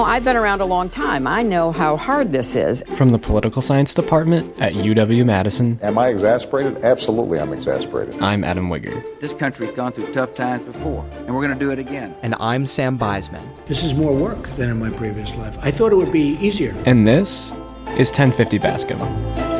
know, 0.00 0.06
I've 0.06 0.24
been 0.24 0.36
around 0.36 0.60
a 0.60 0.64
long 0.64 0.88
time. 0.88 1.26
I 1.26 1.42
know 1.42 1.72
how 1.72 1.96
hard 1.96 2.32
this 2.32 2.56
is. 2.56 2.82
From 2.96 3.10
the 3.10 3.18
political 3.18 3.60
science 3.60 3.92
department 3.92 4.58
at 4.58 4.72
UW 4.72 5.26
Madison. 5.26 5.78
Am 5.82 5.98
I 5.98 6.08
exasperated? 6.08 6.82
Absolutely, 6.82 7.38
I'm 7.38 7.52
exasperated. 7.52 8.20
I'm 8.22 8.42
Adam 8.42 8.70
Wigger. 8.70 9.20
This 9.20 9.34
country's 9.34 9.72
gone 9.72 9.92
through 9.92 10.12
tough 10.12 10.34
times 10.34 10.62
before, 10.62 11.06
and 11.26 11.34
we're 11.34 11.46
going 11.46 11.58
to 11.58 11.64
do 11.64 11.70
it 11.70 11.78
again. 11.78 12.14
And 12.22 12.34
I'm 12.40 12.66
Sam 12.66 12.98
Beisman. 12.98 13.44
This 13.66 13.84
is 13.84 13.94
more 13.94 14.14
work 14.14 14.48
than 14.56 14.70
in 14.70 14.78
my 14.78 14.90
previous 14.90 15.34
life. 15.36 15.58
I 15.60 15.70
thought 15.70 15.92
it 15.92 15.96
would 15.96 16.12
be 16.12 16.36
easier. 16.38 16.74
And 16.86 17.06
this 17.06 17.50
is 17.98 18.08
1050 18.08 18.58
Bascom. 18.58 19.59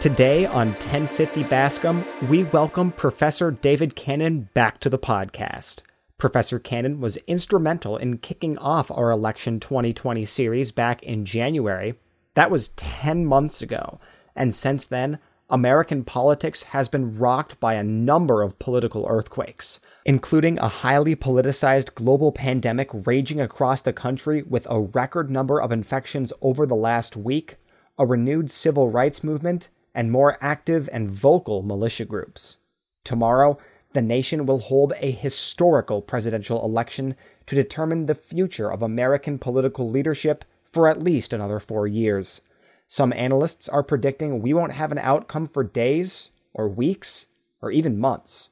Today 0.00 0.46
on 0.46 0.68
1050 0.74 1.42
Bascom, 1.42 2.04
we 2.28 2.44
welcome 2.44 2.92
Professor 2.92 3.50
David 3.50 3.96
Canon 3.96 4.48
back 4.54 4.78
to 4.78 4.88
the 4.88 4.96
podcast. 4.96 5.80
Professor 6.18 6.60
Canon 6.60 7.00
was 7.00 7.16
instrumental 7.26 7.96
in 7.96 8.18
kicking 8.18 8.56
off 8.58 8.92
our 8.92 9.10
Election 9.10 9.58
2020 9.58 10.24
series 10.24 10.70
back 10.70 11.02
in 11.02 11.24
January. 11.24 11.96
That 12.34 12.48
was 12.48 12.68
10 12.76 13.26
months 13.26 13.60
ago, 13.60 13.98
and 14.36 14.54
since 14.54 14.86
then, 14.86 15.18
American 15.50 16.04
politics 16.04 16.62
has 16.62 16.88
been 16.88 17.18
rocked 17.18 17.58
by 17.58 17.74
a 17.74 17.82
number 17.82 18.40
of 18.40 18.60
political 18.60 19.04
earthquakes, 19.08 19.80
including 20.04 20.60
a 20.60 20.68
highly 20.68 21.16
politicized 21.16 21.96
global 21.96 22.30
pandemic 22.30 22.88
raging 22.92 23.40
across 23.40 23.82
the 23.82 23.92
country 23.92 24.44
with 24.44 24.64
a 24.70 24.78
record 24.78 25.28
number 25.28 25.60
of 25.60 25.72
infections 25.72 26.32
over 26.40 26.66
the 26.66 26.76
last 26.76 27.16
week, 27.16 27.56
a 27.98 28.06
renewed 28.06 28.48
civil 28.48 28.90
rights 28.90 29.24
movement, 29.24 29.68
and 29.98 30.12
more 30.12 30.38
active 30.40 30.88
and 30.92 31.10
vocal 31.10 31.60
militia 31.60 32.04
groups. 32.04 32.58
Tomorrow, 33.02 33.58
the 33.94 34.00
nation 34.00 34.46
will 34.46 34.60
hold 34.60 34.92
a 35.00 35.10
historical 35.10 36.00
presidential 36.00 36.64
election 36.64 37.16
to 37.46 37.56
determine 37.56 38.06
the 38.06 38.14
future 38.14 38.70
of 38.70 38.80
American 38.80 39.40
political 39.40 39.90
leadership 39.90 40.44
for 40.70 40.86
at 40.86 41.02
least 41.02 41.32
another 41.32 41.58
four 41.58 41.88
years. 41.88 42.42
Some 42.86 43.12
analysts 43.12 43.68
are 43.68 43.82
predicting 43.82 44.40
we 44.40 44.54
won't 44.54 44.74
have 44.74 44.92
an 44.92 44.98
outcome 44.98 45.48
for 45.48 45.64
days, 45.64 46.30
or 46.54 46.68
weeks, 46.68 47.26
or 47.60 47.72
even 47.72 47.98
months. 47.98 48.50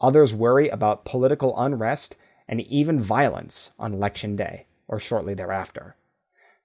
Others 0.00 0.32
worry 0.32 0.70
about 0.70 1.04
political 1.04 1.60
unrest 1.60 2.16
and 2.48 2.62
even 2.62 3.02
violence 3.02 3.72
on 3.78 3.92
Election 3.92 4.34
Day 4.34 4.64
or 4.88 4.98
shortly 4.98 5.34
thereafter. 5.34 5.94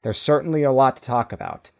There's 0.04 0.18
certainly 0.18 0.64
a 0.64 0.72
lot 0.72 0.96
to 0.96 1.02
talk 1.02 1.34
about, 1.34 1.72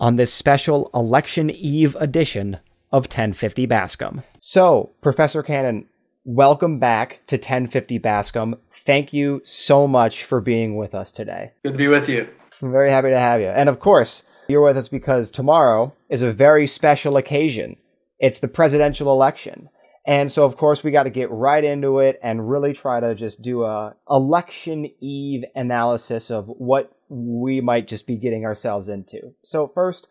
on 0.00 0.16
this 0.16 0.32
special 0.32 0.90
Election 0.94 1.50
Eve 1.50 1.96
edition 2.00 2.58
of 2.90 3.04
1050 3.04 3.66
Bascom. 3.66 4.22
So, 4.40 4.90
Professor 5.00 5.42
Canon, 5.42 5.86
welcome 6.24 6.78
back 6.78 7.20
to 7.28 7.36
1050 7.36 7.98
Bascom. 7.98 8.56
Thank 8.84 9.12
you 9.12 9.40
so 9.44 9.86
much 9.86 10.24
for 10.24 10.40
being 10.40 10.76
with 10.76 10.94
us 10.94 11.12
today. 11.12 11.52
Good 11.62 11.72
to 11.72 11.78
be 11.78 11.88
with 11.88 12.08
you. 12.08 12.28
I'm 12.60 12.70
very 12.70 12.90
happy 12.90 13.10
to 13.10 13.18
have 13.18 13.40
you. 13.40 13.48
And 13.48 13.68
of 13.68 13.80
course, 13.80 14.24
you're 14.48 14.64
with 14.64 14.76
us 14.76 14.88
because 14.88 15.30
tomorrow 15.30 15.94
is 16.08 16.22
a 16.22 16.32
very 16.32 16.66
special 16.66 17.16
occasion. 17.16 17.76
It's 18.18 18.40
the 18.40 18.48
presidential 18.48 19.12
election. 19.12 19.68
And 20.04 20.32
so, 20.32 20.44
of 20.44 20.56
course, 20.56 20.82
we 20.82 20.90
got 20.90 21.04
to 21.04 21.10
get 21.10 21.30
right 21.30 21.62
into 21.62 22.00
it 22.00 22.18
and 22.22 22.50
really 22.50 22.72
try 22.72 22.98
to 22.98 23.14
just 23.14 23.40
do 23.40 23.62
a 23.62 23.94
election 24.10 24.90
eve 25.00 25.44
analysis 25.54 26.30
of 26.30 26.46
what 26.46 26.92
we 27.08 27.60
might 27.60 27.86
just 27.86 28.06
be 28.06 28.16
getting 28.16 28.44
ourselves 28.44 28.88
into. 28.88 29.34
So, 29.42 29.68
first, 29.68 30.08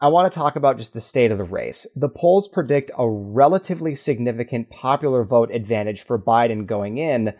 I 0.00 0.06
want 0.08 0.32
to 0.32 0.38
talk 0.38 0.54
about 0.54 0.76
just 0.76 0.94
the 0.94 1.00
state 1.00 1.32
of 1.32 1.38
the 1.38 1.44
race. 1.44 1.84
The 1.96 2.08
polls 2.08 2.46
predict 2.46 2.92
a 2.96 3.10
relatively 3.10 3.96
significant 3.96 4.70
popular 4.70 5.24
vote 5.24 5.50
advantage 5.52 6.02
for 6.02 6.16
Biden 6.16 6.66
going 6.66 6.98
in, 6.98 7.32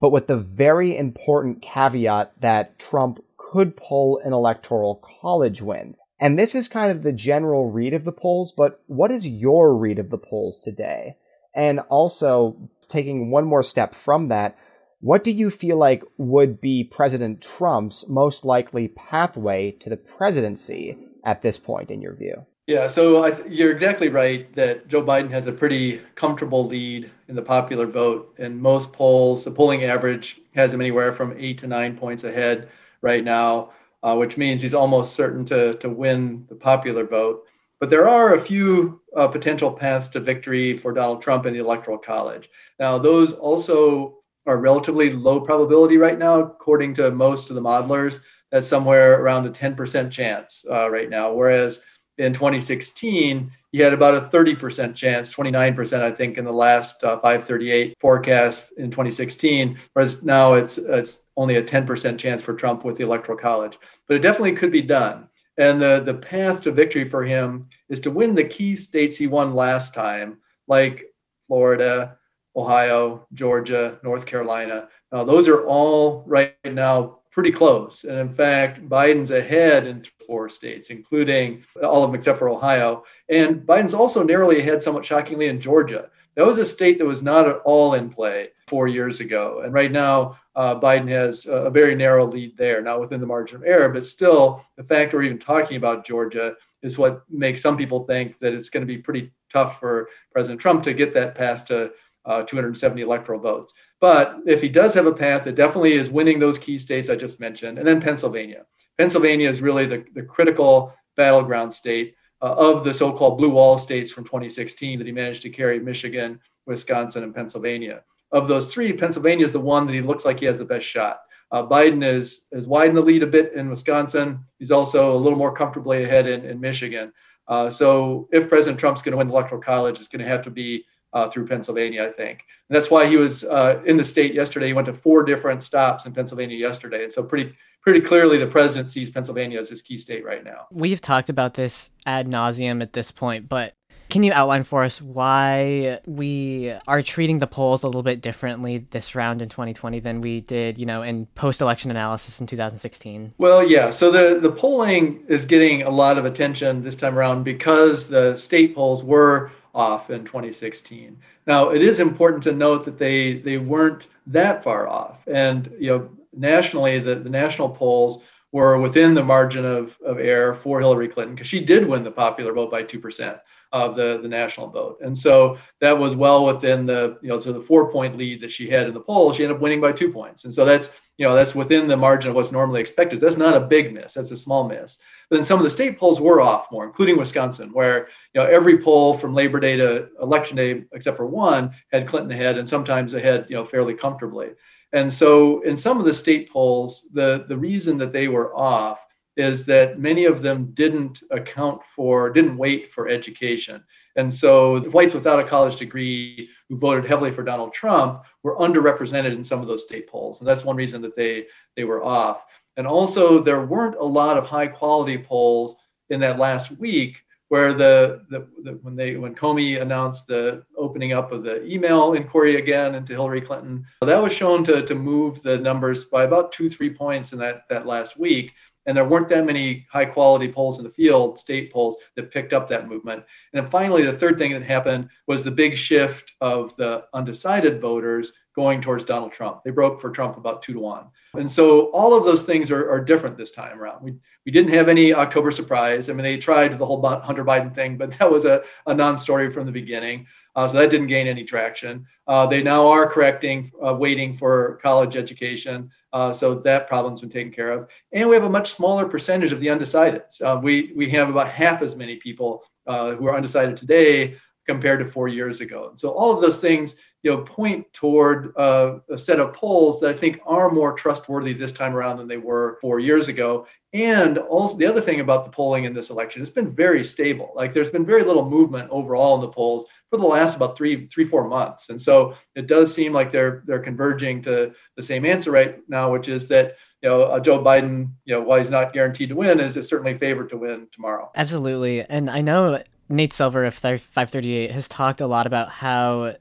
but 0.00 0.10
with 0.10 0.26
the 0.26 0.36
very 0.38 0.96
important 0.96 1.62
caveat 1.62 2.32
that 2.40 2.80
Trump 2.80 3.20
could 3.36 3.76
pull 3.76 4.18
an 4.24 4.32
electoral 4.32 5.00
college 5.20 5.62
win. 5.62 5.94
And 6.20 6.38
this 6.38 6.54
is 6.54 6.68
kind 6.68 6.92
of 6.92 7.02
the 7.02 7.12
general 7.12 7.70
read 7.70 7.94
of 7.94 8.04
the 8.04 8.12
polls, 8.12 8.52
but 8.54 8.82
what 8.86 9.10
is 9.10 9.26
your 9.26 9.74
read 9.74 9.98
of 9.98 10.10
the 10.10 10.18
polls 10.18 10.62
today? 10.62 11.16
And 11.54 11.80
also, 11.88 12.56
taking 12.88 13.30
one 13.30 13.46
more 13.46 13.62
step 13.62 13.94
from 13.94 14.28
that, 14.28 14.56
what 15.00 15.24
do 15.24 15.30
you 15.30 15.50
feel 15.50 15.78
like 15.78 16.04
would 16.18 16.60
be 16.60 16.84
President 16.84 17.40
Trump's 17.40 18.06
most 18.06 18.44
likely 18.44 18.88
pathway 18.88 19.70
to 19.80 19.88
the 19.88 19.96
presidency 19.96 20.98
at 21.24 21.40
this 21.40 21.58
point, 21.58 21.90
in 21.90 22.02
your 22.02 22.14
view? 22.14 22.44
Yeah, 22.66 22.86
so 22.86 23.28
th- 23.28 23.50
you're 23.50 23.72
exactly 23.72 24.08
right 24.08 24.54
that 24.54 24.88
Joe 24.88 25.02
Biden 25.02 25.30
has 25.30 25.46
a 25.46 25.52
pretty 25.52 26.02
comfortable 26.14 26.66
lead 26.66 27.10
in 27.28 27.34
the 27.34 27.42
popular 27.42 27.86
vote. 27.86 28.34
In 28.38 28.60
most 28.60 28.92
polls, 28.92 29.42
the 29.42 29.50
polling 29.50 29.82
average 29.82 30.38
has 30.54 30.72
him 30.74 30.82
anywhere 30.82 31.12
from 31.12 31.34
eight 31.38 31.58
to 31.58 31.66
nine 31.66 31.96
points 31.96 32.22
ahead 32.22 32.68
right 33.00 33.24
now, 33.24 33.72
uh, 34.02 34.16
which 34.16 34.36
means 34.36 34.62
he's 34.62 34.74
almost 34.74 35.14
certain 35.14 35.44
to, 35.46 35.74
to 35.74 35.88
win 35.88 36.46
the 36.48 36.54
popular 36.54 37.04
vote. 37.04 37.44
But 37.80 37.90
there 37.90 38.08
are 38.08 38.34
a 38.34 38.40
few 38.40 39.00
uh, 39.16 39.28
potential 39.28 39.72
paths 39.72 40.08
to 40.10 40.20
victory 40.20 40.76
for 40.76 40.92
Donald 40.92 41.22
Trump 41.22 41.46
in 41.46 41.54
the 41.54 41.60
Electoral 41.60 41.98
College. 41.98 42.50
Now, 42.78 42.98
those 42.98 43.32
also 43.32 44.18
are 44.46 44.58
relatively 44.58 45.12
low 45.12 45.40
probability 45.40 45.96
right 45.96 46.18
now, 46.18 46.40
according 46.40 46.94
to 46.94 47.10
most 47.10 47.48
of 47.48 47.56
the 47.56 47.62
modelers. 47.62 48.22
That's 48.50 48.66
somewhere 48.66 49.22
around 49.22 49.46
a 49.46 49.50
10% 49.50 50.10
chance 50.10 50.64
uh, 50.70 50.90
right 50.90 51.08
now. 51.08 51.32
Whereas 51.32 51.84
in 52.20 52.34
2016, 52.34 53.50
you 53.72 53.84
had 53.84 53.94
about 53.94 54.14
a 54.14 54.28
30% 54.36 54.94
chance, 54.94 55.32
29%, 55.32 56.02
I 56.02 56.12
think, 56.12 56.36
in 56.36 56.44
the 56.44 56.52
last 56.52 57.02
uh, 57.02 57.16
538 57.20 57.96
forecast 57.98 58.72
in 58.76 58.90
2016. 58.90 59.78
Whereas 59.94 60.22
now 60.22 60.54
it's, 60.54 60.76
it's 60.76 61.26
only 61.36 61.56
a 61.56 61.62
10% 61.62 62.18
chance 62.18 62.42
for 62.42 62.54
Trump 62.54 62.84
with 62.84 62.98
the 62.98 63.04
Electoral 63.04 63.38
College. 63.38 63.78
But 64.06 64.16
it 64.16 64.20
definitely 64.20 64.54
could 64.54 64.72
be 64.72 64.82
done. 64.82 65.28
And 65.56 65.80
the, 65.80 66.02
the 66.04 66.14
path 66.14 66.62
to 66.62 66.72
victory 66.72 67.08
for 67.08 67.24
him 67.24 67.68
is 67.88 68.00
to 68.00 68.10
win 68.10 68.34
the 68.34 68.44
key 68.44 68.76
states 68.76 69.16
he 69.16 69.26
won 69.26 69.54
last 69.54 69.94
time, 69.94 70.38
like 70.68 71.04
Florida, 71.48 72.18
Ohio, 72.54 73.26
Georgia, 73.32 73.98
North 74.02 74.26
Carolina. 74.26 74.88
Now, 75.12 75.24
those 75.24 75.48
are 75.48 75.64
all 75.66 76.24
right 76.26 76.56
now 76.64 77.19
pretty 77.30 77.52
close. 77.52 78.04
And 78.04 78.18
in 78.18 78.34
fact, 78.34 78.88
Biden's 78.88 79.30
ahead 79.30 79.86
in 79.86 80.04
four 80.26 80.48
states, 80.48 80.90
including 80.90 81.64
all 81.82 82.04
of 82.04 82.10
them 82.10 82.18
except 82.18 82.38
for 82.38 82.48
Ohio. 82.48 83.04
And 83.28 83.62
Biden's 83.62 83.94
also 83.94 84.22
narrowly 84.22 84.60
ahead, 84.60 84.82
somewhat 84.82 85.04
shockingly, 85.04 85.46
in 85.46 85.60
Georgia. 85.60 86.10
That 86.36 86.46
was 86.46 86.58
a 86.58 86.64
state 86.64 86.98
that 86.98 87.06
was 87.06 87.22
not 87.22 87.48
at 87.48 87.58
all 87.64 87.94
in 87.94 88.10
play 88.10 88.48
four 88.66 88.88
years 88.88 89.20
ago. 89.20 89.62
And 89.64 89.72
right 89.72 89.90
now, 89.90 90.38
uh, 90.54 90.78
Biden 90.78 91.08
has 91.08 91.46
a 91.46 91.70
very 91.70 91.94
narrow 91.94 92.26
lead 92.26 92.56
there, 92.56 92.80
not 92.80 93.00
within 93.00 93.20
the 93.20 93.26
margin 93.26 93.56
of 93.56 93.64
error, 93.64 93.88
but 93.88 94.06
still, 94.06 94.64
the 94.76 94.84
fact 94.84 95.12
we're 95.12 95.22
even 95.24 95.38
talking 95.38 95.76
about 95.76 96.06
Georgia 96.06 96.54
is 96.82 96.98
what 96.98 97.22
makes 97.28 97.62
some 97.62 97.76
people 97.76 98.04
think 98.04 98.38
that 98.38 98.54
it's 98.54 98.70
going 98.70 98.82
to 98.82 98.86
be 98.86 98.98
pretty 98.98 99.32
tough 99.52 99.78
for 99.80 100.08
President 100.32 100.60
Trump 100.60 100.82
to 100.84 100.94
get 100.94 101.12
that 101.14 101.34
path 101.34 101.64
to 101.66 101.90
uh, 102.24 102.42
270 102.42 103.02
electoral 103.02 103.40
votes. 103.40 103.74
But 104.00 104.38
if 104.46 104.62
he 104.62 104.68
does 104.68 104.94
have 104.94 105.06
a 105.06 105.12
path, 105.12 105.46
it 105.46 105.54
definitely 105.54 105.92
is 105.92 106.08
winning 106.08 106.38
those 106.38 106.58
key 106.58 106.78
states 106.78 107.10
I 107.10 107.16
just 107.16 107.40
mentioned, 107.40 107.78
and 107.78 107.86
then 107.86 108.00
Pennsylvania. 108.00 108.64
Pennsylvania 108.96 109.48
is 109.48 109.62
really 109.62 109.86
the, 109.86 110.04
the 110.14 110.22
critical 110.22 110.94
battleground 111.16 111.72
state 111.72 112.14
uh, 112.42 112.54
of 112.54 112.82
the 112.84 112.94
so 112.94 113.12
called 113.12 113.38
blue 113.38 113.50
wall 113.50 113.76
states 113.78 114.10
from 114.10 114.24
2016 114.24 114.98
that 114.98 115.06
he 115.06 115.12
managed 115.12 115.42
to 115.42 115.50
carry 115.50 115.78
Michigan, 115.78 116.40
Wisconsin, 116.66 117.22
and 117.22 117.34
Pennsylvania. 117.34 118.02
Of 118.32 118.48
those 118.48 118.72
three, 118.72 118.92
Pennsylvania 118.92 119.44
is 119.44 119.52
the 119.52 119.60
one 119.60 119.86
that 119.86 119.92
he 119.92 120.00
looks 120.00 120.24
like 120.24 120.40
he 120.40 120.46
has 120.46 120.56
the 120.56 120.64
best 120.64 120.86
shot. 120.86 121.20
Uh, 121.52 121.66
Biden 121.66 122.04
is 122.04 122.46
has 122.54 122.66
widened 122.66 122.96
the 122.96 123.02
lead 123.02 123.22
a 123.22 123.26
bit 123.26 123.52
in 123.54 123.68
Wisconsin. 123.68 124.44
He's 124.58 124.70
also 124.70 125.14
a 125.14 125.18
little 125.18 125.38
more 125.38 125.54
comfortably 125.54 126.04
ahead 126.04 126.28
in, 126.28 126.44
in 126.44 126.60
Michigan. 126.60 127.12
Uh, 127.48 127.68
so 127.68 128.28
if 128.30 128.48
President 128.48 128.78
Trump's 128.78 129.02
going 129.02 129.12
to 129.12 129.18
win 129.18 129.26
the 129.26 129.34
electoral 129.34 129.60
college, 129.60 129.98
it's 129.98 130.08
going 130.08 130.24
to 130.24 130.30
have 130.30 130.42
to 130.42 130.50
be 130.50 130.84
uh, 131.12 131.28
through 131.28 131.46
Pennsylvania, 131.46 132.04
I 132.04 132.10
think. 132.10 132.44
And 132.68 132.76
that's 132.76 132.90
why 132.90 133.06
he 133.06 133.16
was 133.16 133.44
uh, 133.44 133.82
in 133.84 133.96
the 133.96 134.04
state 134.04 134.34
yesterday. 134.34 134.68
He 134.68 134.72
went 134.72 134.86
to 134.86 134.94
four 134.94 135.22
different 135.22 135.62
stops 135.62 136.06
in 136.06 136.12
Pennsylvania 136.12 136.56
yesterday. 136.56 137.04
And 137.04 137.12
so 137.12 137.22
pretty 137.22 137.54
pretty 137.82 138.00
clearly 138.00 138.38
the 138.38 138.46
president 138.46 138.90
sees 138.90 139.10
Pennsylvania 139.10 139.58
as 139.58 139.70
his 139.70 139.82
key 139.82 139.96
state 139.96 140.24
right 140.24 140.44
now. 140.44 140.66
We've 140.70 141.00
talked 141.00 141.30
about 141.30 141.54
this 141.54 141.90
ad 142.04 142.28
nauseum 142.28 142.82
at 142.82 142.92
this 142.92 143.10
point, 143.10 143.48
but 143.48 143.74
can 144.10 144.24
you 144.24 144.32
outline 144.32 144.64
for 144.64 144.82
us 144.82 145.00
why 145.00 146.00
we 146.04 146.74
are 146.88 147.00
treating 147.00 147.38
the 147.38 147.46
polls 147.46 147.84
a 147.84 147.86
little 147.86 148.02
bit 148.02 148.20
differently 148.20 148.78
this 148.90 149.14
round 149.14 149.40
in 149.40 149.48
2020 149.48 150.00
than 150.00 150.20
we 150.20 150.40
did, 150.40 150.78
you 150.78 150.84
know, 150.84 151.02
in 151.02 151.26
post-election 151.36 151.92
analysis 151.92 152.40
in 152.40 152.48
2016? 152.48 153.34
Well, 153.38 153.64
yeah. 153.64 153.90
So 153.90 154.10
the 154.10 154.40
the 154.40 154.50
polling 154.50 155.24
is 155.28 155.46
getting 155.46 155.82
a 155.82 155.90
lot 155.90 156.18
of 156.18 156.24
attention 156.24 156.82
this 156.82 156.96
time 156.96 157.16
around 157.16 157.44
because 157.44 158.08
the 158.08 158.36
state 158.36 158.74
polls 158.74 159.04
were 159.04 159.52
off 159.74 160.10
in 160.10 160.24
2016. 160.24 161.18
Now, 161.46 161.70
it 161.70 161.82
is 161.82 162.00
important 162.00 162.42
to 162.44 162.52
note 162.52 162.84
that 162.84 162.98
they 162.98 163.34
they 163.38 163.58
weren't 163.58 164.08
that 164.26 164.62
far 164.64 164.88
off, 164.88 165.26
and 165.26 165.72
you 165.78 165.90
know, 165.90 166.10
nationally, 166.32 166.98
the, 166.98 167.16
the 167.16 167.30
national 167.30 167.70
polls 167.70 168.22
were 168.52 168.78
within 168.78 169.14
the 169.14 169.22
margin 169.24 169.64
of, 169.64 169.96
of 170.04 170.18
error 170.18 170.54
for 170.54 170.80
Hillary 170.80 171.08
Clinton 171.08 171.34
because 171.34 171.46
she 171.48 171.64
did 171.64 171.86
win 171.86 172.02
the 172.02 172.10
popular 172.10 172.52
vote 172.52 172.70
by 172.70 172.82
two 172.82 172.98
percent. 173.00 173.38
of 173.72 173.94
the, 173.94 174.18
the 174.20 174.26
national 174.28 174.66
vote. 174.68 174.98
And 175.00 175.16
so 175.16 175.56
that 175.80 175.96
was 175.96 176.16
well 176.16 176.44
within 176.44 176.86
the, 176.86 177.16
you 177.22 177.28
know, 177.28 177.38
so 177.38 177.52
the 177.52 177.60
four 177.60 177.88
point 177.92 178.18
lead 178.18 178.40
that 178.40 178.50
she 178.50 178.68
had 178.68 178.88
in 178.88 178.94
the 178.94 179.00
poll, 179.00 179.32
she 179.32 179.44
ended 179.44 179.54
up 179.54 179.62
winning 179.62 179.80
by 179.80 179.92
two 179.92 180.10
points. 180.10 180.44
And 180.44 180.52
so 180.52 180.64
that's, 180.64 180.90
you 181.18 181.24
know, 181.24 181.36
that's 181.36 181.54
within 181.54 181.86
the 181.86 181.96
margin 181.96 182.30
of 182.30 182.34
what's 182.34 182.50
normally 182.50 182.80
expected. 182.80 183.20
That's 183.20 183.36
not 183.36 183.54
a 183.54 183.60
big 183.60 183.94
miss, 183.94 184.14
that's 184.14 184.32
a 184.32 184.36
small 184.36 184.66
miss. 184.66 184.98
But 185.30 185.36
then 185.36 185.44
some 185.44 185.58
of 185.58 185.64
the 185.64 185.70
state 185.70 185.96
polls 185.96 186.20
were 186.20 186.40
off 186.40 186.70
more, 186.72 186.84
including 186.84 187.16
Wisconsin, 187.16 187.70
where 187.72 188.08
you 188.34 188.40
know 188.40 188.46
every 188.46 188.82
poll 188.82 189.14
from 189.14 189.32
Labor 189.32 189.60
Day 189.60 189.76
to 189.76 190.08
Election 190.20 190.56
Day, 190.56 190.84
except 190.92 191.16
for 191.16 191.26
one, 191.26 191.72
had 191.92 192.08
Clinton 192.08 192.32
ahead, 192.32 192.58
and 192.58 192.68
sometimes 192.68 193.14
ahead, 193.14 193.46
you 193.48 193.56
know, 193.56 193.64
fairly 193.64 193.94
comfortably. 193.94 194.50
And 194.92 195.12
so 195.12 195.60
in 195.62 195.76
some 195.76 196.00
of 196.00 196.04
the 196.04 196.12
state 196.14 196.50
polls, 196.50 197.08
the 197.14 197.44
the 197.48 197.56
reason 197.56 197.96
that 197.98 198.12
they 198.12 198.26
were 198.26 198.54
off 198.56 198.98
is 199.36 199.64
that 199.66 200.00
many 200.00 200.24
of 200.24 200.42
them 200.42 200.72
didn't 200.74 201.22
account 201.30 201.80
for, 201.94 202.30
didn't 202.30 202.56
weight 202.56 202.92
for 202.92 203.08
education. 203.08 203.82
And 204.16 204.32
so 204.32 204.80
whites 204.90 205.14
without 205.14 205.38
a 205.38 205.44
college 205.44 205.76
degree 205.76 206.48
who 206.68 206.76
voted 206.76 207.06
heavily 207.06 207.30
for 207.30 207.44
Donald 207.44 207.72
Trump 207.72 208.24
were 208.42 208.56
underrepresented 208.56 209.32
in 209.32 209.44
some 209.44 209.60
of 209.60 209.68
those 209.68 209.86
state 209.86 210.08
polls. 210.08 210.40
And 210.40 210.48
that's 210.48 210.64
one 210.64 210.76
reason 210.76 211.00
that 211.02 211.16
they, 211.16 211.46
they 211.76 211.84
were 211.84 212.04
off. 212.04 212.42
And 212.76 212.86
also, 212.86 213.42
there 213.42 213.64
weren't 213.66 213.96
a 213.96 214.04
lot 214.04 214.36
of 214.36 214.44
high 214.44 214.68
quality 214.68 215.18
polls 215.18 215.76
in 216.08 216.20
that 216.20 216.38
last 216.38 216.78
week 216.78 217.18
where 217.48 217.74
the, 217.74 218.24
the, 218.30 218.46
the, 218.62 218.72
when 218.82 218.94
they 218.94 219.16
when 219.16 219.34
Comey 219.34 219.82
announced 219.82 220.28
the 220.28 220.64
opening 220.78 221.12
up 221.12 221.32
of 221.32 221.42
the 221.42 221.64
email 221.66 222.12
inquiry 222.12 222.56
again 222.56 222.94
into 222.94 223.12
Hillary 223.12 223.40
Clinton, 223.40 223.84
that 224.02 224.22
was 224.22 224.32
shown 224.32 224.62
to, 224.64 224.82
to 224.86 224.94
move 224.94 225.42
the 225.42 225.58
numbers 225.58 226.04
by 226.04 226.24
about 226.24 226.52
two 226.52 226.68
three 226.68 226.90
points 226.90 227.32
in 227.32 227.40
that 227.40 227.68
that 227.68 227.86
last 227.86 228.18
week. 228.18 228.54
And 228.86 228.96
there 228.96 229.04
weren't 229.04 229.28
that 229.28 229.44
many 229.44 229.86
high 229.90 230.06
quality 230.06 230.50
polls 230.50 230.78
in 230.78 230.84
the 230.84 230.90
field, 230.90 231.38
state 231.38 231.72
polls, 231.72 231.96
that 232.16 232.30
picked 232.30 232.52
up 232.52 232.66
that 232.68 232.88
movement. 232.88 233.24
And 233.52 233.62
then 233.62 233.70
finally, 233.70 234.02
the 234.02 234.12
third 234.12 234.38
thing 234.38 234.52
that 234.52 234.62
happened 234.62 235.10
was 235.26 235.42
the 235.42 235.50
big 235.50 235.76
shift 235.76 236.32
of 236.40 236.74
the 236.76 237.04
undecided 237.12 237.80
voters 237.80 238.32
going 238.60 238.82
towards 238.82 239.04
Donald 239.04 239.32
Trump. 239.32 239.64
They 239.64 239.70
broke 239.70 240.02
for 240.02 240.10
Trump 240.10 240.36
about 240.36 240.60
two 240.60 240.74
to 240.74 240.80
one. 240.80 241.06
And 241.32 241.50
so 241.50 241.86
all 241.92 242.12
of 242.14 242.24
those 242.24 242.42
things 242.42 242.70
are, 242.70 242.90
are 242.90 243.02
different 243.02 243.38
this 243.38 243.52
time 243.52 243.80
around. 243.80 244.02
We, 244.02 244.16
we 244.44 244.52
didn't 244.52 244.74
have 244.74 244.90
any 244.90 245.14
October 245.14 245.50
surprise. 245.50 246.10
I 246.10 246.12
mean, 246.12 246.24
they 246.24 246.36
tried 246.36 246.76
the 246.76 246.84
whole 246.84 247.00
Hunter 247.02 247.44
Biden 247.44 247.74
thing, 247.74 247.96
but 247.96 248.10
that 248.18 248.30
was 248.30 248.44
a, 248.44 248.62
a 248.86 248.94
non 248.94 249.16
story 249.16 249.50
from 249.50 249.64
the 249.64 249.72
beginning. 249.72 250.26
Uh, 250.54 250.68
so 250.68 250.76
that 250.76 250.90
didn't 250.90 251.06
gain 251.06 251.26
any 251.26 251.44
traction. 251.44 252.04
Uh, 252.26 252.44
they 252.44 252.62
now 252.62 252.88
are 252.88 253.06
correcting, 253.06 253.72
uh, 253.86 253.94
weighting 253.94 254.36
for 254.36 254.78
college 254.82 255.16
education. 255.16 255.90
Uh, 256.12 256.32
so 256.32 256.56
that 256.56 256.88
problem's 256.88 257.20
been 257.20 257.30
taken 257.30 257.52
care 257.52 257.70
of. 257.70 257.88
And 258.12 258.28
we 258.28 258.34
have 258.34 258.44
a 258.44 258.50
much 258.50 258.72
smaller 258.72 259.06
percentage 259.06 259.52
of 259.52 259.60
the 259.60 259.68
undecideds. 259.68 260.42
Uh, 260.42 260.60
we, 260.60 260.92
we 260.96 261.08
have 261.10 261.30
about 261.30 261.48
half 261.48 261.80
as 261.80 261.96
many 261.96 262.16
people 262.16 262.64
uh, 262.86 263.12
who 263.12 263.26
are 263.28 263.36
undecided 263.36 263.76
today 263.76 264.36
compared 264.70 265.00
to 265.00 265.06
four 265.06 265.28
years 265.28 265.60
ago. 265.60 265.88
And 265.90 265.98
so 265.98 266.10
all 266.10 266.32
of 266.32 266.40
those 266.40 266.60
things 266.60 266.96
you 267.22 267.30
know, 267.30 267.42
point 267.42 267.92
toward 267.92 268.56
uh, 268.56 268.98
a 269.10 269.18
set 269.18 269.40
of 269.40 269.52
polls 269.52 270.00
that 270.00 270.10
I 270.10 270.12
think 270.14 270.40
are 270.46 270.70
more 270.70 270.94
trustworthy 270.94 271.52
this 271.52 271.72
time 271.72 271.94
around 271.94 272.16
than 272.16 272.28
they 272.28 272.38
were 272.38 272.78
four 272.80 272.98
years 272.98 273.28
ago. 273.28 273.66
And 273.92 274.38
also, 274.38 274.76
the 274.76 274.86
other 274.86 275.00
thing 275.00 275.20
about 275.20 275.44
the 275.44 275.50
polling 275.50 275.84
in 275.84 275.92
this 275.92 276.10
election, 276.10 276.40
it's 276.40 276.50
been 276.50 276.74
very 276.74 277.04
stable. 277.04 277.52
Like, 277.54 277.72
there's 277.72 277.90
been 277.90 278.06
very 278.06 278.22
little 278.22 278.48
movement 278.48 278.88
overall 278.90 279.34
in 279.34 279.40
the 279.42 279.48
polls 279.48 279.84
for 280.08 280.16
the 280.16 280.24
last 280.26 280.56
about 280.56 280.78
three, 280.78 281.06
three, 281.08 281.24
four 281.24 281.46
months. 281.46 281.90
And 281.90 282.00
so, 282.00 282.36
it 282.54 282.66
does 282.66 282.94
seem 282.94 283.12
like 283.12 283.30
they're 283.30 283.62
they're 283.66 283.80
converging 283.80 284.42
to 284.44 284.72
the 284.96 285.02
same 285.02 285.26
answer 285.26 285.50
right 285.50 285.80
now, 285.88 286.10
which 286.12 286.28
is 286.28 286.48
that 286.48 286.76
you 287.02 287.08
know, 287.08 287.22
uh, 287.22 287.40
Joe 287.40 287.62
Biden, 287.62 288.12
you 288.24 288.34
know, 288.34 288.42
while 288.42 288.58
he's 288.58 288.70
not 288.70 288.92
guaranteed 288.92 289.30
to 289.30 289.36
win, 289.36 289.58
is, 289.60 289.76
is 289.76 289.88
certainly 289.88 290.16
favored 290.16 290.50
to 290.50 290.56
win 290.56 290.86
tomorrow. 290.92 291.30
Absolutely, 291.34 292.02
and 292.02 292.30
I 292.30 292.40
know 292.40 292.82
Nate 293.10 293.32
Silver 293.32 293.64
of 293.64 293.74
538 293.74 294.70
has 294.70 294.88
talked 294.88 295.20
a 295.20 295.26
lot 295.26 295.46
about 295.46 295.68
how 295.68 296.36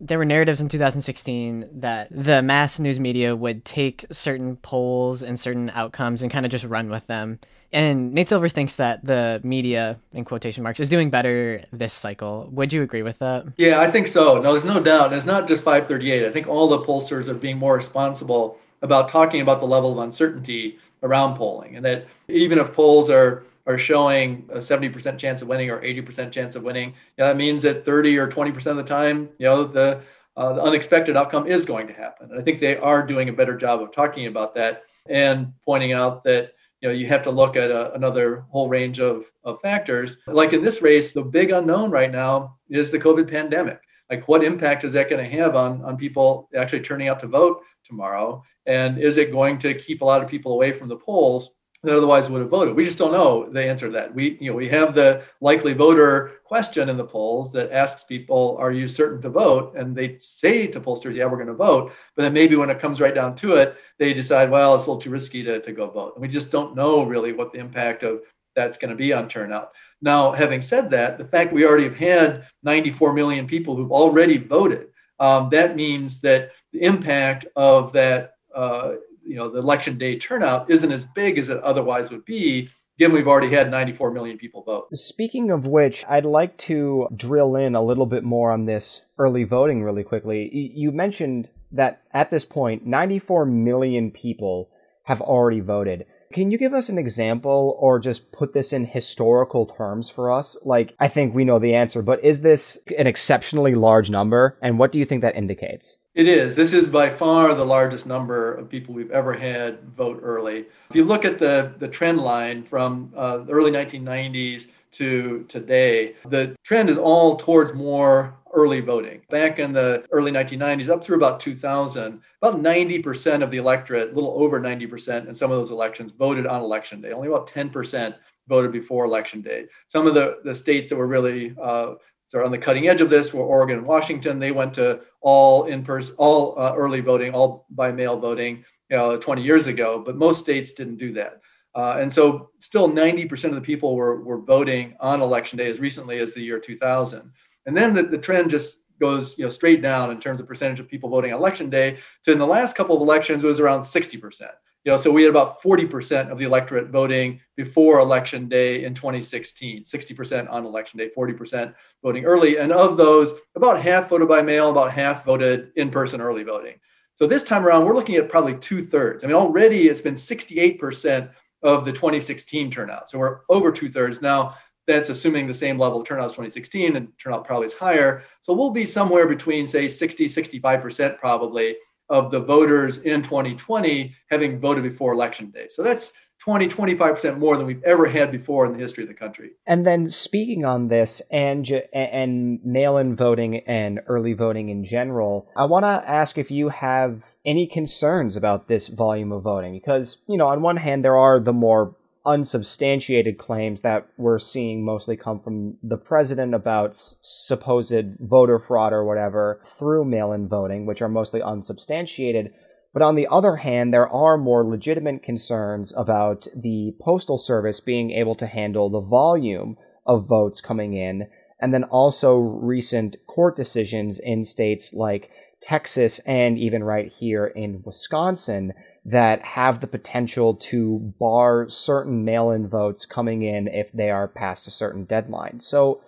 there 0.00 0.18
were 0.18 0.24
narratives 0.24 0.60
in 0.60 0.68
2016 0.68 1.68
that 1.80 2.08
the 2.10 2.42
mass 2.42 2.78
news 2.78 3.00
media 3.00 3.34
would 3.34 3.64
take 3.64 4.04
certain 4.10 4.56
polls 4.56 5.22
and 5.22 5.38
certain 5.38 5.70
outcomes 5.70 6.20
and 6.22 6.30
kind 6.30 6.44
of 6.44 6.52
just 6.52 6.64
run 6.64 6.90
with 6.90 7.06
them. 7.06 7.38
And 7.72 8.14
Nate 8.14 8.28
Silver 8.28 8.48
thinks 8.48 8.76
that 8.76 9.04
the 9.04 9.40
media, 9.44 9.98
in 10.12 10.24
quotation 10.24 10.62
marks, 10.62 10.80
is 10.80 10.88
doing 10.88 11.10
better 11.10 11.62
this 11.72 11.92
cycle. 11.92 12.48
Would 12.52 12.72
you 12.72 12.82
agree 12.82 13.02
with 13.02 13.18
that? 13.18 13.46
Yeah, 13.56 13.80
I 13.80 13.90
think 13.90 14.06
so. 14.06 14.40
No, 14.40 14.52
there's 14.52 14.64
no 14.64 14.80
doubt. 14.82 15.06
And 15.06 15.14
it's 15.14 15.26
not 15.26 15.46
just 15.46 15.62
538. 15.62 16.24
I 16.24 16.32
think 16.32 16.48
all 16.48 16.68
the 16.68 16.78
pollsters 16.78 17.28
are 17.28 17.34
being 17.34 17.58
more 17.58 17.74
responsible 17.74 18.58
about 18.82 19.08
talking 19.08 19.40
about 19.40 19.60
the 19.60 19.66
level 19.66 19.92
of 19.92 19.98
uncertainty 19.98 20.78
around 21.02 21.36
polling. 21.36 21.76
And 21.76 21.84
that 21.84 22.06
even 22.28 22.58
if 22.58 22.72
polls 22.72 23.10
are 23.10 23.44
are 23.68 23.78
showing 23.78 24.48
a 24.50 24.56
70% 24.56 25.18
chance 25.18 25.42
of 25.42 25.48
winning 25.48 25.70
or 25.70 25.80
80% 25.82 26.32
chance 26.32 26.56
of 26.56 26.62
winning, 26.62 26.94
know, 27.18 27.26
that 27.26 27.36
means 27.36 27.62
that 27.62 27.84
30 27.84 28.16
or 28.16 28.26
20% 28.26 28.66
of 28.66 28.76
the 28.78 28.82
time, 28.82 29.28
you 29.38 29.46
know, 29.46 29.64
the, 29.64 30.00
uh, 30.38 30.54
the 30.54 30.62
unexpected 30.62 31.16
outcome 31.16 31.46
is 31.46 31.66
going 31.66 31.86
to 31.86 31.92
happen. 31.92 32.30
And 32.30 32.40
I 32.40 32.42
think 32.42 32.60
they 32.60 32.78
are 32.78 33.06
doing 33.06 33.28
a 33.28 33.32
better 33.32 33.56
job 33.56 33.82
of 33.82 33.92
talking 33.92 34.26
about 34.26 34.54
that 34.54 34.84
and 35.08 35.52
pointing 35.64 35.92
out 35.92 36.24
that 36.24 36.52
you 36.80 36.88
know 36.88 36.94
you 36.94 37.06
have 37.08 37.24
to 37.24 37.30
look 37.30 37.56
at 37.56 37.70
a, 37.70 37.92
another 37.94 38.44
whole 38.50 38.68
range 38.68 39.00
of, 39.00 39.24
of 39.44 39.60
factors. 39.60 40.18
Like 40.26 40.52
in 40.52 40.62
this 40.62 40.80
race 40.80 41.12
the 41.12 41.22
big 41.22 41.50
unknown 41.50 41.90
right 41.90 42.10
now 42.10 42.56
is 42.70 42.90
the 42.90 43.00
covid 43.00 43.28
pandemic. 43.28 43.80
Like 44.08 44.28
what 44.28 44.44
impact 44.44 44.84
is 44.84 44.92
that 44.92 45.10
going 45.10 45.22
to 45.28 45.36
have 45.38 45.56
on 45.56 45.82
on 45.82 45.96
people 45.96 46.48
actually 46.56 46.82
turning 46.82 47.08
out 47.08 47.20
to 47.20 47.26
vote 47.26 47.62
tomorrow? 47.84 48.44
And 48.66 48.98
is 48.98 49.16
it 49.16 49.32
going 49.32 49.58
to 49.60 49.74
keep 49.74 50.02
a 50.02 50.04
lot 50.04 50.22
of 50.22 50.28
people 50.28 50.52
away 50.52 50.72
from 50.72 50.88
the 50.88 50.96
polls 50.96 51.50
that 51.84 51.96
otherwise 51.96 52.28
would 52.28 52.40
have 52.40 52.50
voted. 52.50 52.74
We 52.74 52.84
just 52.84 52.98
don't 52.98 53.12
know 53.12 53.48
the 53.48 53.64
answer 53.64 53.86
to 53.86 53.92
that. 53.92 54.12
We, 54.12 54.36
you 54.40 54.50
know, 54.50 54.56
we 54.56 54.68
have 54.68 54.94
the 54.94 55.22
likely 55.40 55.74
voter 55.74 56.32
question 56.44 56.88
in 56.88 56.96
the 56.96 57.04
polls 57.04 57.52
that 57.52 57.72
asks 57.72 58.02
people, 58.02 58.56
"Are 58.58 58.72
you 58.72 58.88
certain 58.88 59.22
to 59.22 59.28
vote?" 59.28 59.74
And 59.76 59.94
they 59.94 60.16
say 60.18 60.66
to 60.66 60.80
pollsters, 60.80 61.14
"Yeah, 61.14 61.26
we're 61.26 61.36
going 61.36 61.46
to 61.46 61.54
vote." 61.54 61.92
But 62.16 62.22
then 62.22 62.32
maybe 62.32 62.56
when 62.56 62.70
it 62.70 62.80
comes 62.80 63.00
right 63.00 63.14
down 63.14 63.36
to 63.36 63.54
it, 63.54 63.76
they 63.98 64.12
decide, 64.12 64.50
"Well, 64.50 64.74
it's 64.74 64.86
a 64.86 64.90
little 64.90 65.00
too 65.00 65.10
risky 65.10 65.44
to, 65.44 65.60
to 65.60 65.72
go 65.72 65.88
vote." 65.88 66.14
And 66.16 66.22
we 66.22 66.28
just 66.28 66.50
don't 66.50 66.74
know 66.74 67.04
really 67.04 67.32
what 67.32 67.52
the 67.52 67.60
impact 67.60 68.02
of 68.02 68.22
that's 68.56 68.78
going 68.78 68.90
to 68.90 68.96
be 68.96 69.12
on 69.12 69.28
turnout. 69.28 69.72
Now, 70.02 70.32
having 70.32 70.62
said 70.62 70.90
that, 70.90 71.18
the 71.18 71.24
fact 71.24 71.52
we 71.52 71.64
already 71.64 71.84
have 71.84 71.96
had 71.96 72.46
94 72.64 73.12
million 73.12 73.46
people 73.46 73.76
who've 73.76 73.92
already 73.92 74.36
voted, 74.36 74.88
um, 75.20 75.48
that 75.50 75.76
means 75.76 76.20
that 76.22 76.50
the 76.72 76.82
impact 76.82 77.46
of 77.56 77.92
that 77.92 78.34
uh, 78.54 78.94
you 79.28 79.36
know 79.36 79.50
the 79.50 79.58
election 79.58 79.98
day 79.98 80.18
turnout 80.18 80.70
isn't 80.70 80.90
as 80.90 81.04
big 81.04 81.38
as 81.38 81.48
it 81.48 81.62
otherwise 81.62 82.10
would 82.10 82.24
be 82.24 82.68
given 82.98 83.14
we've 83.14 83.28
already 83.28 83.54
had 83.54 83.70
94 83.70 84.10
million 84.10 84.36
people 84.36 84.62
vote. 84.62 84.88
Speaking 84.92 85.50
of 85.50 85.68
which, 85.68 86.04
I'd 86.08 86.24
like 86.24 86.56
to 86.58 87.06
drill 87.14 87.54
in 87.54 87.76
a 87.76 87.82
little 87.82 88.06
bit 88.06 88.24
more 88.24 88.50
on 88.50 88.66
this 88.66 89.02
early 89.18 89.44
voting 89.44 89.84
really 89.84 90.02
quickly. 90.02 90.50
You 90.52 90.90
mentioned 90.90 91.48
that 91.70 92.02
at 92.12 92.30
this 92.30 92.44
point 92.44 92.86
94 92.86 93.46
million 93.46 94.10
people 94.10 94.70
have 95.04 95.20
already 95.20 95.60
voted. 95.60 96.06
Can 96.32 96.50
you 96.50 96.58
give 96.58 96.74
us 96.74 96.88
an 96.88 96.98
example 96.98 97.76
or 97.80 97.98
just 97.98 98.32
put 98.32 98.52
this 98.52 98.72
in 98.72 98.84
historical 98.84 99.64
terms 99.64 100.10
for 100.10 100.30
us? 100.30 100.56
Like, 100.62 100.94
I 101.00 101.08
think 101.08 101.34
we 101.34 101.44
know 101.44 101.58
the 101.58 101.74
answer, 101.74 102.02
but 102.02 102.22
is 102.22 102.42
this 102.42 102.78
an 102.98 103.06
exceptionally 103.06 103.74
large 103.74 104.10
number? 104.10 104.58
And 104.60 104.78
what 104.78 104.92
do 104.92 104.98
you 104.98 105.06
think 105.06 105.22
that 105.22 105.36
indicates? 105.36 105.96
It 106.14 106.28
is. 106.28 106.56
This 106.56 106.74
is 106.74 106.88
by 106.88 107.10
far 107.10 107.54
the 107.54 107.64
largest 107.64 108.06
number 108.06 108.52
of 108.52 108.68
people 108.68 108.94
we've 108.94 109.10
ever 109.10 109.34
had 109.34 109.80
vote 109.96 110.20
early. 110.22 110.66
If 110.90 110.96
you 110.96 111.04
look 111.04 111.24
at 111.24 111.38
the, 111.38 111.72
the 111.78 111.88
trend 111.88 112.18
line 112.18 112.64
from 112.64 113.12
uh, 113.16 113.38
the 113.38 113.52
early 113.52 113.70
1990s 113.70 114.72
to 114.92 115.44
today, 115.48 116.14
the 116.26 116.56
trend 116.64 116.90
is 116.90 116.98
all 116.98 117.36
towards 117.36 117.72
more 117.72 118.34
early 118.52 118.80
voting. 118.80 119.20
Back 119.30 119.58
in 119.58 119.72
the 119.72 120.04
early 120.10 120.30
1990s, 120.32 120.88
up 120.88 121.04
through 121.04 121.16
about 121.16 121.40
2000, 121.40 122.20
about 122.42 122.60
90% 122.60 123.42
of 123.42 123.50
the 123.50 123.58
electorate, 123.58 124.10
a 124.10 124.14
little 124.14 124.34
over 124.38 124.60
90% 124.60 125.28
in 125.28 125.34
some 125.34 125.50
of 125.50 125.58
those 125.58 125.70
elections, 125.70 126.12
voted 126.12 126.46
on 126.46 126.62
election 126.62 127.00
day. 127.00 127.12
Only 127.12 127.28
about 127.28 127.48
10% 127.48 128.14
voted 128.48 128.72
before 128.72 129.04
election 129.04 129.42
day. 129.42 129.66
Some 129.88 130.06
of 130.06 130.14
the, 130.14 130.38
the 130.44 130.54
states 130.54 130.90
that 130.90 130.96
were 130.96 131.06
really 131.06 131.54
uh, 131.60 131.94
sort 132.28 132.44
of 132.44 132.46
on 132.46 132.52
the 132.52 132.58
cutting 132.58 132.88
edge 132.88 133.00
of 133.00 133.10
this 133.10 133.32
were 133.32 133.44
Oregon 133.44 133.78
and 133.78 133.86
Washington. 133.86 134.38
They 134.38 134.52
went 134.52 134.74
to 134.74 135.00
all 135.20 135.64
in 135.64 135.84
person, 135.84 136.14
all 136.18 136.58
uh, 136.58 136.74
early 136.74 137.00
voting, 137.00 137.34
all 137.34 137.66
by 137.70 137.92
mail 137.92 138.18
voting, 138.18 138.64
you 138.90 138.96
know, 138.96 139.18
20 139.18 139.42
years 139.42 139.66
ago. 139.66 140.02
But 140.04 140.16
most 140.16 140.40
states 140.40 140.72
didn't 140.72 140.96
do 140.96 141.12
that. 141.14 141.40
Uh, 141.78 141.98
and 142.00 142.12
so 142.12 142.50
still 142.58 142.90
90% 142.90 143.44
of 143.44 143.54
the 143.54 143.60
people 143.60 143.94
were, 143.94 144.20
were 144.20 144.40
voting 144.40 144.96
on 144.98 145.20
election 145.20 145.56
day 145.56 145.70
as 145.70 145.78
recently 145.78 146.18
as 146.18 146.34
the 146.34 146.40
year 146.40 146.58
2000. 146.58 147.30
And 147.66 147.76
then 147.76 147.94
the, 147.94 148.02
the 148.02 148.18
trend 148.18 148.50
just 148.50 148.84
goes 148.98 149.38
you 149.38 149.44
know 149.44 149.48
straight 149.48 149.80
down 149.80 150.10
in 150.10 150.18
terms 150.18 150.40
of 150.40 150.48
percentage 150.48 150.80
of 150.80 150.88
people 150.88 151.08
voting 151.08 151.32
on 151.32 151.38
election 151.38 151.70
day 151.70 151.98
to 152.24 152.32
in 152.32 152.38
the 152.40 152.46
last 152.46 152.74
couple 152.74 152.96
of 152.96 153.02
elections 153.02 153.44
it 153.44 153.46
was 153.46 153.60
around 153.60 153.82
60% 153.82 154.40
you 154.84 154.90
know 154.90 154.96
so 154.96 155.12
we 155.12 155.22
had 155.22 155.30
about 155.30 155.62
40% 155.62 156.32
of 156.32 156.38
the 156.38 156.44
electorate 156.44 156.90
voting 156.90 157.40
before 157.56 158.00
election 158.00 158.48
day 158.48 158.82
in 158.82 158.92
2016 158.92 159.84
60% 159.84 160.50
on 160.50 160.66
election 160.66 160.98
day 160.98 161.10
40% 161.16 161.74
voting 162.02 162.24
early. 162.24 162.58
And 162.58 162.72
of 162.72 162.96
those 162.96 163.34
about 163.54 163.80
half 163.80 164.08
voted 164.08 164.26
by 164.26 164.42
mail 164.42 164.72
about 164.72 164.90
half 164.90 165.24
voted 165.24 165.70
in 165.76 165.90
person 165.90 166.20
early 166.20 166.42
voting. 166.42 166.80
So 167.14 167.28
this 167.28 167.44
time 167.44 167.64
around 167.64 167.84
we're 167.84 167.94
looking 167.94 168.16
at 168.16 168.28
probably 168.28 168.56
two-thirds 168.56 169.22
i 169.22 169.28
mean 169.28 169.36
already 169.36 169.86
it's 169.86 170.00
been 170.00 170.14
68% 170.14 171.30
of 171.62 171.84
the 171.84 171.92
2016 171.92 172.70
turnout 172.70 173.10
so 173.10 173.18
we're 173.18 173.40
over 173.48 173.72
two-thirds 173.72 174.22
now 174.22 174.54
that's 174.88 175.10
assuming 175.10 175.46
the 175.46 175.54
same 175.54 175.78
level 175.78 176.00
of 176.00 176.06
turnout 176.06 176.24
as 176.24 176.32
2016 176.32 176.96
and 176.96 177.12
turnout 177.18 177.44
probably 177.44 177.66
is 177.66 177.74
higher. 177.74 178.24
So 178.40 178.54
we'll 178.54 178.70
be 178.70 178.86
somewhere 178.86 179.28
between 179.28 179.66
say 179.66 179.86
60, 179.86 180.26
65% 180.26 181.18
probably 181.18 181.76
of 182.08 182.30
the 182.30 182.40
voters 182.40 183.02
in 183.02 183.22
2020 183.22 184.14
having 184.30 184.58
voted 184.58 184.82
before 184.82 185.12
election 185.12 185.50
day. 185.50 185.66
So 185.68 185.82
that's 185.82 186.14
20, 186.40 186.68
25% 186.68 187.38
more 187.38 187.56
than 187.56 187.66
we've 187.66 187.82
ever 187.82 188.06
had 188.06 188.30
before 188.30 188.64
in 188.64 188.72
the 188.72 188.78
history 188.78 189.02
of 189.02 189.08
the 189.08 189.14
country. 189.14 189.50
And 189.66 189.84
then 189.86 190.08
speaking 190.08 190.64
on 190.64 190.88
this 190.88 191.20
and 191.30 191.68
and 191.92 192.60
mail-in 192.64 193.16
voting 193.16 193.56
and 193.66 194.00
early 194.06 194.34
voting 194.34 194.68
in 194.68 194.84
general, 194.84 195.48
I 195.56 195.64
want 195.64 195.84
to 195.84 196.08
ask 196.08 196.38
if 196.38 196.50
you 196.50 196.68
have 196.68 197.24
any 197.44 197.66
concerns 197.66 198.36
about 198.36 198.68
this 198.68 198.88
volume 198.88 199.32
of 199.32 199.42
voting 199.42 199.72
because, 199.72 200.18
you 200.28 200.36
know, 200.36 200.46
on 200.46 200.62
one 200.62 200.76
hand 200.76 201.04
there 201.04 201.16
are 201.16 201.40
the 201.40 201.52
more 201.52 201.96
unsubstantiated 202.28 203.38
claims 203.38 203.82
that 203.82 204.06
we're 204.18 204.38
seeing 204.38 204.84
mostly 204.84 205.16
come 205.16 205.40
from 205.40 205.76
the 205.82 205.96
president 205.96 206.54
about 206.54 206.94
supposed 206.94 208.04
voter 208.20 208.58
fraud 208.58 208.92
or 208.92 209.04
whatever 209.04 209.60
through 209.64 210.04
mail-in 210.04 210.46
voting, 210.46 210.84
which 210.84 211.00
are 211.00 211.08
mostly 211.08 211.40
unsubstantiated. 211.40 212.52
But 212.98 213.04
on 213.04 213.14
the 213.14 213.28
other 213.30 213.54
hand, 213.54 213.94
there 213.94 214.08
are 214.08 214.36
more 214.36 214.64
legitimate 214.64 215.22
concerns 215.22 215.92
about 215.96 216.48
the 216.52 216.96
Postal 217.00 217.38
Service 217.38 217.78
being 217.78 218.10
able 218.10 218.34
to 218.34 218.46
handle 218.48 218.90
the 218.90 218.98
volume 218.98 219.76
of 220.04 220.26
votes 220.26 220.60
coming 220.60 220.94
in, 220.94 221.28
and 221.60 221.72
then 221.72 221.84
also 221.84 222.38
recent 222.38 223.14
court 223.28 223.54
decisions 223.54 224.18
in 224.18 224.44
states 224.44 224.94
like 224.94 225.30
Texas 225.60 226.18
and 226.26 226.58
even 226.58 226.82
right 226.82 227.12
here 227.12 227.46
in 227.46 227.84
Wisconsin 227.84 228.74
that 229.04 229.44
have 229.44 229.80
the 229.80 229.86
potential 229.86 230.56
to 230.56 231.14
bar 231.20 231.68
certain 231.68 232.24
mail 232.24 232.50
in 232.50 232.66
votes 232.66 233.06
coming 233.06 233.42
in 233.42 233.68
if 233.68 233.92
they 233.92 234.10
are 234.10 234.26
past 234.26 234.66
a 234.66 234.72
certain 234.72 235.04
deadline. 235.04 235.60
So, 235.60 236.00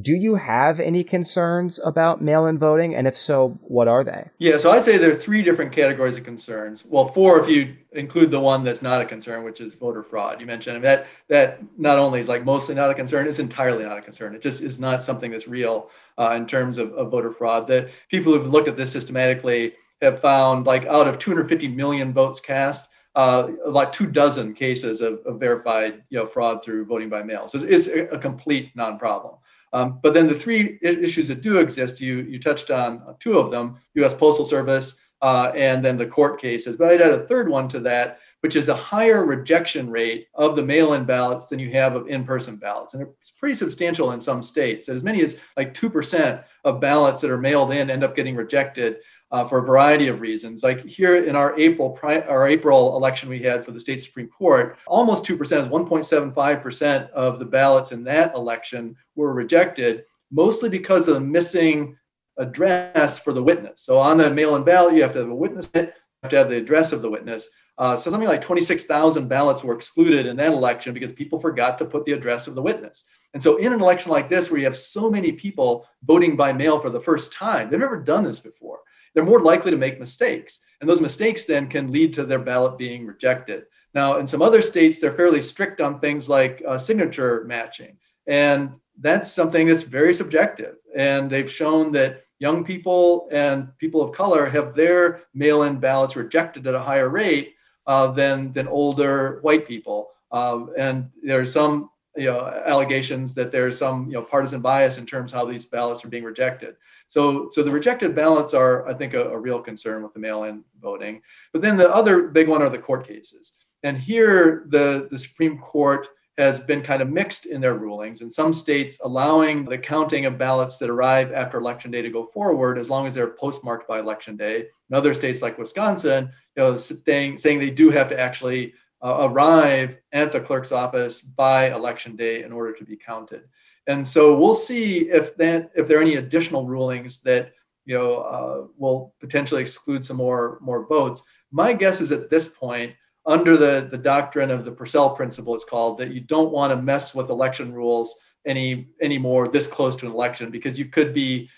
do 0.00 0.14
you 0.14 0.34
have 0.34 0.78
any 0.78 1.02
concerns 1.02 1.80
about 1.82 2.20
mail 2.20 2.46
in 2.46 2.58
voting? 2.58 2.94
And 2.94 3.06
if 3.06 3.16
so, 3.16 3.58
what 3.62 3.88
are 3.88 4.04
they? 4.04 4.28
Yeah, 4.38 4.58
so 4.58 4.70
I'd 4.70 4.82
say 4.82 4.98
there 4.98 5.10
are 5.10 5.14
three 5.14 5.42
different 5.42 5.72
categories 5.72 6.16
of 6.16 6.24
concerns. 6.24 6.84
Well, 6.84 7.08
four 7.08 7.40
if 7.40 7.48
you 7.48 7.76
include 7.92 8.30
the 8.30 8.40
one 8.40 8.62
that's 8.62 8.82
not 8.82 9.00
a 9.00 9.06
concern, 9.06 9.42
which 9.42 9.60
is 9.60 9.72
voter 9.74 10.02
fraud. 10.02 10.40
You 10.40 10.46
mentioned 10.46 10.84
that 10.84 11.06
that 11.28 11.60
not 11.78 11.98
only 11.98 12.20
is 12.20 12.28
like 12.28 12.44
mostly 12.44 12.74
not 12.74 12.90
a 12.90 12.94
concern, 12.94 13.26
it's 13.26 13.38
entirely 13.38 13.84
not 13.84 13.96
a 13.96 14.02
concern. 14.02 14.34
It 14.34 14.42
just 14.42 14.62
is 14.62 14.78
not 14.78 15.02
something 15.02 15.30
that's 15.30 15.48
real 15.48 15.90
uh, 16.18 16.32
in 16.32 16.46
terms 16.46 16.76
of, 16.78 16.92
of 16.92 17.10
voter 17.10 17.32
fraud. 17.32 17.66
That 17.68 17.90
people 18.10 18.32
who've 18.32 18.48
looked 18.48 18.68
at 18.68 18.76
this 18.76 18.92
systematically 18.92 19.74
have 20.02 20.20
found 20.20 20.66
like 20.66 20.84
out 20.86 21.08
of 21.08 21.18
250 21.18 21.68
million 21.68 22.12
votes 22.12 22.38
cast, 22.38 22.90
uh, 23.14 23.48
like 23.66 23.92
two 23.92 24.06
dozen 24.06 24.52
cases 24.52 25.00
of, 25.00 25.20
of, 25.24 25.40
verified 25.40 26.02
you 26.10 26.18
know, 26.18 26.26
fraud 26.26 26.62
through 26.62 26.84
voting 26.84 27.08
by 27.08 27.22
mail. 27.22 27.48
So 27.48 27.58
it's, 27.58 27.86
it's 27.86 28.12
a 28.12 28.18
complete 28.18 28.76
non-problem. 28.76 29.36
Um, 29.72 30.00
but 30.02 30.14
then 30.14 30.26
the 30.26 30.34
three 30.34 30.78
issues 30.82 31.28
that 31.28 31.42
do 31.42 31.58
exist, 31.58 32.00
you 32.00 32.18
you 32.22 32.40
touched 32.40 32.70
on 32.70 33.16
two 33.20 33.38
of 33.38 33.50
them: 33.50 33.78
U.S. 33.94 34.14
Postal 34.14 34.44
Service 34.44 35.00
uh, 35.22 35.52
and 35.54 35.84
then 35.84 35.96
the 35.96 36.06
court 36.06 36.40
cases. 36.40 36.76
But 36.76 36.90
I'd 36.90 37.00
add 37.00 37.12
a 37.12 37.26
third 37.26 37.48
one 37.48 37.68
to 37.70 37.80
that, 37.80 38.20
which 38.40 38.56
is 38.56 38.68
a 38.68 38.76
higher 38.76 39.24
rejection 39.24 39.90
rate 39.90 40.28
of 40.34 40.56
the 40.56 40.62
mail-in 40.62 41.04
ballots 41.04 41.46
than 41.46 41.58
you 41.58 41.70
have 41.72 41.96
of 41.96 42.08
in-person 42.08 42.56
ballots, 42.56 42.94
and 42.94 43.02
it's 43.02 43.30
pretty 43.30 43.54
substantial 43.54 44.12
in 44.12 44.20
some 44.20 44.42
states. 44.42 44.88
As 44.88 45.02
many 45.02 45.22
as 45.22 45.40
like 45.56 45.74
two 45.74 45.90
percent 45.90 46.42
of 46.64 46.80
ballots 46.80 47.20
that 47.20 47.30
are 47.30 47.38
mailed 47.38 47.72
in 47.72 47.90
end 47.90 48.04
up 48.04 48.16
getting 48.16 48.36
rejected 48.36 48.96
uh, 49.36 49.46
for 49.46 49.58
a 49.58 49.62
variety 49.62 50.08
of 50.08 50.22
reasons. 50.22 50.62
Like 50.62 50.82
here 50.82 51.16
in 51.16 51.36
our 51.36 51.58
April 51.60 51.90
pri- 51.90 52.22
our 52.22 52.48
April 52.48 52.96
election 52.96 53.28
we 53.28 53.40
had 53.40 53.66
for 53.66 53.70
the 53.70 53.80
state 53.80 53.98
supreme 53.98 54.28
court, 54.28 54.78
almost 54.86 55.26
two 55.26 55.36
percent, 55.36 55.70
1.75 55.70 56.62
percent 56.62 57.10
of 57.10 57.38
the 57.38 57.44
ballots 57.44 57.92
in 57.92 58.02
that 58.04 58.34
election 58.34 58.96
were 59.14 59.34
rejected, 59.34 60.04
mostly 60.30 60.70
because 60.70 61.06
of 61.06 61.14
the 61.14 61.20
missing 61.20 61.98
address 62.38 63.18
for 63.18 63.34
the 63.34 63.42
witness. 63.42 63.82
So 63.82 63.98
on 63.98 64.16
the 64.16 64.30
mail-in 64.30 64.64
ballot, 64.64 64.94
you 64.94 65.02
have 65.02 65.12
to 65.12 65.18
have 65.18 65.28
a 65.28 65.34
witness. 65.34 65.70
You 65.74 65.92
have 66.22 66.30
to 66.30 66.36
have 66.36 66.48
the 66.48 66.56
address 66.56 66.92
of 66.92 67.02
the 67.02 67.10
witness. 67.10 67.50
Uh, 67.76 67.94
so 67.94 68.10
something 68.10 68.28
like 68.28 68.40
26,000 68.40 69.28
ballots 69.28 69.62
were 69.62 69.74
excluded 69.74 70.24
in 70.24 70.36
that 70.36 70.52
election 70.52 70.94
because 70.94 71.12
people 71.12 71.38
forgot 71.38 71.76
to 71.78 71.84
put 71.84 72.06
the 72.06 72.12
address 72.12 72.46
of 72.46 72.54
the 72.54 72.62
witness. 72.62 73.04
And 73.34 73.42
so 73.42 73.56
in 73.56 73.74
an 73.74 73.82
election 73.82 74.10
like 74.10 74.30
this, 74.30 74.50
where 74.50 74.58
you 74.58 74.64
have 74.64 74.78
so 74.78 75.10
many 75.10 75.32
people 75.32 75.86
voting 76.02 76.36
by 76.36 76.54
mail 76.54 76.80
for 76.80 76.88
the 76.88 77.00
first 77.00 77.34
time, 77.34 77.68
they've 77.68 77.78
never 77.78 78.00
done 78.00 78.24
this 78.24 78.40
before 78.40 78.80
they're 79.16 79.24
more 79.24 79.40
likely 79.40 79.70
to 79.70 79.78
make 79.78 79.98
mistakes. 79.98 80.60
And 80.78 80.88
those 80.88 81.00
mistakes 81.00 81.46
then 81.46 81.68
can 81.68 81.90
lead 81.90 82.12
to 82.12 82.24
their 82.24 82.38
ballot 82.38 82.76
being 82.76 83.06
rejected. 83.06 83.64
Now, 83.94 84.18
in 84.18 84.26
some 84.26 84.42
other 84.42 84.60
states, 84.60 85.00
they're 85.00 85.14
fairly 85.14 85.40
strict 85.40 85.80
on 85.80 85.98
things 85.98 86.28
like 86.28 86.62
uh, 86.68 86.76
signature 86.76 87.44
matching. 87.46 87.96
And 88.26 88.74
that's 89.00 89.32
something 89.32 89.68
that's 89.68 89.84
very 89.84 90.12
subjective. 90.12 90.74
And 90.94 91.30
they've 91.30 91.50
shown 91.50 91.92
that 91.92 92.24
young 92.40 92.62
people 92.62 93.30
and 93.32 93.74
people 93.78 94.02
of 94.02 94.12
color 94.14 94.50
have 94.50 94.74
their 94.74 95.22
mail 95.32 95.62
in 95.62 95.78
ballots 95.78 96.14
rejected 96.14 96.66
at 96.66 96.74
a 96.74 96.80
higher 96.80 97.08
rate 97.08 97.54
uh, 97.86 98.08
than, 98.08 98.52
than 98.52 98.68
older 98.68 99.38
white 99.40 99.66
people. 99.66 100.10
Uh, 100.30 100.66
and 100.76 101.08
there's 101.22 101.54
some 101.54 101.88
you 102.16 102.26
know, 102.26 102.62
allegations 102.66 103.34
that 103.34 103.50
there's 103.50 103.78
some 103.78 104.06
you 104.06 104.14
know, 104.14 104.22
partisan 104.22 104.60
bias 104.60 104.98
in 104.98 105.06
terms 105.06 105.32
of 105.32 105.38
how 105.38 105.44
these 105.44 105.66
ballots 105.66 106.04
are 106.04 106.08
being 106.08 106.24
rejected. 106.24 106.76
So, 107.08 107.48
so 107.50 107.62
the 107.62 107.70
rejected 107.70 108.14
ballots 108.14 108.54
are, 108.54 108.88
I 108.88 108.94
think, 108.94 109.14
a, 109.14 109.30
a 109.30 109.38
real 109.38 109.60
concern 109.60 110.02
with 110.02 110.12
the 110.14 110.20
mail-in 110.20 110.64
voting. 110.80 111.22
But 111.52 111.62
then 111.62 111.76
the 111.76 111.92
other 111.94 112.28
big 112.28 112.48
one 112.48 112.62
are 112.62 112.70
the 112.70 112.78
court 112.78 113.06
cases. 113.06 113.52
And 113.82 113.96
here, 113.96 114.66
the, 114.68 115.08
the 115.10 115.18
Supreme 115.18 115.58
Court 115.58 116.08
has 116.38 116.60
been 116.60 116.82
kind 116.82 117.00
of 117.00 117.08
mixed 117.08 117.46
in 117.46 117.60
their 117.60 117.74
rulings. 117.74 118.20
In 118.20 118.28
some 118.28 118.52
states, 118.52 119.00
allowing 119.02 119.64
the 119.64 119.78
counting 119.78 120.26
of 120.26 120.36
ballots 120.36 120.76
that 120.78 120.90
arrive 120.90 121.32
after 121.32 121.58
election 121.58 121.90
day 121.90 122.02
to 122.02 122.10
go 122.10 122.26
forward 122.26 122.78
as 122.78 122.90
long 122.90 123.06
as 123.06 123.14
they're 123.14 123.28
postmarked 123.28 123.88
by 123.88 124.00
election 124.00 124.36
day. 124.36 124.66
In 124.90 124.96
other 124.96 125.14
states 125.14 125.40
like 125.40 125.56
Wisconsin, 125.56 126.30
you 126.56 126.62
know, 126.62 126.76
saying, 126.76 127.38
saying 127.38 127.58
they 127.58 127.70
do 127.70 127.90
have 127.90 128.08
to 128.10 128.20
actually 128.20 128.74
uh, 129.02 129.28
arrive 129.28 129.98
at 130.12 130.32
the 130.32 130.40
clerk's 130.40 130.72
office 130.72 131.20
by 131.20 131.72
election 131.72 132.16
day 132.16 132.42
in 132.42 132.52
order 132.52 132.72
to 132.72 132.84
be 132.84 132.96
counted. 132.96 133.42
And 133.86 134.06
so 134.06 134.36
we'll 134.36 134.54
see 134.54 135.10
if 135.10 135.36
that 135.36 135.70
if 135.74 135.86
there 135.86 135.98
are 135.98 136.02
any 136.02 136.16
additional 136.16 136.66
rulings 136.66 137.22
that 137.22 137.52
you 137.84 137.96
know 137.96 138.16
uh, 138.16 138.66
will 138.76 139.14
potentially 139.20 139.62
exclude 139.62 140.04
some 140.04 140.16
more 140.16 140.58
more 140.60 140.86
votes. 140.86 141.22
My 141.52 141.72
guess 141.72 142.00
is 142.00 142.10
at 142.10 142.30
this 142.30 142.48
point, 142.48 142.94
under 143.26 143.56
the 143.56 143.88
the 143.90 143.98
doctrine 143.98 144.50
of 144.50 144.64
the 144.64 144.72
Purcell 144.72 145.10
principle, 145.10 145.54
it's 145.54 145.64
called 145.64 145.98
that 145.98 146.12
you 146.12 146.20
don't 146.20 146.52
want 146.52 146.72
to 146.72 146.82
mess 146.82 147.14
with 147.14 147.30
election 147.30 147.72
rules 147.72 148.18
any 148.44 148.88
anymore 149.02 149.48
this 149.48 149.66
close 149.66 149.96
to 149.96 150.06
an 150.06 150.12
election 150.12 150.50
because 150.50 150.78
you 150.78 150.86
could 150.86 151.12
be 151.12 151.48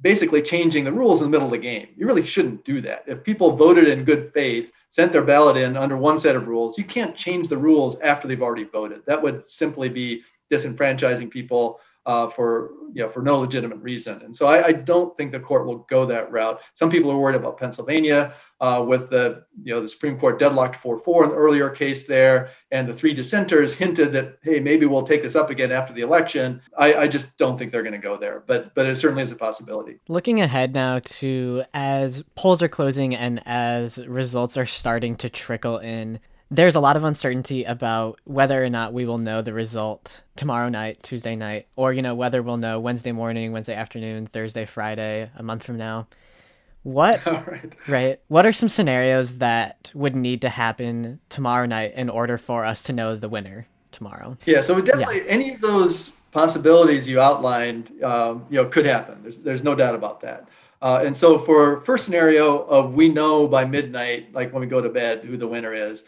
basically 0.00 0.42
changing 0.42 0.84
the 0.84 0.92
rules 0.92 1.20
in 1.20 1.26
the 1.26 1.30
middle 1.30 1.46
of 1.46 1.52
the 1.52 1.58
game. 1.58 1.88
You 1.96 2.06
really 2.06 2.24
shouldn't 2.24 2.64
do 2.64 2.80
that. 2.82 3.04
If 3.06 3.24
people 3.24 3.56
voted 3.56 3.88
in 3.88 4.04
good 4.04 4.32
faith, 4.34 4.70
sent 4.90 5.12
their 5.12 5.22
ballot 5.22 5.56
in 5.56 5.76
under 5.76 5.96
one 5.96 6.18
set 6.18 6.36
of 6.36 6.48
rules, 6.48 6.78
you 6.78 6.84
can't 6.84 7.16
change 7.16 7.48
the 7.48 7.56
rules 7.56 7.98
after 8.00 8.28
they've 8.28 8.42
already 8.42 8.64
voted. 8.64 9.02
That 9.06 9.22
would 9.22 9.50
simply 9.50 9.88
be 9.88 10.22
disenfranchising 10.52 11.30
people 11.30 11.80
uh, 12.06 12.30
for 12.30 12.70
you 12.94 13.02
know 13.02 13.10
for 13.10 13.20
no 13.20 13.40
legitimate 13.40 13.78
reason. 13.78 14.22
And 14.22 14.34
so 14.34 14.46
I, 14.46 14.68
I, 14.68 14.72
don't 14.72 15.14
think 15.16 15.32
the 15.32 15.40
court 15.40 15.66
will 15.66 15.78
go 15.90 16.06
that 16.06 16.30
route. 16.30 16.60
Some 16.74 16.88
people 16.88 17.10
are 17.10 17.18
worried 17.18 17.34
about 17.34 17.58
Pennsylvania 17.58 18.34
uh, 18.60 18.84
with 18.86 19.10
the 19.10 19.44
you 19.64 19.74
know 19.74 19.80
the 19.80 19.88
Supreme 19.88 20.18
Court 20.18 20.38
deadlocked 20.38 20.80
4-4 20.80 21.24
in 21.24 21.30
the 21.30 21.36
earlier 21.36 21.68
case 21.68 22.06
there, 22.06 22.50
and 22.70 22.86
the 22.86 22.94
three 22.94 23.12
dissenters 23.12 23.74
hinted 23.78 24.12
that 24.12 24.38
hey 24.42 24.60
maybe 24.60 24.86
we'll 24.86 25.06
take 25.06 25.22
this 25.22 25.34
up 25.34 25.50
again 25.50 25.72
after 25.72 25.92
the 25.92 26.02
election. 26.02 26.62
I, 26.78 26.94
I 26.94 27.08
just 27.08 27.36
don't 27.36 27.58
think 27.58 27.72
they're 27.72 27.82
going 27.82 27.92
to 27.92 27.98
go 27.98 28.16
there, 28.16 28.44
but 28.46 28.72
but 28.74 28.86
it 28.86 28.96
certainly 28.96 29.24
is 29.24 29.32
a 29.32 29.36
possibility. 29.36 29.98
Looking 30.08 30.40
ahead 30.40 30.74
now 30.74 31.00
to 31.00 31.64
as 31.74 32.22
polls 32.36 32.62
are 32.62 32.68
closing 32.68 33.16
and 33.16 33.42
as 33.44 33.98
results 34.06 34.56
are 34.56 34.66
starting 34.66 35.16
to 35.16 35.28
trickle 35.28 35.78
in 35.78 36.20
there's 36.50 36.76
a 36.76 36.80
lot 36.80 36.96
of 36.96 37.04
uncertainty 37.04 37.64
about 37.64 38.20
whether 38.24 38.62
or 38.64 38.70
not 38.70 38.92
we 38.92 39.04
will 39.04 39.18
know 39.18 39.42
the 39.42 39.52
result 39.52 40.22
tomorrow 40.36 40.68
night, 40.68 41.02
Tuesday 41.02 41.34
night, 41.34 41.66
or 41.74 41.92
you 41.92 42.02
know 42.02 42.14
whether 42.14 42.42
we'll 42.42 42.56
know 42.56 42.78
Wednesday 42.78 43.12
morning, 43.12 43.52
Wednesday 43.52 43.74
afternoon, 43.74 44.26
Thursday, 44.26 44.64
Friday, 44.64 45.30
a 45.34 45.42
month 45.42 45.64
from 45.64 45.76
now. 45.76 46.06
What 46.84 47.26
right. 47.46 47.76
right? 47.88 48.20
What 48.28 48.46
are 48.46 48.52
some 48.52 48.68
scenarios 48.68 49.38
that 49.38 49.90
would 49.94 50.14
need 50.14 50.40
to 50.42 50.48
happen 50.48 51.18
tomorrow 51.28 51.66
night 51.66 51.94
in 51.94 52.08
order 52.08 52.38
for 52.38 52.64
us 52.64 52.84
to 52.84 52.92
know 52.92 53.16
the 53.16 53.28
winner 53.28 53.66
tomorrow? 53.90 54.38
Yeah, 54.46 54.60
so 54.60 54.80
definitely 54.80 55.18
yeah. 55.18 55.24
any 55.28 55.52
of 55.52 55.60
those 55.60 56.10
possibilities 56.30 57.08
you 57.08 57.20
outlined, 57.20 57.90
um, 58.04 58.46
you 58.50 58.62
know, 58.62 58.68
could 58.68 58.86
happen. 58.86 59.18
There's 59.22 59.38
there's 59.38 59.64
no 59.64 59.74
doubt 59.74 59.96
about 59.96 60.20
that. 60.20 60.46
Uh, 60.80 61.02
and 61.04 61.16
so 61.16 61.38
for 61.38 61.80
first 61.80 62.04
scenario 62.04 62.58
of 62.66 62.94
we 62.94 63.08
know 63.08 63.48
by 63.48 63.64
midnight, 63.64 64.32
like 64.32 64.52
when 64.52 64.60
we 64.60 64.68
go 64.68 64.80
to 64.80 64.90
bed, 64.90 65.24
who 65.24 65.36
the 65.36 65.48
winner 65.48 65.74
is 65.74 66.04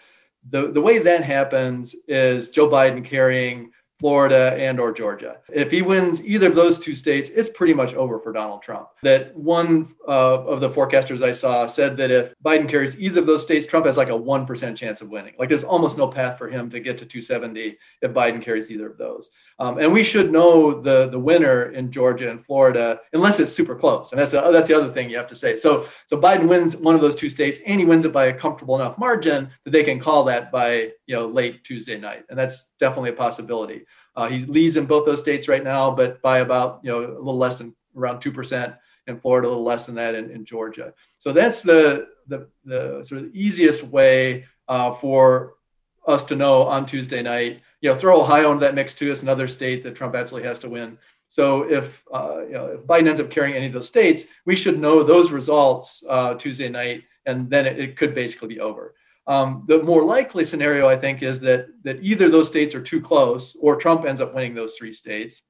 the, 0.50 0.72
the 0.72 0.80
way 0.80 0.98
that 0.98 1.24
happens 1.24 1.94
is 2.06 2.50
Joe 2.50 2.68
Biden 2.68 3.04
carrying 3.04 3.72
Florida 3.98 4.54
and 4.56 4.78
or 4.78 4.92
Georgia. 4.92 5.38
If 5.52 5.72
he 5.72 5.82
wins 5.82 6.24
either 6.24 6.46
of 6.46 6.54
those 6.54 6.78
two 6.78 6.94
states, 6.94 7.30
it's 7.30 7.48
pretty 7.48 7.74
much 7.74 7.94
over 7.94 8.20
for 8.20 8.32
Donald 8.32 8.62
Trump. 8.62 8.88
That 9.02 9.36
one 9.36 9.92
uh, 10.06 10.44
of 10.44 10.60
the 10.60 10.70
forecasters 10.70 11.20
I 11.20 11.32
saw 11.32 11.66
said 11.66 11.96
that 11.96 12.12
if 12.12 12.32
Biden 12.44 12.68
carries 12.68 13.00
either 13.00 13.20
of 13.20 13.26
those 13.26 13.42
states, 13.42 13.66
Trump 13.66 13.86
has 13.86 13.96
like 13.96 14.08
a 14.08 14.12
1% 14.12 14.76
chance 14.76 15.00
of 15.00 15.10
winning. 15.10 15.34
Like 15.36 15.48
there's 15.48 15.64
almost 15.64 15.98
no 15.98 16.06
path 16.06 16.38
for 16.38 16.48
him 16.48 16.70
to 16.70 16.78
get 16.78 16.98
to 16.98 17.06
270 17.06 17.76
if 18.00 18.12
Biden 18.12 18.40
carries 18.40 18.70
either 18.70 18.88
of 18.88 18.98
those. 18.98 19.30
Um, 19.60 19.78
and 19.78 19.92
we 19.92 20.04
should 20.04 20.30
know 20.30 20.80
the 20.80 21.08
the 21.08 21.18
winner 21.18 21.72
in 21.72 21.90
Georgia 21.90 22.30
and 22.30 22.44
Florida, 22.44 23.00
unless 23.12 23.40
it's 23.40 23.52
super 23.52 23.74
close. 23.74 24.12
And 24.12 24.20
that's 24.20 24.32
a, 24.32 24.50
that's 24.52 24.68
the 24.68 24.76
other 24.76 24.88
thing 24.88 25.10
you 25.10 25.16
have 25.16 25.26
to 25.28 25.36
say. 25.36 25.56
So 25.56 25.88
so 26.06 26.20
Biden 26.20 26.46
wins 26.46 26.76
one 26.76 26.94
of 26.94 27.00
those 27.00 27.16
two 27.16 27.28
states, 27.28 27.58
and 27.66 27.80
he 27.80 27.86
wins 27.86 28.04
it 28.04 28.12
by 28.12 28.26
a 28.26 28.34
comfortable 28.34 28.76
enough 28.76 28.98
margin 28.98 29.50
that 29.64 29.72
they 29.72 29.82
can 29.82 29.98
call 29.98 30.24
that 30.24 30.52
by 30.52 30.92
you 31.06 31.16
know 31.16 31.26
late 31.26 31.64
Tuesday 31.64 31.98
night, 31.98 32.24
and 32.30 32.38
that's 32.38 32.72
definitely 32.78 33.10
a 33.10 33.14
possibility. 33.14 33.84
Uh, 34.14 34.28
he 34.28 34.38
leads 34.46 34.76
in 34.76 34.86
both 34.86 35.04
those 35.04 35.20
states 35.20 35.48
right 35.48 35.64
now, 35.64 35.90
but 35.90 36.22
by 36.22 36.38
about 36.38 36.80
you 36.84 36.90
know 36.90 37.00
a 37.00 37.18
little 37.18 37.38
less 37.38 37.58
than 37.58 37.74
around 37.96 38.20
two 38.20 38.32
percent 38.32 38.74
in 39.08 39.18
Florida, 39.18 39.48
a 39.48 39.50
little 39.50 39.64
less 39.64 39.86
than 39.86 39.96
that 39.96 40.14
in, 40.14 40.30
in 40.30 40.44
Georgia. 40.44 40.94
So 41.18 41.32
that's 41.32 41.62
the 41.62 42.06
the, 42.28 42.48
the 42.64 43.02
sort 43.04 43.22
of 43.22 43.34
easiest 43.34 43.82
way 43.82 44.44
uh, 44.68 44.92
for 44.92 45.54
us 46.08 46.24
to 46.24 46.36
know 46.36 46.62
on 46.62 46.86
Tuesday 46.86 47.22
night 47.22 47.60
you 47.80 47.90
know, 47.90 47.96
throw 47.96 48.20
Ohio 48.20 48.50
into 48.52 48.64
that 48.64 48.74
mix 48.74 48.94
too. 48.94 49.10
It's 49.10 49.22
another 49.22 49.48
state 49.48 49.82
that 49.82 49.94
Trump 49.94 50.14
actually 50.14 50.42
has 50.42 50.58
to 50.60 50.68
win. 50.68 50.98
So 51.28 51.62
if 51.62 52.02
uh, 52.12 52.42
you 52.46 52.52
know 52.52 52.66
if 52.66 52.80
Biden 52.80 53.08
ends 53.08 53.20
up 53.20 53.30
carrying 53.30 53.54
any 53.54 53.66
of 53.66 53.72
those 53.72 53.88
states, 53.88 54.26
we 54.46 54.56
should 54.56 54.80
know 54.80 55.02
those 55.02 55.30
results 55.30 56.02
uh, 56.08 56.34
Tuesday 56.34 56.68
night, 56.68 57.04
and 57.26 57.50
then 57.50 57.66
it, 57.66 57.78
it, 57.78 57.96
could 57.96 58.14
basically 58.14 58.48
be 58.48 58.60
over. 58.60 58.94
Um, 59.26 59.64
the 59.68 59.82
more 59.82 60.02
likely 60.04 60.42
scenario, 60.42 60.88
I 60.88 60.96
think, 60.96 61.22
is 61.22 61.38
that 61.40 61.68
that 61.84 62.02
either 62.02 62.30
those 62.30 62.48
states 62.48 62.74
are 62.74 62.82
too 62.82 63.00
close, 63.00 63.56
or 63.60 63.76
Trump 63.76 64.06
ends 64.06 64.20
up 64.20 64.34
winning 64.34 64.54
those 64.54 64.74
three 64.74 64.92
states, 64.92 65.42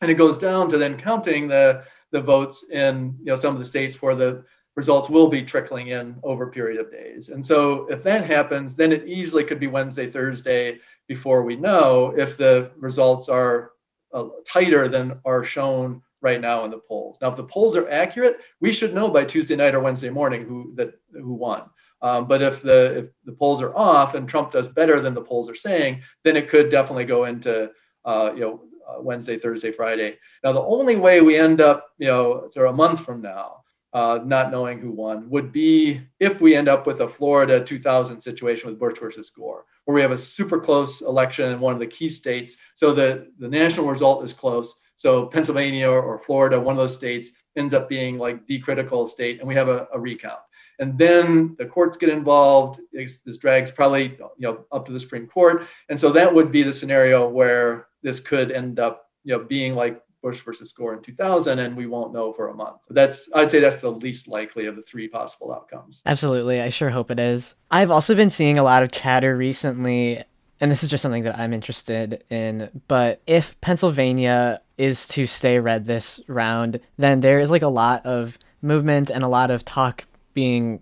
and 0.00 0.10
it 0.10 0.14
goes 0.14 0.38
down 0.38 0.70
to 0.70 0.78
then 0.78 0.96
counting 0.96 1.48
the 1.48 1.84
the 2.12 2.20
votes 2.20 2.70
in 2.70 3.16
you 3.18 3.26
know 3.26 3.34
some 3.34 3.52
of 3.52 3.58
the 3.58 3.64
states 3.64 4.00
where 4.00 4.14
the 4.14 4.44
results 4.78 5.08
will 5.08 5.26
be 5.26 5.42
trickling 5.42 5.88
in 5.88 6.14
over 6.22 6.44
a 6.44 6.52
period 6.52 6.80
of 6.80 6.88
days. 6.92 7.30
And 7.30 7.44
so 7.44 7.88
if 7.88 8.00
that 8.04 8.24
happens, 8.24 8.76
then 8.76 8.92
it 8.92 9.08
easily 9.08 9.42
could 9.42 9.58
be 9.58 9.66
Wednesday, 9.66 10.08
Thursday 10.08 10.78
before 11.08 11.42
we 11.42 11.56
know 11.56 12.14
if 12.16 12.36
the 12.36 12.70
results 12.78 13.28
are 13.28 13.72
uh, 14.14 14.28
tighter 14.46 14.86
than 14.86 15.18
are 15.24 15.42
shown 15.42 16.00
right 16.20 16.40
now 16.40 16.64
in 16.64 16.70
the 16.70 16.78
polls. 16.78 17.18
Now, 17.20 17.28
if 17.28 17.34
the 17.34 17.42
polls 17.42 17.76
are 17.76 17.90
accurate, 17.90 18.36
we 18.60 18.72
should 18.72 18.94
know 18.94 19.08
by 19.10 19.24
Tuesday 19.24 19.56
night 19.56 19.74
or 19.74 19.80
Wednesday 19.80 20.10
morning 20.10 20.44
who 20.44 20.72
that 20.76 20.94
who 21.12 21.34
won. 21.34 21.62
Um, 22.00 22.28
but 22.28 22.40
if 22.40 22.62
the 22.62 22.98
if 22.98 23.06
the 23.24 23.32
polls 23.32 23.60
are 23.60 23.76
off 23.76 24.14
and 24.14 24.28
Trump 24.28 24.52
does 24.52 24.68
better 24.68 25.00
than 25.00 25.12
the 25.12 25.28
polls 25.30 25.50
are 25.50 25.56
saying, 25.56 26.02
then 26.22 26.36
it 26.36 26.48
could 26.48 26.70
definitely 26.70 27.04
go 27.04 27.24
into 27.24 27.72
uh, 28.04 28.30
you 28.32 28.42
know 28.42 28.62
uh, 28.88 29.02
Wednesday, 29.02 29.36
Thursday, 29.36 29.72
Friday. 29.72 30.18
Now, 30.44 30.52
the 30.52 30.62
only 30.62 30.94
way 30.94 31.20
we 31.20 31.36
end 31.36 31.60
up 31.60 31.88
you 31.98 32.06
know 32.06 32.48
sort 32.48 32.68
of 32.68 32.74
a 32.74 32.76
month 32.76 33.00
from 33.04 33.20
now 33.22 33.64
uh, 33.92 34.20
not 34.24 34.50
knowing 34.50 34.78
who 34.78 34.90
won 34.90 35.28
would 35.30 35.50
be 35.50 36.00
if 36.20 36.40
we 36.40 36.54
end 36.54 36.68
up 36.68 36.86
with 36.86 37.00
a 37.00 37.08
Florida 37.08 37.64
2000 37.64 38.20
situation 38.20 38.68
with 38.68 38.78
Bush 38.78 38.98
versus 38.98 39.30
Gore, 39.30 39.64
where 39.84 39.94
we 39.94 40.02
have 40.02 40.10
a 40.10 40.18
super 40.18 40.60
close 40.60 41.00
election 41.00 41.50
in 41.50 41.60
one 41.60 41.72
of 41.72 41.80
the 41.80 41.86
key 41.86 42.08
states. 42.08 42.56
So 42.74 42.92
the, 42.92 43.28
the 43.38 43.48
national 43.48 43.86
result 43.86 44.24
is 44.24 44.32
close. 44.32 44.80
So 44.96 45.26
Pennsylvania 45.26 45.88
or, 45.88 46.02
or 46.02 46.18
Florida, 46.18 46.60
one 46.60 46.74
of 46.74 46.78
those 46.78 46.96
states, 46.96 47.32
ends 47.56 47.74
up 47.74 47.88
being 47.88 48.18
like 48.18 48.46
the 48.46 48.58
critical 48.60 49.06
state, 49.06 49.40
and 49.40 49.48
we 49.48 49.54
have 49.54 49.68
a, 49.68 49.88
a 49.92 49.98
recount. 49.98 50.38
And 50.78 50.96
then 50.96 51.56
the 51.58 51.66
courts 51.66 51.96
get 51.96 52.08
involved. 52.08 52.80
This 52.92 53.38
drags 53.38 53.70
probably 53.70 54.16
you 54.18 54.30
know 54.38 54.64
up 54.70 54.86
to 54.86 54.92
the 54.92 55.00
Supreme 55.00 55.26
Court, 55.26 55.66
and 55.88 55.98
so 55.98 56.12
that 56.12 56.32
would 56.32 56.52
be 56.52 56.62
the 56.62 56.72
scenario 56.72 57.28
where 57.28 57.88
this 58.02 58.20
could 58.20 58.52
end 58.52 58.78
up 58.78 59.06
you 59.24 59.36
know 59.36 59.42
being 59.42 59.74
like 59.74 60.00
Bush 60.22 60.40
versus 60.40 60.72
Gore 60.72 60.94
in 60.94 61.02
2000, 61.02 61.58
and 61.58 61.76
we 61.76 61.86
won't 61.86 62.12
know 62.12 62.32
for 62.32 62.48
a 62.48 62.54
month. 62.54 62.82
That's 62.90 63.30
I'd 63.34 63.48
say 63.48 63.60
that's 63.60 63.80
the 63.80 63.90
least 63.90 64.28
likely 64.28 64.66
of 64.66 64.76
the 64.76 64.82
three 64.82 65.08
possible 65.08 65.52
outcomes. 65.52 66.02
Absolutely, 66.06 66.60
I 66.60 66.68
sure 66.68 66.90
hope 66.90 67.10
it 67.10 67.20
is. 67.20 67.54
I've 67.70 67.90
also 67.90 68.14
been 68.14 68.30
seeing 68.30 68.58
a 68.58 68.62
lot 68.62 68.82
of 68.82 68.90
chatter 68.90 69.36
recently, 69.36 70.22
and 70.60 70.70
this 70.70 70.82
is 70.82 70.90
just 70.90 71.02
something 71.02 71.24
that 71.24 71.38
I'm 71.38 71.52
interested 71.52 72.24
in. 72.30 72.82
But 72.88 73.22
if 73.26 73.60
Pennsylvania 73.60 74.60
is 74.76 75.06
to 75.08 75.26
stay 75.26 75.58
red 75.58 75.84
this 75.84 76.20
round, 76.26 76.80
then 76.96 77.20
there 77.20 77.40
is 77.40 77.50
like 77.50 77.62
a 77.62 77.68
lot 77.68 78.04
of 78.04 78.38
movement 78.60 79.10
and 79.10 79.22
a 79.22 79.28
lot 79.28 79.50
of 79.50 79.64
talk 79.64 80.04
being 80.34 80.80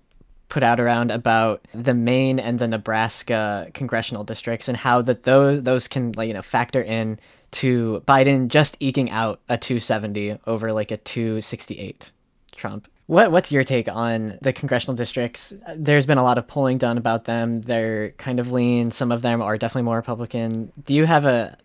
put 0.49 0.63
out 0.63 0.79
around 0.79 1.11
about 1.11 1.67
the 1.75 1.95
Maine 1.95 2.39
and 2.39 2.59
the 2.59 2.69
Nebraska 2.69 3.69
congressional 3.75 4.25
districts 4.25 4.69
and 4.69 4.77
how 4.77 5.03
that 5.03 5.25
those 5.25 5.63
those 5.63 5.89
can 5.89 6.13
like 6.13 6.29
you 6.29 6.35
know 6.35 6.43
factor 6.43 6.81
in 6.81 7.19
to 7.53 8.03
Biden 8.07 8.49
just 8.49 8.77
eking 8.81 9.11
out 9.11 9.41
a 9.49 9.57
270 9.57 10.39
over 10.47 10.73
like 10.73 10.91
a 10.91 10.97
268 10.97 12.13
Trump. 12.53 12.89
What 13.07 13.31
what's 13.31 13.53
your 13.53 13.63
take 13.63 13.89
on 13.89 14.39
the 14.43 14.53
congressional 14.53 14.97
districts? 14.97 15.55
There's 15.77 16.07
been 16.07 16.19
a 16.19 16.25
lot 16.25 16.39
of 16.39 16.49
polling 16.49 16.79
done 16.79 16.99
about 16.99 17.25
them. 17.25 17.61
They're 17.61 18.11
kind 18.13 18.41
of 18.41 18.51
lean. 18.51 18.91
Some 18.91 19.13
of 19.13 19.23
them 19.23 19.41
are 19.41 19.57
definitely 19.57 19.83
more 19.83 19.97
Republican. 19.97 20.73
Do 20.85 20.95
you 20.95 21.07
have 21.07 21.25
a 21.25 21.57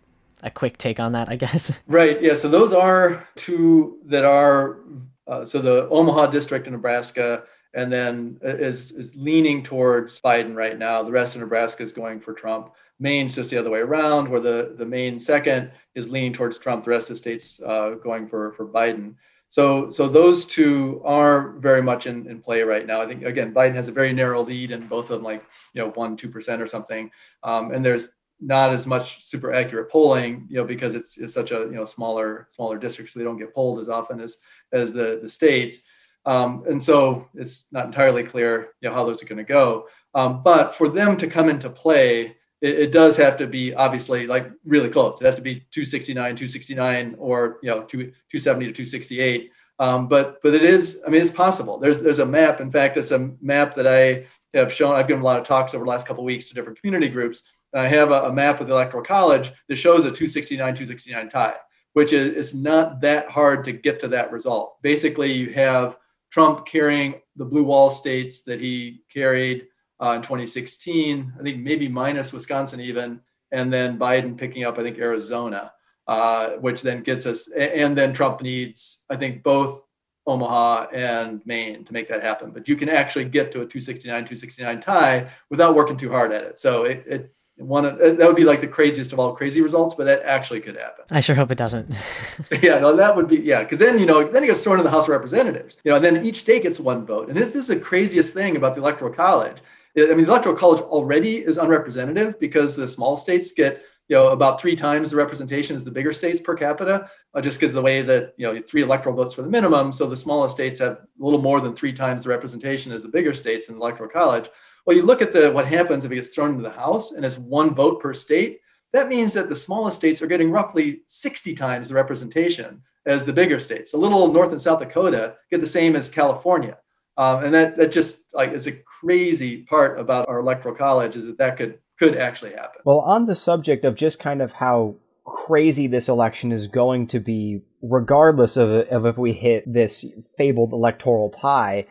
a 0.44 0.50
quick 0.50 0.78
take 0.78 1.00
on 1.00 1.12
that? 1.12 1.28
I 1.28 1.36
guess. 1.36 1.72
Right. 1.88 2.22
Yeah. 2.22 2.34
So 2.34 2.48
those 2.48 2.72
are 2.72 3.28
two 3.36 3.98
that 4.06 4.24
are. 4.24 4.78
Uh, 5.26 5.44
so 5.44 5.60
the 5.60 5.88
Omaha 5.88 6.26
district 6.26 6.66
in 6.66 6.72
Nebraska, 6.74 7.44
and 7.74 7.92
then 7.92 8.38
is 8.42 8.92
is 8.92 9.16
leaning 9.16 9.64
towards 9.64 10.20
Biden 10.20 10.54
right 10.54 10.78
now. 10.78 11.02
The 11.02 11.12
rest 11.12 11.34
of 11.34 11.40
Nebraska 11.40 11.82
is 11.82 11.92
going 11.92 12.20
for 12.20 12.34
Trump. 12.34 12.72
Maine's 12.98 13.34
just 13.34 13.50
the 13.50 13.58
other 13.58 13.70
way 13.70 13.80
around, 13.80 14.28
where 14.28 14.40
the, 14.40 14.74
the 14.78 14.86
Maine 14.86 15.18
second 15.18 15.70
is 15.94 16.10
leaning 16.10 16.32
towards 16.32 16.58
Trump, 16.58 16.84
the 16.84 16.90
rest 16.90 17.10
of 17.10 17.14
the 17.14 17.18
states 17.18 17.60
uh, 17.62 17.96
going 18.02 18.28
for, 18.28 18.52
for 18.52 18.66
Biden. 18.66 19.14
So, 19.48 19.90
so 19.90 20.08
those 20.08 20.46
two 20.46 21.02
are 21.04 21.50
very 21.58 21.82
much 21.82 22.06
in, 22.06 22.26
in 22.26 22.40
play 22.40 22.62
right 22.62 22.86
now. 22.86 23.02
I 23.02 23.06
think 23.06 23.22
again, 23.24 23.52
Biden 23.52 23.74
has 23.74 23.88
a 23.88 23.92
very 23.92 24.12
narrow 24.12 24.42
lead 24.42 24.70
in 24.70 24.86
both 24.86 25.10
of 25.10 25.18
them, 25.18 25.24
like 25.24 25.44
you 25.74 25.82
know 25.82 25.90
one 25.90 26.16
two 26.16 26.30
percent 26.30 26.62
or 26.62 26.66
something. 26.66 27.10
Um, 27.42 27.72
and 27.72 27.84
there's 27.84 28.08
not 28.40 28.72
as 28.72 28.86
much 28.86 29.22
super 29.22 29.52
accurate 29.52 29.90
polling, 29.90 30.46
you 30.48 30.56
know, 30.56 30.64
because 30.64 30.94
it's, 30.94 31.18
it's 31.18 31.34
such 31.34 31.50
a 31.52 31.60
you 31.60 31.72
know 31.72 31.84
smaller 31.84 32.48
smaller 32.50 32.78
district, 32.78 33.12
so 33.12 33.18
they 33.18 33.26
don't 33.26 33.38
get 33.38 33.54
polled 33.54 33.78
as 33.80 33.90
often 33.90 34.20
as 34.20 34.38
as 34.72 34.94
the 34.94 35.20
the 35.22 35.28
states. 35.28 35.82
Um, 36.24 36.64
and 36.66 36.82
so 36.82 37.28
it's 37.34 37.70
not 37.72 37.86
entirely 37.86 38.22
clear, 38.24 38.68
you 38.80 38.88
know, 38.88 38.94
how 38.94 39.04
those 39.04 39.22
are 39.22 39.26
going 39.26 39.38
to 39.38 39.44
go. 39.44 39.86
Um, 40.14 40.42
but 40.42 40.74
for 40.74 40.88
them 40.88 41.16
to 41.18 41.26
come 41.26 41.48
into 41.48 41.68
play, 41.68 42.36
it, 42.62 42.78
it, 42.78 42.92
does 42.92 43.16
have 43.16 43.36
to 43.38 43.46
be 43.46 43.74
obviously 43.74 44.26
like 44.26 44.50
really 44.64 44.88
close. 44.88 45.20
It 45.20 45.24
has 45.24 45.34
to 45.34 45.42
be 45.42 45.66
269, 45.72 46.14
269, 46.14 47.16
or 47.18 47.58
you 47.62 47.68
know, 47.68 47.82
270 47.82 48.66
to 48.66 48.72
268. 48.72 49.50
Um, 49.78 50.06
but 50.06 50.40
but 50.42 50.54
it 50.54 50.62
is, 50.62 51.02
I 51.06 51.10
mean, 51.10 51.20
it's 51.20 51.30
possible. 51.30 51.78
There's 51.78 51.98
there's 51.98 52.20
a 52.20 52.26
map. 52.26 52.60
In 52.60 52.70
fact, 52.70 52.96
it's 52.96 53.10
a 53.10 53.30
map 53.40 53.74
that 53.74 53.86
I 53.86 54.26
have 54.56 54.72
shown. 54.72 54.94
I've 54.94 55.08
given 55.08 55.22
a 55.22 55.24
lot 55.24 55.40
of 55.40 55.46
talks 55.46 55.74
over 55.74 55.84
the 55.84 55.90
last 55.90 56.06
couple 56.06 56.24
weeks 56.24 56.48
to 56.48 56.54
different 56.54 56.80
community 56.80 57.08
groups. 57.08 57.42
And 57.72 57.82
I 57.82 57.88
have 57.88 58.10
a, 58.10 58.24
a 58.24 58.32
map 58.32 58.60
of 58.60 58.68
the 58.68 58.74
Electoral 58.74 59.02
College 59.02 59.50
that 59.68 59.76
shows 59.76 60.04
a 60.04 60.12
269, 60.12 60.58
269 60.58 61.30
tie, 61.30 61.56
which 61.94 62.12
is 62.12 62.36
it's 62.36 62.54
not 62.54 63.00
that 63.00 63.28
hard 63.28 63.64
to 63.64 63.72
get 63.72 63.98
to 64.00 64.08
that 64.08 64.30
result. 64.30 64.80
Basically, 64.82 65.32
you 65.32 65.52
have 65.52 65.96
Trump 66.30 66.64
carrying 66.64 67.20
the 67.34 67.44
blue 67.44 67.64
wall 67.64 67.90
states 67.90 68.42
that 68.44 68.60
he 68.60 69.02
carried 69.12 69.66
uh, 70.02 70.12
in 70.12 70.22
2016. 70.22 71.34
I 71.38 71.42
think 71.42 71.58
maybe 71.62 71.88
minus 71.88 72.32
Wisconsin 72.32 72.80
even, 72.80 73.20
and 73.52 73.72
then 73.72 73.98
Biden 73.98 74.36
picking 74.36 74.64
up 74.64 74.78
I 74.78 74.82
think 74.82 74.98
Arizona, 74.98 75.72
uh, 76.08 76.50
which 76.60 76.82
then 76.82 77.02
gets 77.02 77.26
us. 77.26 77.50
And 77.52 77.96
then 77.96 78.12
Trump 78.12 78.42
needs 78.42 79.04
I 79.08 79.16
think 79.16 79.42
both 79.42 79.82
Omaha 80.26 80.88
and 80.92 81.44
Maine 81.46 81.84
to 81.84 81.92
make 81.92 82.08
that 82.08 82.22
happen. 82.22 82.50
But 82.50 82.68
you 82.68 82.76
can 82.76 82.88
actually 82.88 83.24
get 83.24 83.52
to 83.52 83.58
a 83.58 83.66
269 83.66 84.12
269 84.24 84.80
tie 84.80 85.30
without 85.50 85.74
working 85.74 85.96
too 85.96 86.10
hard 86.10 86.32
at 86.32 86.44
it. 86.44 86.58
So 86.58 86.84
it, 86.84 87.04
it 87.06 87.34
one 87.56 87.84
of, 87.84 87.98
that 87.98 88.18
would 88.18 88.34
be 88.34 88.44
like 88.44 88.60
the 88.60 88.66
craziest 88.66 89.12
of 89.12 89.18
all 89.18 89.34
crazy 89.36 89.60
results, 89.60 89.94
but 89.94 90.04
that 90.04 90.22
actually 90.22 90.60
could 90.60 90.74
happen. 90.74 91.04
I 91.10 91.20
sure 91.20 91.36
hope 91.36 91.50
it 91.50 91.58
doesn't. 91.58 91.94
yeah, 92.62 92.78
no, 92.78 92.96
that 92.96 93.14
would 93.14 93.28
be 93.28 93.36
yeah, 93.36 93.62
because 93.62 93.78
then 93.78 93.98
you 93.98 94.06
know 94.06 94.26
then 94.26 94.42
it 94.42 94.46
gets 94.46 94.62
thrown 94.62 94.78
in 94.78 94.84
the 94.84 94.90
House 94.90 95.04
of 95.04 95.10
Representatives. 95.10 95.80
You 95.84 95.90
know, 95.90 95.96
and 95.96 96.04
then 96.04 96.26
each 96.26 96.40
state 96.40 96.62
gets 96.62 96.80
one 96.80 97.04
vote, 97.04 97.28
and 97.28 97.36
this, 97.36 97.52
this 97.52 97.68
is 97.68 97.68
the 97.68 97.78
craziest 97.78 98.32
thing 98.32 98.56
about 98.56 98.74
the 98.74 98.80
Electoral 98.80 99.12
College 99.12 99.58
I 99.96 100.14
mean, 100.14 100.24
the 100.24 100.30
electoral 100.30 100.56
college 100.56 100.80
already 100.80 101.38
is 101.38 101.58
unrepresentative 101.58 102.40
because 102.40 102.74
the 102.74 102.88
small 102.88 103.16
states 103.16 103.52
get 103.52 103.82
you 104.08 104.16
know 104.16 104.28
about 104.28 104.60
three 104.60 104.74
times 104.74 105.10
the 105.10 105.16
representation 105.16 105.76
as 105.76 105.84
the 105.84 105.90
bigger 105.90 106.12
states 106.12 106.40
per 106.40 106.54
capita, 106.54 107.08
uh, 107.34 107.40
just 107.40 107.60
because 107.60 107.72
the 107.72 107.82
way 107.82 108.02
that 108.02 108.34
you 108.36 108.46
know 108.46 108.60
three 108.62 108.82
electoral 108.82 109.14
votes 109.14 109.34
for 109.34 109.42
the 109.42 109.48
minimum, 109.48 109.92
so 109.92 110.06
the 110.06 110.16
smallest 110.16 110.54
states 110.54 110.80
have 110.80 110.92
a 110.92 111.06
little 111.18 111.40
more 111.40 111.60
than 111.60 111.74
three 111.74 111.92
times 111.92 112.24
the 112.24 112.30
representation 112.30 112.92
as 112.92 113.02
the 113.02 113.08
bigger 113.08 113.34
states 113.34 113.68
in 113.68 113.74
the 113.74 113.80
electoral 113.80 114.08
college. 114.08 114.48
Well, 114.86 114.96
you 114.96 115.02
look 115.02 115.22
at 115.22 115.32
the 115.32 115.50
what 115.50 115.66
happens 115.66 116.04
if 116.04 116.10
it 116.10 116.16
gets 116.16 116.30
thrown 116.30 116.50
into 116.50 116.62
the 116.62 116.70
House 116.70 117.12
and 117.12 117.24
it's 117.24 117.38
one 117.38 117.74
vote 117.74 118.00
per 118.00 118.14
state. 118.14 118.60
That 118.92 119.08
means 119.08 119.32
that 119.32 119.48
the 119.48 119.56
smallest 119.56 119.96
states 119.96 120.20
are 120.20 120.26
getting 120.26 120.50
roughly 120.50 121.02
60 121.06 121.54
times 121.54 121.88
the 121.88 121.94
representation 121.94 122.82
as 123.06 123.24
the 123.24 123.32
bigger 123.32 123.58
states. 123.58 123.94
A 123.94 123.96
little 123.96 124.30
North 124.30 124.50
and 124.50 124.60
South 124.60 124.80
Dakota 124.80 125.36
get 125.50 125.60
the 125.60 125.66
same 125.66 125.96
as 125.96 126.10
California. 126.10 126.76
Um, 127.16 127.44
and 127.44 127.54
that 127.54 127.76
that 127.76 127.92
just 127.92 128.34
like 128.34 128.52
is 128.52 128.66
a 128.66 128.72
crazy 129.00 129.64
part 129.64 129.98
about 129.98 130.28
our 130.28 130.40
electoral 130.40 130.74
college 130.74 131.16
is 131.16 131.26
that 131.26 131.38
that 131.38 131.56
could 131.56 131.78
could 131.98 132.16
actually 132.16 132.52
happen. 132.52 132.80
Well, 132.84 133.00
on 133.00 133.26
the 133.26 133.36
subject 133.36 133.84
of 133.84 133.94
just 133.94 134.18
kind 134.18 134.40
of 134.40 134.52
how 134.52 134.96
crazy 135.24 135.86
this 135.86 136.08
election 136.08 136.52
is 136.52 136.66
going 136.66 137.06
to 137.08 137.20
be, 137.20 137.60
regardless 137.82 138.56
of, 138.56 138.70
of 138.70 139.06
if 139.06 139.16
we 139.16 139.32
hit 139.32 139.64
this 139.72 140.04
fabled 140.36 140.72
electoral 140.72 141.30
tie, 141.30 141.86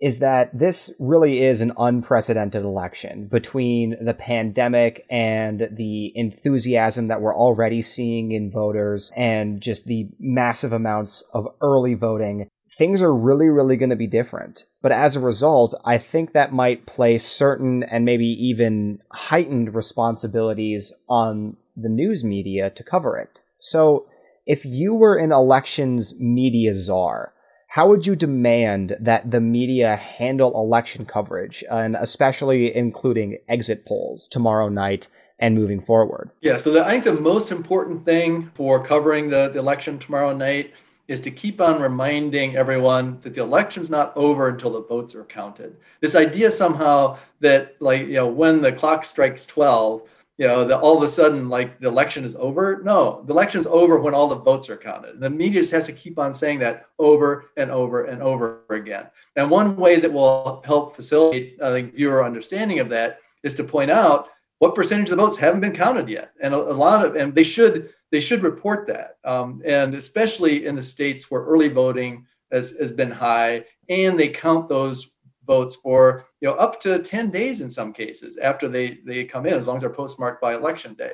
is 0.00 0.18
that 0.18 0.50
this 0.56 0.92
really 0.98 1.42
is 1.42 1.60
an 1.60 1.72
unprecedented 1.78 2.62
election 2.62 3.28
between 3.30 3.96
the 4.04 4.12
pandemic 4.12 5.06
and 5.10 5.68
the 5.74 6.12
enthusiasm 6.14 7.06
that 7.06 7.20
we're 7.20 7.36
already 7.36 7.80
seeing 7.80 8.32
in 8.32 8.50
voters 8.50 9.10
and 9.16 9.60
just 9.60 9.86
the 9.86 10.06
massive 10.20 10.72
amounts 10.72 11.24
of 11.32 11.46
early 11.62 11.94
voting. 11.94 12.48
Things 12.76 13.00
are 13.00 13.14
really, 13.14 13.48
really 13.48 13.76
going 13.76 13.90
to 13.90 13.96
be 13.96 14.06
different. 14.06 14.64
But 14.82 14.92
as 14.92 15.16
a 15.16 15.20
result, 15.20 15.74
I 15.84 15.96
think 15.96 16.32
that 16.32 16.52
might 16.52 16.86
place 16.86 17.24
certain 17.24 17.82
and 17.82 18.04
maybe 18.04 18.26
even 18.26 19.00
heightened 19.10 19.74
responsibilities 19.74 20.92
on 21.08 21.56
the 21.74 21.88
news 21.88 22.22
media 22.22 22.70
to 22.70 22.84
cover 22.84 23.16
it. 23.16 23.40
So 23.58 24.06
if 24.44 24.64
you 24.64 24.94
were 24.94 25.16
an 25.16 25.32
elections 25.32 26.14
media 26.18 26.74
czar, 26.74 27.32
how 27.68 27.88
would 27.88 28.06
you 28.06 28.14
demand 28.16 28.96
that 29.00 29.30
the 29.30 29.40
media 29.40 29.96
handle 29.96 30.54
election 30.54 31.04
coverage, 31.04 31.64
and 31.70 31.96
especially 31.98 32.74
including 32.74 33.38
exit 33.48 33.84
polls 33.84 34.28
tomorrow 34.28 34.68
night 34.68 35.08
and 35.38 35.54
moving 35.54 35.82
forward? 35.82 36.30
Yeah, 36.40 36.56
so 36.56 36.72
the, 36.72 36.86
I 36.86 36.92
think 36.92 37.04
the 37.04 37.12
most 37.12 37.52
important 37.52 38.04
thing 38.04 38.50
for 38.54 38.82
covering 38.82 39.30
the, 39.30 39.48
the 39.48 39.58
election 39.58 39.98
tomorrow 39.98 40.34
night 40.34 40.72
is 41.08 41.20
to 41.20 41.30
keep 41.30 41.60
on 41.60 41.80
reminding 41.80 42.56
everyone 42.56 43.20
that 43.22 43.34
the 43.34 43.42
election's 43.42 43.90
not 43.90 44.16
over 44.16 44.48
until 44.48 44.72
the 44.72 44.82
votes 44.82 45.14
are 45.14 45.24
counted. 45.24 45.76
This 46.00 46.14
idea 46.14 46.50
somehow 46.50 47.18
that, 47.40 47.76
like, 47.80 48.06
you 48.06 48.14
know, 48.14 48.28
when 48.28 48.60
the 48.60 48.72
clock 48.72 49.04
strikes 49.04 49.46
12, 49.46 50.02
you 50.38 50.46
know, 50.46 50.66
that 50.66 50.80
all 50.80 50.96
of 50.96 51.02
a 51.02 51.08
sudden, 51.08 51.48
like 51.48 51.78
the 51.80 51.88
election 51.88 52.24
is 52.24 52.36
over. 52.36 52.82
No, 52.82 53.22
the 53.24 53.32
election's 53.32 53.66
over 53.66 53.98
when 53.98 54.12
all 54.14 54.28
the 54.28 54.34
votes 54.34 54.68
are 54.68 54.76
counted. 54.76 55.18
The 55.18 55.30
media 55.30 55.62
just 55.62 55.72
has 55.72 55.86
to 55.86 55.92
keep 55.92 56.18
on 56.18 56.34
saying 56.34 56.58
that 56.58 56.86
over 56.98 57.46
and 57.56 57.70
over 57.70 58.04
and 58.04 58.20
over 58.20 58.60
again. 58.68 59.06
And 59.36 59.50
one 59.50 59.76
way 59.76 59.98
that 59.98 60.12
will 60.12 60.62
help 60.66 60.94
facilitate, 60.94 61.58
I 61.62 61.70
think, 61.70 61.94
viewer 61.94 62.24
understanding 62.24 62.80
of 62.80 62.90
that 62.90 63.20
is 63.42 63.54
to 63.54 63.64
point 63.64 63.90
out 63.90 64.28
what 64.58 64.74
percentage 64.74 65.10
of 65.10 65.18
the 65.18 65.22
votes 65.22 65.36
haven't 65.36 65.60
been 65.60 65.74
counted 65.74 66.08
yet, 66.08 66.32
and 66.42 66.54
a, 66.54 66.56
a 66.56 66.72
lot 66.72 67.04
of, 67.04 67.16
and 67.16 67.34
they 67.34 67.42
should 67.42 67.90
they 68.10 68.20
should 68.20 68.42
report 68.42 68.86
that, 68.86 69.16
um, 69.24 69.62
and 69.66 69.94
especially 69.94 70.66
in 70.66 70.76
the 70.76 70.82
states 70.82 71.30
where 71.30 71.42
early 71.42 71.68
voting 71.68 72.24
has, 72.52 72.76
has 72.78 72.92
been 72.92 73.10
high, 73.10 73.64
and 73.88 74.18
they 74.18 74.28
count 74.28 74.68
those 74.68 75.12
votes 75.46 75.76
for 75.76 76.26
you 76.40 76.48
know 76.48 76.54
up 76.54 76.80
to 76.80 76.98
10 77.00 77.30
days 77.30 77.60
in 77.60 77.70
some 77.70 77.92
cases 77.92 78.36
after 78.36 78.68
they 78.68 78.98
they 79.06 79.24
come 79.24 79.46
in 79.46 79.54
as 79.54 79.66
long 79.66 79.76
as 79.76 79.80
they're 79.82 79.90
postmarked 79.90 80.40
by 80.40 80.54
election 80.54 80.94
day. 80.94 81.12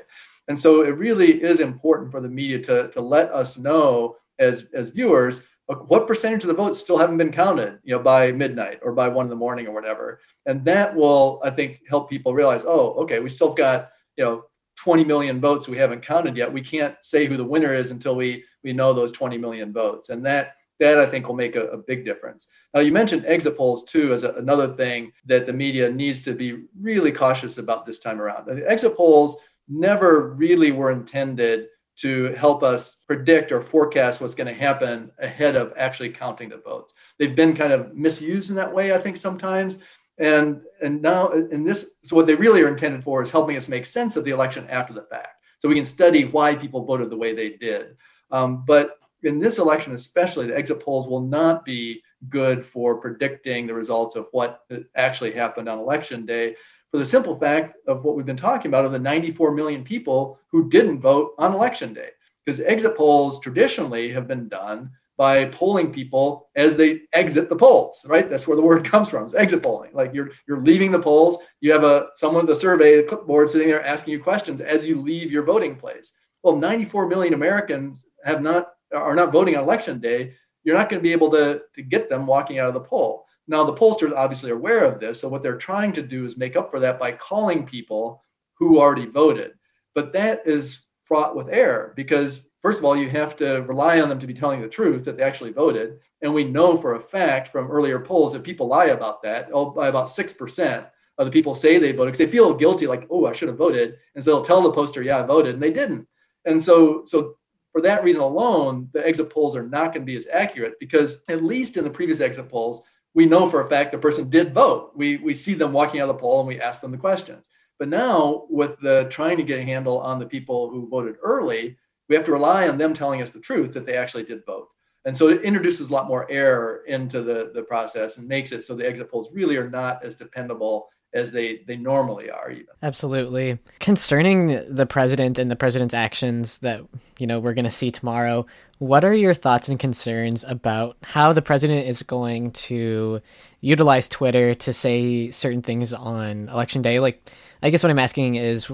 And 0.48 0.58
so 0.58 0.82
it 0.82 0.96
really 0.96 1.42
is 1.42 1.60
important 1.60 2.10
for 2.10 2.20
the 2.20 2.28
media 2.28 2.60
to, 2.64 2.90
to 2.90 3.00
let 3.00 3.30
us 3.32 3.58
know 3.58 4.16
as 4.38 4.68
as 4.74 4.88
viewers 4.88 5.44
Uh, 5.68 5.76
what 5.76 6.08
percentage 6.08 6.42
of 6.42 6.48
the 6.48 6.54
votes 6.54 6.80
still 6.80 6.98
haven't 6.98 7.16
been 7.16 7.30
counted 7.30 7.78
you 7.84 7.94
know 7.94 8.02
by 8.02 8.32
midnight 8.32 8.80
or 8.82 8.92
by 8.92 9.06
one 9.06 9.26
in 9.26 9.30
the 9.30 9.36
morning 9.36 9.66
or 9.66 9.72
whatever 9.72 10.18
and 10.46 10.64
that 10.64 10.92
will 10.94 11.40
i 11.44 11.50
think 11.50 11.80
help 11.88 12.10
people 12.10 12.34
realize 12.34 12.64
oh 12.66 12.94
okay 12.94 13.20
we 13.20 13.28
still 13.28 13.54
got 13.54 13.90
you 14.16 14.24
know 14.24 14.44
20 14.76 15.04
million 15.04 15.40
votes 15.40 15.68
we 15.68 15.76
haven't 15.76 16.04
counted 16.04 16.36
yet 16.36 16.52
we 16.52 16.60
can't 16.60 16.96
say 17.02 17.26
who 17.26 17.36
the 17.36 17.44
winner 17.44 17.74
is 17.74 17.92
until 17.92 18.16
we 18.16 18.42
we 18.64 18.72
know 18.72 18.92
those 18.92 19.12
20 19.12 19.38
million 19.38 19.72
votes 19.72 20.08
and 20.08 20.26
that 20.26 20.54
that 20.80 20.98
I 20.98 21.06
think 21.06 21.28
will 21.28 21.36
make 21.36 21.54
a, 21.54 21.68
a 21.68 21.78
big 21.78 22.04
difference. 22.04 22.48
Now, 22.74 22.80
you 22.80 22.90
mentioned 22.90 23.24
exit 23.24 23.56
polls 23.56 23.84
too 23.84 24.12
as 24.12 24.24
a, 24.24 24.32
another 24.32 24.66
thing 24.66 25.12
that 25.26 25.46
the 25.46 25.52
media 25.52 25.88
needs 25.88 26.22
to 26.22 26.34
be 26.34 26.64
really 26.80 27.12
cautious 27.12 27.58
about 27.58 27.86
this 27.86 28.00
time 28.00 28.20
around. 28.20 28.46
The 28.46 28.68
exit 28.68 28.96
polls 28.96 29.36
never 29.68 30.34
really 30.34 30.72
were 30.72 30.90
intended 30.90 31.68
to 31.98 32.32
help 32.34 32.62
us 32.62 33.04
predict 33.06 33.52
or 33.52 33.60
forecast 33.60 34.20
what's 34.20 34.34
going 34.34 34.46
to 34.46 34.60
happen 34.60 35.10
ahead 35.18 35.56
of 35.56 35.72
actually 35.76 36.10
counting 36.10 36.48
the 36.48 36.56
votes. 36.58 36.94
They've 37.18 37.36
been 37.36 37.54
kind 37.54 37.72
of 37.72 37.94
misused 37.94 38.50
in 38.50 38.56
that 38.56 38.72
way, 38.72 38.92
I 38.92 38.98
think, 38.98 39.16
sometimes. 39.16 39.78
And 40.18 40.60
and 40.82 41.00
now 41.00 41.32
in 41.32 41.64
this, 41.64 41.94
so 42.04 42.16
what 42.16 42.26
they 42.26 42.34
really 42.34 42.62
are 42.62 42.68
intended 42.68 43.02
for 43.02 43.22
is 43.22 43.30
helping 43.30 43.56
us 43.56 43.68
make 43.68 43.86
sense 43.86 44.16
of 44.16 44.24
the 44.24 44.30
election 44.30 44.66
after 44.68 44.92
the 44.92 45.02
fact, 45.10 45.36
so 45.58 45.68
we 45.68 45.74
can 45.74 45.84
study 45.84 46.24
why 46.24 46.54
people 46.54 46.84
voted 46.84 47.10
the 47.10 47.16
way 47.16 47.34
they 47.34 47.50
did. 47.50 47.96
Um, 48.30 48.64
but 48.66 48.98
in 49.22 49.38
this 49.38 49.58
election, 49.58 49.94
especially, 49.94 50.46
the 50.46 50.56
exit 50.56 50.80
polls 50.80 51.08
will 51.08 51.22
not 51.22 51.64
be 51.64 52.02
good 52.28 52.64
for 52.64 53.00
predicting 53.00 53.66
the 53.66 53.74
results 53.74 54.16
of 54.16 54.26
what 54.32 54.60
actually 54.96 55.32
happened 55.32 55.68
on 55.68 55.78
election 55.78 56.26
day 56.26 56.56
for 56.92 56.98
the 56.98 57.06
simple 57.06 57.34
fact 57.34 57.74
of 57.88 58.04
what 58.04 58.14
we've 58.14 58.26
been 58.26 58.36
talking 58.36 58.68
about 58.68 58.84
of 58.84 58.92
the 58.92 58.98
94 58.98 59.52
million 59.52 59.82
people 59.82 60.38
who 60.50 60.68
didn't 60.68 61.00
vote 61.00 61.32
on 61.38 61.54
election 61.54 61.94
day. 61.94 62.10
Because 62.44 62.60
exit 62.60 62.96
polls 62.96 63.40
traditionally 63.40 64.12
have 64.12 64.28
been 64.28 64.48
done 64.48 64.90
by 65.16 65.46
polling 65.46 65.90
people 65.90 66.50
as 66.54 66.76
they 66.76 67.02
exit 67.14 67.48
the 67.48 67.56
polls, 67.56 68.04
right? 68.08 68.28
That's 68.28 68.46
where 68.46 68.56
the 68.56 68.62
word 68.62 68.84
comes 68.90 69.08
from. 69.08 69.24
It's 69.24 69.34
exit 69.34 69.62
polling. 69.62 69.92
Like 69.94 70.12
you're 70.12 70.30
you're 70.46 70.62
leaving 70.62 70.92
the 70.92 70.98
polls, 70.98 71.38
you 71.60 71.72
have 71.72 71.84
a 71.84 72.08
someone 72.14 72.46
with 72.46 72.56
a 72.56 72.60
survey, 72.60 72.98
a 72.98 73.02
clipboard 73.04 73.48
sitting 73.48 73.68
there 73.68 73.84
asking 73.84 74.12
you 74.12 74.22
questions 74.22 74.60
as 74.60 74.86
you 74.86 75.00
leave 75.00 75.32
your 75.32 75.44
voting 75.44 75.76
place. 75.76 76.12
Well, 76.42 76.56
94 76.56 77.06
million 77.06 77.34
Americans 77.34 78.04
have 78.24 78.42
not 78.42 78.72
are 78.92 79.14
not 79.14 79.32
voting 79.32 79.56
on 79.56 79.62
election 79.62 79.98
day, 79.98 80.34
you're 80.64 80.76
not 80.76 80.90
going 80.90 81.00
to 81.00 81.02
be 81.02 81.12
able 81.12 81.30
to, 81.30 81.62
to 81.74 81.82
get 81.82 82.10
them 82.10 82.26
walking 82.26 82.58
out 82.58 82.68
of 82.68 82.74
the 82.74 82.80
poll. 82.80 83.24
Now, 83.48 83.64
the 83.64 83.74
pollsters 83.74 84.16
obviously 84.16 84.50
are 84.50 84.56
aware 84.56 84.84
of 84.84 85.00
this. 85.00 85.20
So, 85.20 85.28
what 85.28 85.42
they're 85.42 85.56
trying 85.56 85.92
to 85.94 86.02
do 86.02 86.24
is 86.24 86.36
make 86.36 86.56
up 86.56 86.70
for 86.70 86.80
that 86.80 86.98
by 86.98 87.12
calling 87.12 87.66
people 87.66 88.22
who 88.54 88.78
already 88.78 89.06
voted. 89.06 89.52
But 89.94 90.12
that 90.12 90.42
is 90.46 90.86
fraught 91.04 91.34
with 91.34 91.48
error 91.50 91.92
because, 91.96 92.50
first 92.62 92.78
of 92.78 92.84
all, 92.84 92.96
you 92.96 93.10
have 93.10 93.36
to 93.36 93.62
rely 93.62 94.00
on 94.00 94.08
them 94.08 94.20
to 94.20 94.26
be 94.26 94.34
telling 94.34 94.60
the 94.60 94.68
truth 94.68 95.04
that 95.04 95.16
they 95.16 95.22
actually 95.22 95.52
voted. 95.52 95.98
And 96.22 96.32
we 96.32 96.44
know 96.44 96.78
for 96.78 96.94
a 96.94 97.00
fact 97.00 97.48
from 97.48 97.70
earlier 97.70 97.98
polls 97.98 98.32
that 98.32 98.44
people 98.44 98.68
lie 98.68 98.86
about 98.86 99.22
that. 99.22 99.50
Oh, 99.52 99.70
by 99.70 99.88
about 99.88 100.06
6% 100.06 100.86
of 101.18 101.26
the 101.26 101.32
people 101.32 101.54
say 101.54 101.78
they 101.78 101.92
voted 101.92 102.14
because 102.14 102.26
they 102.26 102.32
feel 102.32 102.54
guilty, 102.54 102.86
like, 102.86 103.06
oh, 103.10 103.26
I 103.26 103.32
should 103.32 103.48
have 103.48 103.58
voted. 103.58 103.98
And 104.14 104.24
so 104.24 104.30
they'll 104.30 104.44
tell 104.44 104.62
the 104.62 104.72
poster, 104.72 105.02
yeah, 105.02 105.18
I 105.18 105.26
voted, 105.26 105.54
and 105.54 105.62
they 105.62 105.72
didn't. 105.72 106.06
And 106.44 106.60
so, 106.60 107.02
so 107.04 107.36
for 107.72 107.80
that 107.82 108.04
reason 108.04 108.22
alone, 108.22 108.88
the 108.92 109.06
exit 109.06 109.30
polls 109.30 109.56
are 109.56 109.66
not 109.66 109.92
going 109.92 110.02
to 110.02 110.06
be 110.06 110.16
as 110.16 110.28
accurate 110.32 110.74
because 110.78 111.22
at 111.28 111.42
least 111.42 111.76
in 111.76 111.84
the 111.84 111.90
previous 111.90 112.20
exit 112.20 112.48
polls, 112.48 112.82
we 113.14 113.26
know 113.26 113.48
for 113.48 113.60
a 113.60 113.68
fact 113.68 113.92
the 113.92 113.98
person 113.98 114.30
did 114.30 114.54
vote. 114.54 114.92
We 114.94 115.18
we 115.18 115.34
see 115.34 115.54
them 115.54 115.72
walking 115.72 116.00
out 116.00 116.08
of 116.08 116.16
the 116.16 116.20
poll 116.20 116.40
and 116.40 116.48
we 116.48 116.60
ask 116.60 116.80
them 116.80 116.92
the 116.92 116.98
questions. 116.98 117.50
But 117.78 117.88
now 117.88 118.46
with 118.48 118.78
the 118.80 119.06
trying 119.10 119.36
to 119.38 119.42
get 119.42 119.58
a 119.58 119.64
handle 119.64 120.00
on 120.00 120.18
the 120.18 120.26
people 120.26 120.70
who 120.70 120.88
voted 120.88 121.16
early, 121.22 121.76
we 122.08 122.16
have 122.16 122.24
to 122.26 122.32
rely 122.32 122.68
on 122.68 122.78
them 122.78 122.94
telling 122.94 123.22
us 123.22 123.32
the 123.32 123.40
truth 123.40 123.74
that 123.74 123.84
they 123.84 123.96
actually 123.96 124.24
did 124.24 124.46
vote. 124.46 124.68
And 125.04 125.16
so 125.16 125.28
it 125.28 125.42
introduces 125.42 125.90
a 125.90 125.92
lot 125.92 126.06
more 126.06 126.30
error 126.30 126.84
into 126.86 127.22
the, 127.22 127.50
the 127.54 127.62
process 127.62 128.18
and 128.18 128.28
makes 128.28 128.52
it 128.52 128.62
so 128.62 128.76
the 128.76 128.86
exit 128.86 129.10
polls 129.10 129.30
really 129.32 129.56
are 129.56 129.68
not 129.68 130.04
as 130.04 130.14
dependable 130.14 130.88
as 131.14 131.32
they 131.32 131.60
they 131.66 131.76
normally 131.76 132.30
are 132.30 132.50
even. 132.50 132.66
Absolutely. 132.82 133.58
Concerning 133.80 134.62
the 134.74 134.86
president 134.86 135.38
and 135.38 135.50
the 135.50 135.56
president's 135.56 135.94
actions 135.94 136.58
that 136.60 136.82
you 137.18 137.26
know 137.26 137.38
we're 137.38 137.54
going 137.54 137.64
to 137.64 137.70
see 137.70 137.90
tomorrow 137.90 138.46
what 138.82 139.04
are 139.04 139.14
your 139.14 139.32
thoughts 139.32 139.68
and 139.68 139.78
concerns 139.78 140.42
about 140.42 140.96
how 141.04 141.32
the 141.32 141.40
president 141.40 141.86
is 141.86 142.02
going 142.02 142.50
to 142.50 143.20
utilize 143.60 144.08
twitter 144.08 144.56
to 144.56 144.72
say 144.72 145.30
certain 145.30 145.62
things 145.62 145.94
on 145.94 146.48
election 146.48 146.82
day? 146.82 146.98
Like 146.98 147.30
i 147.62 147.70
guess 147.70 147.84
what 147.84 147.90
i'm 147.90 147.98
asking 148.00 148.34
is 148.34 148.72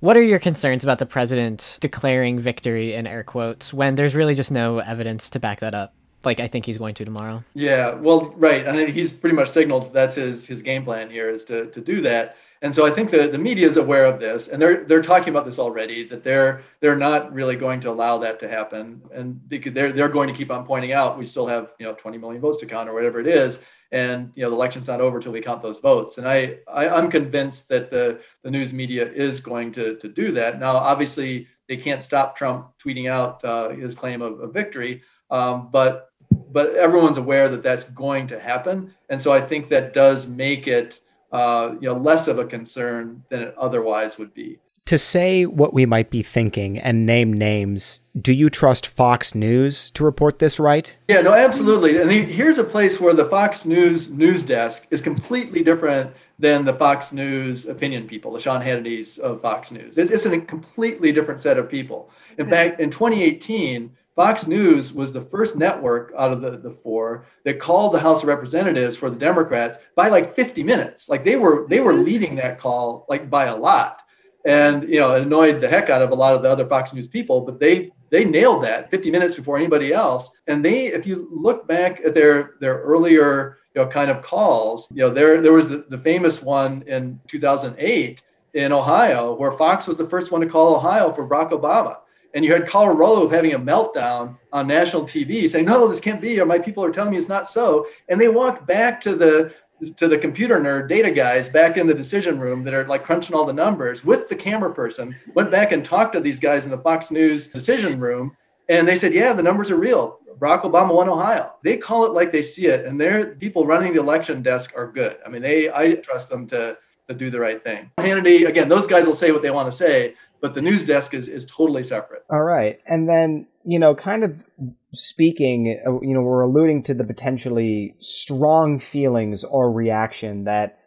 what 0.00 0.16
are 0.16 0.22
your 0.22 0.38
concerns 0.38 0.82
about 0.82 0.98
the 0.98 1.04
president 1.04 1.76
declaring 1.82 2.38
victory 2.38 2.94
in 2.94 3.06
air 3.06 3.22
quotes 3.22 3.74
when 3.74 3.96
there's 3.96 4.14
really 4.14 4.34
just 4.34 4.50
no 4.50 4.78
evidence 4.78 5.28
to 5.28 5.38
back 5.38 5.60
that 5.60 5.74
up 5.74 5.94
like 6.24 6.40
I 6.40 6.46
think 6.46 6.66
he's 6.66 6.78
going 6.78 6.94
to 6.94 7.04
tomorrow. 7.04 7.44
Yeah, 7.54 7.94
well, 7.94 8.32
right, 8.36 8.66
I 8.66 8.70
and 8.70 8.88
he's 8.88 9.12
pretty 9.12 9.36
much 9.36 9.48
signaled 9.48 9.92
that's 9.92 10.14
his 10.14 10.46
his 10.46 10.62
game 10.62 10.84
plan 10.84 11.10
here 11.10 11.30
is 11.30 11.44
to 11.46 11.66
to 11.70 11.80
do 11.80 12.00
that. 12.02 12.36
And 12.62 12.74
so 12.74 12.86
I 12.86 12.90
think 12.90 13.10
the, 13.10 13.26
the 13.28 13.38
media 13.38 13.66
is 13.66 13.78
aware 13.78 14.04
of 14.04 14.20
this, 14.20 14.48
and 14.48 14.60
they're 14.60 14.84
they're 14.84 15.00
talking 15.00 15.30
about 15.30 15.46
this 15.46 15.58
already. 15.58 16.04
That 16.04 16.22
they're 16.22 16.62
they're 16.80 16.96
not 16.96 17.32
really 17.32 17.56
going 17.56 17.80
to 17.80 17.90
allow 17.90 18.18
that 18.18 18.38
to 18.40 18.48
happen, 18.48 19.00
and 19.14 19.40
they're 19.48 19.92
they're 19.92 20.08
going 20.08 20.28
to 20.28 20.34
keep 20.34 20.50
on 20.50 20.66
pointing 20.66 20.92
out 20.92 21.18
we 21.18 21.24
still 21.24 21.46
have 21.46 21.72
you 21.78 21.86
know 21.86 21.94
20 21.94 22.18
million 22.18 22.40
votes 22.40 22.58
to 22.58 22.66
count 22.66 22.88
or 22.88 22.92
whatever 22.92 23.18
it 23.18 23.26
is, 23.26 23.64
and 23.92 24.30
you 24.34 24.42
know 24.42 24.50
the 24.50 24.56
election's 24.56 24.88
not 24.88 25.00
over 25.00 25.20
till 25.20 25.32
we 25.32 25.40
count 25.40 25.62
those 25.62 25.78
votes. 25.78 26.18
And 26.18 26.28
I, 26.28 26.58
I 26.68 26.98
am 26.98 27.10
convinced 27.10 27.68
that 27.70 27.88
the 27.88 28.20
the 28.42 28.50
news 28.50 28.74
media 28.74 29.10
is 29.10 29.40
going 29.40 29.72
to 29.72 29.96
to 29.96 30.08
do 30.08 30.30
that. 30.32 30.60
Now, 30.60 30.76
obviously, 30.76 31.46
they 31.66 31.78
can't 31.78 32.02
stop 32.02 32.36
Trump 32.36 32.72
tweeting 32.78 33.10
out 33.10 33.42
uh, 33.42 33.70
his 33.70 33.94
claim 33.94 34.20
of, 34.20 34.38
of 34.38 34.52
victory, 34.52 35.02
um, 35.30 35.70
but 35.72 36.09
but 36.52 36.74
everyone's 36.74 37.18
aware 37.18 37.48
that 37.48 37.62
that's 37.62 37.90
going 37.90 38.26
to 38.28 38.40
happen, 38.40 38.94
and 39.08 39.20
so 39.20 39.32
I 39.32 39.40
think 39.40 39.68
that 39.68 39.92
does 39.92 40.28
make 40.28 40.66
it 40.66 40.98
uh, 41.32 41.74
you 41.80 41.88
know 41.88 41.96
less 41.96 42.28
of 42.28 42.38
a 42.38 42.44
concern 42.44 43.24
than 43.28 43.40
it 43.42 43.54
otherwise 43.58 44.18
would 44.18 44.34
be. 44.34 44.58
To 44.86 44.98
say 44.98 45.46
what 45.46 45.72
we 45.72 45.86
might 45.86 46.10
be 46.10 46.22
thinking 46.22 46.78
and 46.78 47.06
name 47.06 47.32
names, 47.32 48.00
do 48.20 48.32
you 48.32 48.50
trust 48.50 48.88
Fox 48.88 49.36
News 49.36 49.90
to 49.92 50.02
report 50.02 50.40
this 50.40 50.58
right? 50.58 50.96
Yeah, 51.06 51.20
no, 51.20 51.32
absolutely. 51.32 51.98
And 51.98 52.10
here's 52.10 52.58
a 52.58 52.64
place 52.64 53.00
where 53.00 53.14
the 53.14 53.26
Fox 53.26 53.64
News 53.64 54.10
news 54.10 54.42
desk 54.42 54.88
is 54.90 55.00
completely 55.00 55.62
different 55.62 56.12
than 56.40 56.64
the 56.64 56.72
Fox 56.72 57.12
News 57.12 57.68
opinion 57.68 58.08
people, 58.08 58.32
the 58.32 58.40
Sean 58.40 58.62
Hannity's 58.62 59.18
of 59.18 59.42
Fox 59.42 59.70
News. 59.70 59.96
It's, 59.96 60.10
it's 60.10 60.26
a 60.26 60.40
completely 60.40 61.12
different 61.12 61.40
set 61.40 61.58
of 61.58 61.68
people. 61.68 62.10
In 62.38 62.48
fact, 62.48 62.80
in 62.80 62.90
2018, 62.90 63.94
Fox 64.20 64.46
News 64.46 64.92
was 64.92 65.14
the 65.14 65.22
first 65.22 65.56
network 65.56 66.12
out 66.14 66.30
of 66.30 66.42
the, 66.42 66.58
the 66.58 66.72
four 66.72 67.24
that 67.46 67.58
called 67.58 67.94
the 67.94 68.00
House 68.00 68.22
of 68.22 68.28
Representatives 68.28 68.94
for 68.94 69.08
the 69.08 69.16
Democrats 69.16 69.78
by 69.96 70.10
like 70.10 70.36
50 70.36 70.62
minutes. 70.62 71.08
Like 71.08 71.24
they 71.24 71.36
were 71.36 71.66
they 71.70 71.80
were 71.80 71.94
leading 71.94 72.34
that 72.36 72.58
call 72.58 73.06
like 73.08 73.30
by 73.30 73.46
a 73.46 73.56
lot. 73.56 74.02
And 74.44 74.82
you 74.82 75.00
know, 75.00 75.14
annoyed 75.14 75.62
the 75.62 75.68
heck 75.68 75.88
out 75.88 76.02
of 76.02 76.10
a 76.10 76.14
lot 76.14 76.34
of 76.34 76.42
the 76.42 76.50
other 76.50 76.66
Fox 76.66 76.92
News 76.92 77.06
people, 77.06 77.40
but 77.40 77.58
they 77.58 77.92
they 78.10 78.26
nailed 78.26 78.62
that 78.64 78.90
50 78.90 79.10
minutes 79.10 79.36
before 79.36 79.56
anybody 79.56 79.90
else. 79.90 80.36
And 80.46 80.62
they, 80.62 80.88
if 80.88 81.06
you 81.06 81.26
look 81.32 81.66
back 81.66 82.02
at 82.04 82.12
their 82.12 82.56
their 82.60 82.76
earlier 82.80 83.56
you 83.74 83.80
know 83.80 83.88
kind 83.88 84.10
of 84.10 84.20
calls, 84.20 84.86
you 84.90 84.98
know, 84.98 85.08
there 85.08 85.40
there 85.40 85.54
was 85.54 85.70
the, 85.70 85.86
the 85.88 85.96
famous 85.96 86.42
one 86.42 86.82
in 86.82 87.18
2008 87.26 88.22
in 88.52 88.70
Ohio 88.70 89.34
where 89.34 89.52
Fox 89.52 89.86
was 89.86 89.96
the 89.96 90.10
first 90.10 90.30
one 90.30 90.42
to 90.42 90.46
call 90.46 90.76
Ohio 90.76 91.10
for 91.10 91.26
Barack 91.26 91.52
Obama 91.52 91.96
and 92.34 92.44
you 92.44 92.52
had 92.52 92.68
Karl 92.68 92.94
Rove 92.94 93.32
having 93.32 93.54
a 93.54 93.58
meltdown 93.58 94.36
on 94.52 94.66
national 94.66 95.02
TV 95.02 95.48
saying, 95.48 95.66
no, 95.66 95.88
this 95.88 96.00
can't 96.00 96.20
be, 96.20 96.40
or 96.40 96.46
my 96.46 96.58
people 96.58 96.84
are 96.84 96.92
telling 96.92 97.10
me 97.10 97.16
it's 97.16 97.28
not 97.28 97.48
so. 97.48 97.86
And 98.08 98.20
they 98.20 98.28
walked 98.28 98.66
back 98.66 99.00
to 99.02 99.14
the 99.14 99.52
to 99.96 100.08
the 100.08 100.18
computer 100.18 100.60
nerd 100.60 100.90
data 100.90 101.10
guys 101.10 101.48
back 101.48 101.78
in 101.78 101.86
the 101.86 101.94
decision 101.94 102.38
room 102.38 102.62
that 102.64 102.74
are 102.74 102.84
like 102.84 103.02
crunching 103.02 103.34
all 103.34 103.46
the 103.46 103.52
numbers 103.52 104.04
with 104.04 104.28
the 104.28 104.36
camera 104.36 104.72
person, 104.74 105.16
went 105.34 105.50
back 105.50 105.72
and 105.72 105.82
talked 105.84 106.12
to 106.12 106.20
these 106.20 106.38
guys 106.38 106.66
in 106.66 106.70
the 106.70 106.78
Fox 106.78 107.10
News 107.10 107.48
decision 107.48 107.98
room. 107.98 108.36
And 108.68 108.86
they 108.86 108.94
said, 108.94 109.14
yeah, 109.14 109.32
the 109.32 109.42
numbers 109.42 109.70
are 109.70 109.76
real. 109.76 110.18
Barack 110.38 110.62
Obama 110.62 110.94
won 110.94 111.08
Ohio. 111.08 111.52
They 111.64 111.76
call 111.76 112.04
it 112.04 112.12
like 112.12 112.30
they 112.30 112.42
see 112.42 112.66
it. 112.66 112.86
And 112.86 113.00
their 113.00 113.34
people 113.36 113.66
running 113.66 113.94
the 113.94 114.00
election 114.00 114.42
desk 114.42 114.72
are 114.76 114.86
good. 114.86 115.16
I 115.24 115.28
mean, 115.28 115.42
they 115.42 115.70
I 115.70 115.94
trust 115.94 116.30
them 116.30 116.46
to 116.48 116.76
to 117.08 117.14
do 117.14 117.30
the 117.30 117.40
right 117.40 117.62
thing. 117.62 117.90
Hannity, 117.98 118.46
again, 118.46 118.68
those 118.68 118.86
guys 118.86 119.06
will 119.06 119.14
say 119.14 119.32
what 119.32 119.42
they 119.42 119.50
want 119.50 119.66
to 119.66 119.76
say, 119.76 120.14
but 120.40 120.54
the 120.54 120.62
news 120.62 120.84
desk 120.84 121.14
is 121.14 121.28
is 121.28 121.46
totally 121.46 121.82
separate. 121.82 122.24
All 122.30 122.42
right, 122.42 122.78
and 122.86 123.08
then 123.08 123.46
you 123.64 123.78
know, 123.78 123.94
kind 123.94 124.24
of 124.24 124.44
speaking, 124.92 125.80
uh, 125.86 126.00
you 126.00 126.14
know, 126.14 126.22
we're 126.22 126.42
alluding 126.42 126.82
to 126.84 126.94
the 126.94 127.04
potentially 127.04 127.94
strong 128.00 128.80
feelings 128.80 129.44
or 129.44 129.70
reaction 129.70 130.44
that 130.44 130.78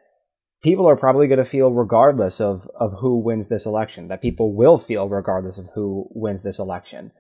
people 0.64 0.88
are 0.88 0.96
probably 0.96 1.28
going 1.28 1.40
to 1.40 1.46
feel 1.46 1.72
regardless 1.72 2.42
of 2.42 2.68
of 2.80 2.94
who 3.00 3.20
wins 3.20 3.50
this 3.50 3.66
election. 3.66 4.08
That 4.08 4.22
people 4.22 4.56
will 4.56 4.78
feel 4.78 5.08
regardless 5.08 5.58
of 5.58 5.68
who 5.76 6.08
wins 6.12 6.44
this 6.44 6.60
election. 6.60 7.12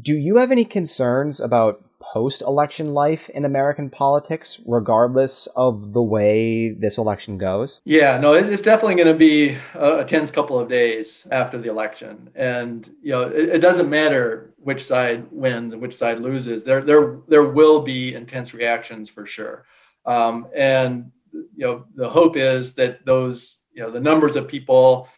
Do 0.00 0.16
you 0.16 0.36
have 0.36 0.50
any 0.50 0.64
concerns 0.64 1.40
about 1.40 1.82
post 2.00 2.42
election 2.42 2.94
life 2.94 3.28
in 3.30 3.44
American 3.44 3.90
politics, 3.90 4.60
regardless 4.66 5.48
of 5.54 5.92
the 5.92 6.02
way 6.02 6.70
this 6.70 6.98
election 6.98 7.36
goes? 7.36 7.80
Yeah, 7.84 8.18
no, 8.18 8.32
it's 8.32 8.62
definitely 8.62 8.94
going 8.94 9.08
to 9.08 9.14
be 9.14 9.56
a 9.74 10.04
tense 10.04 10.30
couple 10.30 10.58
of 10.58 10.68
days 10.68 11.26
after 11.30 11.58
the 11.58 11.68
election. 11.68 12.30
And, 12.34 12.88
you 13.02 13.12
know, 13.12 13.22
it, 13.22 13.48
it 13.56 13.58
doesn't 13.58 13.90
matter 13.90 14.54
which 14.58 14.84
side 14.84 15.26
wins 15.30 15.72
and 15.72 15.82
which 15.82 15.94
side 15.94 16.20
loses. 16.20 16.64
There, 16.64 16.80
there, 16.80 17.18
there 17.28 17.44
will 17.44 17.82
be 17.82 18.14
intense 18.14 18.54
reactions 18.54 19.10
for 19.10 19.26
sure. 19.26 19.66
Um, 20.04 20.48
and, 20.56 21.12
you 21.32 21.66
know, 21.66 21.84
the 21.94 22.08
hope 22.08 22.36
is 22.36 22.74
that 22.74 23.04
those, 23.04 23.64
you 23.72 23.82
know, 23.82 23.90
the 23.90 24.00
numbers 24.00 24.36
of 24.36 24.48
people 24.48 25.08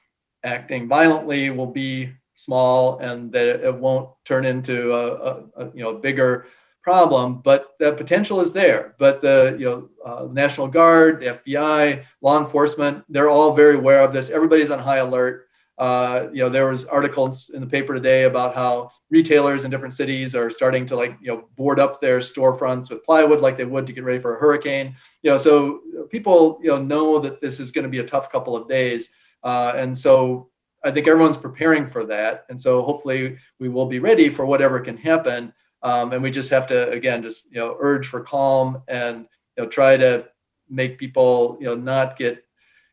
acting 0.45 0.89
violently 0.89 1.51
will 1.51 1.71
be 1.71 2.13
small 2.38 2.98
and 2.98 3.33
that 3.33 3.64
it 3.64 3.74
won't 3.74 4.11
turn 4.24 4.44
into 4.44 4.92
a, 4.92 5.14
a, 5.14 5.44
a 5.57 5.64
you 5.74 5.83
know 5.83 5.94
bigger 5.94 6.46
problem, 6.83 7.40
but 7.42 7.74
the 7.79 7.92
potential 7.92 8.40
is 8.40 8.53
there. 8.53 8.94
But 8.98 9.20
the 9.20 9.57
you 9.59 9.64
know 9.66 9.88
uh, 10.05 10.29
National 10.33 10.68
Guard, 10.68 11.20
the 11.20 11.38
FBI, 11.38 12.05
law 12.22 12.38
enforcement, 12.38 13.05
they're 13.09 13.29
all 13.29 13.55
very 13.55 13.77
aware 13.77 14.01
of 14.01 14.12
this. 14.12 14.31
Everybody's 14.31 14.70
on 14.70 14.79
high 14.79 14.98
alert. 14.98 15.46
Uh, 15.77 16.29
you 16.33 16.42
know, 16.42 16.48
there 16.48 16.66
was 16.66 16.87
articles 16.87 17.51
in 17.51 17.61
the 17.61 17.66
paper 17.66 17.94
today 17.94 18.24
about 18.24 18.55
how 18.55 18.90
retailers 19.11 19.64
in 19.64 19.70
different 19.70 19.94
cities 19.94 20.35
are 20.35 20.51
starting 20.51 20.85
to 20.87 20.96
like 20.96 21.16
you 21.20 21.29
know 21.29 21.44
board 21.57 21.79
up 21.79 22.01
their 22.01 22.18
storefronts 22.18 22.90
with 22.90 23.05
plywood 23.05 23.40
like 23.40 23.57
they 23.57 23.64
would 23.64 23.87
to 23.87 23.92
get 23.92 24.05
ready 24.05 24.18
for 24.18 24.37
a 24.37 24.40
hurricane. 24.40 24.96
You 25.22 25.31
know, 25.33 25.37
so 25.37 25.81
people 26.11 26.59
you 26.62 26.70
know 26.70 26.83
know 26.83 27.18
that 27.20 27.40
this 27.40 27.61
is 27.61 27.72
going 27.72 27.85
to 27.85 27.90
be 27.90 27.98
a 27.98 28.07
tough 28.07 28.31
couple 28.31 28.57
of 28.57 28.68
days, 28.68 29.11
uh, 29.42 29.72
and 29.77 29.96
so 29.96 30.48
I 30.85 30.91
think 30.91 31.09
everyone's 31.09 31.37
preparing 31.37 31.87
for 31.87 32.05
that, 32.07 32.45
and 32.49 32.61
so 32.61 32.83
hopefully 32.83 33.37
we 33.59 33.69
will 33.69 33.87
be 33.87 33.99
ready 33.99 34.29
for 34.31 34.47
whatever 34.47 34.81
can 34.81 34.97
happen. 34.97 35.53
Um, 35.83 36.12
and 36.12 36.23
we 36.23 36.31
just 36.31 36.51
have 36.51 36.67
to 36.69 36.91
again 36.91 37.23
just 37.23 37.45
you 37.51 37.59
know 37.59 37.77
urge 37.79 38.07
for 38.07 38.21
calm 38.21 38.83
and 38.88 39.27
you 39.57 39.64
know 39.64 39.69
try 39.69 39.97
to 39.97 40.27
make 40.69 40.99
people 40.99 41.57
you 41.61 41.67
know 41.67 41.75
not 41.75 42.17
get 42.17 42.45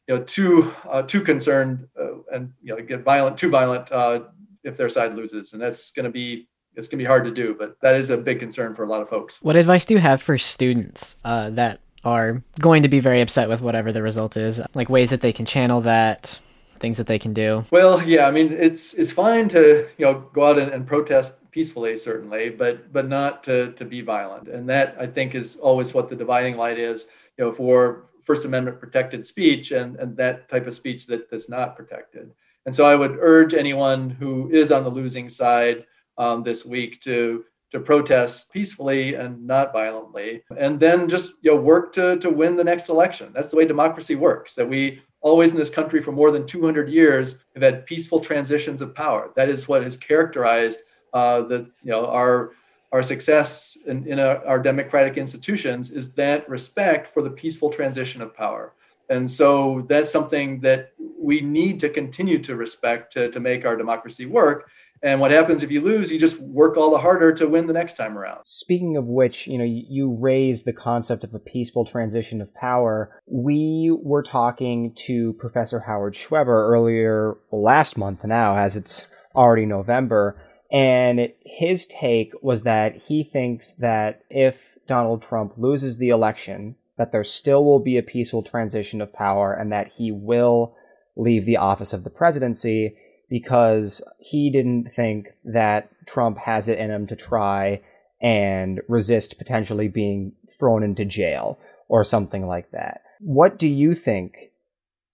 you 0.08 0.15
know 0.15 0.24
too 0.24 0.74
uh, 0.89 1.02
too 1.02 1.21
concerned 1.21 1.88
uh, 2.00 2.21
and 2.34 2.54
you 2.62 2.76
know 2.76 2.82
get 2.82 3.04
violent 3.04 3.38
too 3.38 3.50
violent 3.50 3.91
uh, 3.91 4.21
if 4.63 4.78
their 4.78 4.89
side 4.89 5.15
loses. 5.15 5.54
And 5.54 5.62
that's 5.62 5.91
going 5.91 6.06
to 6.06 6.12
be 6.12 6.48
it's 6.76 6.88
going 6.88 7.00
to 7.00 7.04
be 7.04 7.08
hard 7.08 7.24
to 7.24 7.32
do 7.32 7.56
but 7.58 7.78
that 7.82 7.95
is 7.95 8.10
a 8.10 8.17
big 8.17 8.39
concern 8.39 8.76
for 8.76 8.84
a 8.84 8.88
lot 8.88 9.02
of 9.02 9.10
folks. 9.10 9.41
What 9.41 9.56
advice 9.56 9.86
do 9.86 9.93
you 9.93 10.00
have 10.00 10.21
for 10.21 10.38
students 10.38 11.17
uh, 11.24 11.50
that 11.52 11.80
are 12.04 12.43
going 12.60 12.84
to 12.84 12.89
be 12.89 13.00
very 13.00 13.21
upset 13.21 13.50
with 13.50 13.62
whatever 13.62 13.91
the 13.91 14.04
result 14.04 14.38
is? 14.38 14.62
Like 14.74 14.89
ways 14.89 15.10
that 15.10 15.21
they 15.21 15.34
can 15.34 15.45
channel 15.45 15.82
that 15.82 16.39
things 16.76 16.98
that 16.98 17.08
they 17.08 17.20
can 17.20 17.34
do 17.34 17.64
well 17.72 18.02
yeah 18.04 18.28
i 18.28 18.32
mean 18.32 18.52
it's 18.52 18.94
it's 18.94 19.12
fine 19.12 19.48
to 19.48 19.88
you 19.98 20.06
know 20.06 20.28
go 20.34 20.48
out 20.48 20.60
and, 20.60 20.72
and 20.72 20.86
protest 20.86 21.40
peacefully, 21.56 21.96
certainly, 21.96 22.50
but 22.50 22.92
but 22.92 23.08
not 23.08 23.42
to 23.46 23.72
to 23.72 23.86
be 23.86 24.02
violent. 24.02 24.50
And 24.50 24.68
that 24.68 24.98
I 25.00 25.08
think 25.08 25.34
is 25.34 25.56
always 25.56 25.94
what 25.94 26.10
the 26.10 26.16
dividing 26.16 26.58
line 26.58 26.78
is. 26.78 27.08
You 27.38 27.46
know, 27.46 27.52
for 27.54 28.10
First 28.26 28.44
Amendment 28.44 28.82
protected 28.82 29.26
speech 29.26 29.72
and 29.72 29.96
and 29.96 30.18
that 30.18 30.50
type 30.50 30.68
of 30.68 30.74
speech 30.74 31.08
that 31.08 31.32
that's 31.32 31.50
not 31.50 31.78
protected. 31.78 32.32
And 32.66 32.76
so 32.76 32.86
I 32.86 32.96
would 32.96 33.18
urge 33.22 33.54
anyone 33.54 34.10
who 34.10 34.50
is 34.52 34.70
on 34.72 34.84
the 34.84 34.90
losing 34.90 35.30
side 35.30 35.86
um, 36.18 36.44
this 36.44 36.66
week 36.66 37.02
to 37.04 37.46
to 37.72 37.80
protest 37.80 38.52
peacefully 38.52 39.16
and 39.16 39.48
not 39.48 39.72
violently, 39.72 40.44
and 40.58 40.78
then 40.78 41.08
just 41.08 41.36
you 41.42 41.52
know 41.52 41.62
work 41.62 41.94
to 41.94 42.18
to 42.20 42.30
win 42.30 42.58
the 42.58 42.66
next 42.66 42.90
election. 42.90 43.32
That's 43.34 43.48
the 43.48 43.56
way 43.56 43.66
democracy 43.66 44.16
works. 44.16 44.56
That 44.56 44.68
we 44.68 45.02
always 45.26 45.52
in 45.52 45.58
this 45.58 45.72
country 45.72 46.04
for 46.04 46.12
more 46.12 46.30
than 46.30 46.46
200 46.46 46.88
years 46.88 47.40
have 47.56 47.64
had 47.64 47.88
peaceful 47.88 48.20
transitions 48.20 48.80
of 48.80 48.94
power. 48.94 49.32
That 49.36 49.50
is 49.50 49.68
what 49.68 49.82
has 49.82 49.98
characterized 49.98 50.80
uh, 51.14 51.42
the 51.42 51.68
you 51.82 51.92
know 51.92 52.06
our 52.06 52.52
our 52.92 53.02
success 53.02 53.78
in, 53.88 54.08
in 54.08 54.20
a, 54.20 54.42
our 54.46 54.60
democratic 54.60 55.18
institutions 55.18 55.92
is 55.92 56.14
that 56.14 56.48
respect 56.48 57.12
for 57.14 57.24
the 57.24 57.30
peaceful 57.32 57.72
transition 57.72 58.22
of 58.22 58.36
power. 58.36 58.74
And 59.10 59.30
so 59.30 59.86
that's 59.88 60.12
something 60.12 60.62
that 60.62 60.91
we 61.20 61.41
need 61.41 61.80
to 61.82 61.89
continue 61.89 62.39
to 62.44 62.56
respect 62.56 63.13
to, 63.13 63.30
to 63.32 63.39
make 63.39 63.65
our 63.65 63.76
democracy 63.76 64.26
work. 64.26 64.70
And 65.04 65.20
what 65.20 65.32
happens 65.32 65.62
if 65.62 65.72
you 65.72 65.82
lose? 65.82 66.12
You 66.12 66.20
just 66.20 66.39
work 66.39 66.78
all 66.78 66.89
the 66.89 66.98
harder 66.98 67.32
to 67.34 67.48
win 67.48 67.68
the 67.68 67.74
next 67.74 67.96
time 67.96 68.18
around. 68.18 68.39
Speaking 68.46 68.98
of 68.98 69.06
which, 69.06 69.46
you 69.46 69.58
know, 69.58 69.63
you 69.63 70.12
raise 70.20 70.63
the 70.63 70.74
concept 70.74 71.24
of 71.24 71.34
a 71.34 71.39
peaceful 71.39 71.86
transition 71.86 72.41
of 72.41 72.54
power. 72.56 73.22
We 73.28 73.96
were 74.02 74.24
talking 74.24 74.94
to 75.06 75.34
Professor 75.34 75.82
Howard 75.82 76.15
Schweber 76.15 76.70
earlier 76.70 77.36
last 77.52 77.98
month 77.98 78.24
now, 78.24 78.58
as 78.58 78.76
it's 78.76 79.06
already 79.36 79.65
November, 79.65 80.41
and 80.72 81.30
his 81.46 81.86
take 81.88 82.32
was 82.41 82.63
that 82.63 82.96
he 82.96 83.24
thinks 83.24 83.76
that 83.76 84.24
if 84.30 84.56
Donald 84.88 85.22
Trump 85.22 85.54
loses 85.58 85.98
the 85.98 86.10
election, 86.10 86.76
that 86.97 87.12
there 87.12 87.23
still 87.23 87.63
will 87.65 87.79
be 87.79 87.97
a 87.97 88.03
peaceful 88.03 88.43
transition 88.43 89.01
of 89.01 89.13
power 89.13 89.53
and 89.53 89.71
that 89.71 89.93
he 89.93 90.12
will 90.12 90.75
leave 91.15 91.45
the 91.45 91.58
office 91.58 91.93
of 91.93 92.03
the 92.03 92.10
presidency 92.10 92.95
because 93.29 94.01
he 94.19 94.49
didn't 94.49 94.91
think 94.93 95.27
that 95.43 95.89
Trump 96.05 96.38
has 96.38 96.67
it 96.67 96.77
in 96.77 96.91
him 96.91 97.08
to 97.08 97.15
try 97.15 97.81
and 98.21 98.81
resist 98.88 99.38
potentially 99.38 99.88
being 99.88 100.31
thrown 100.58 100.84
into 100.84 101.05
jail 101.05 101.60
or 101.88 102.03
something 102.03 102.47
like 102.47 102.71
that. 102.71 103.01
What 103.19 103.58
do 103.58 103.67
you 103.67 103.95
think 103.95 104.51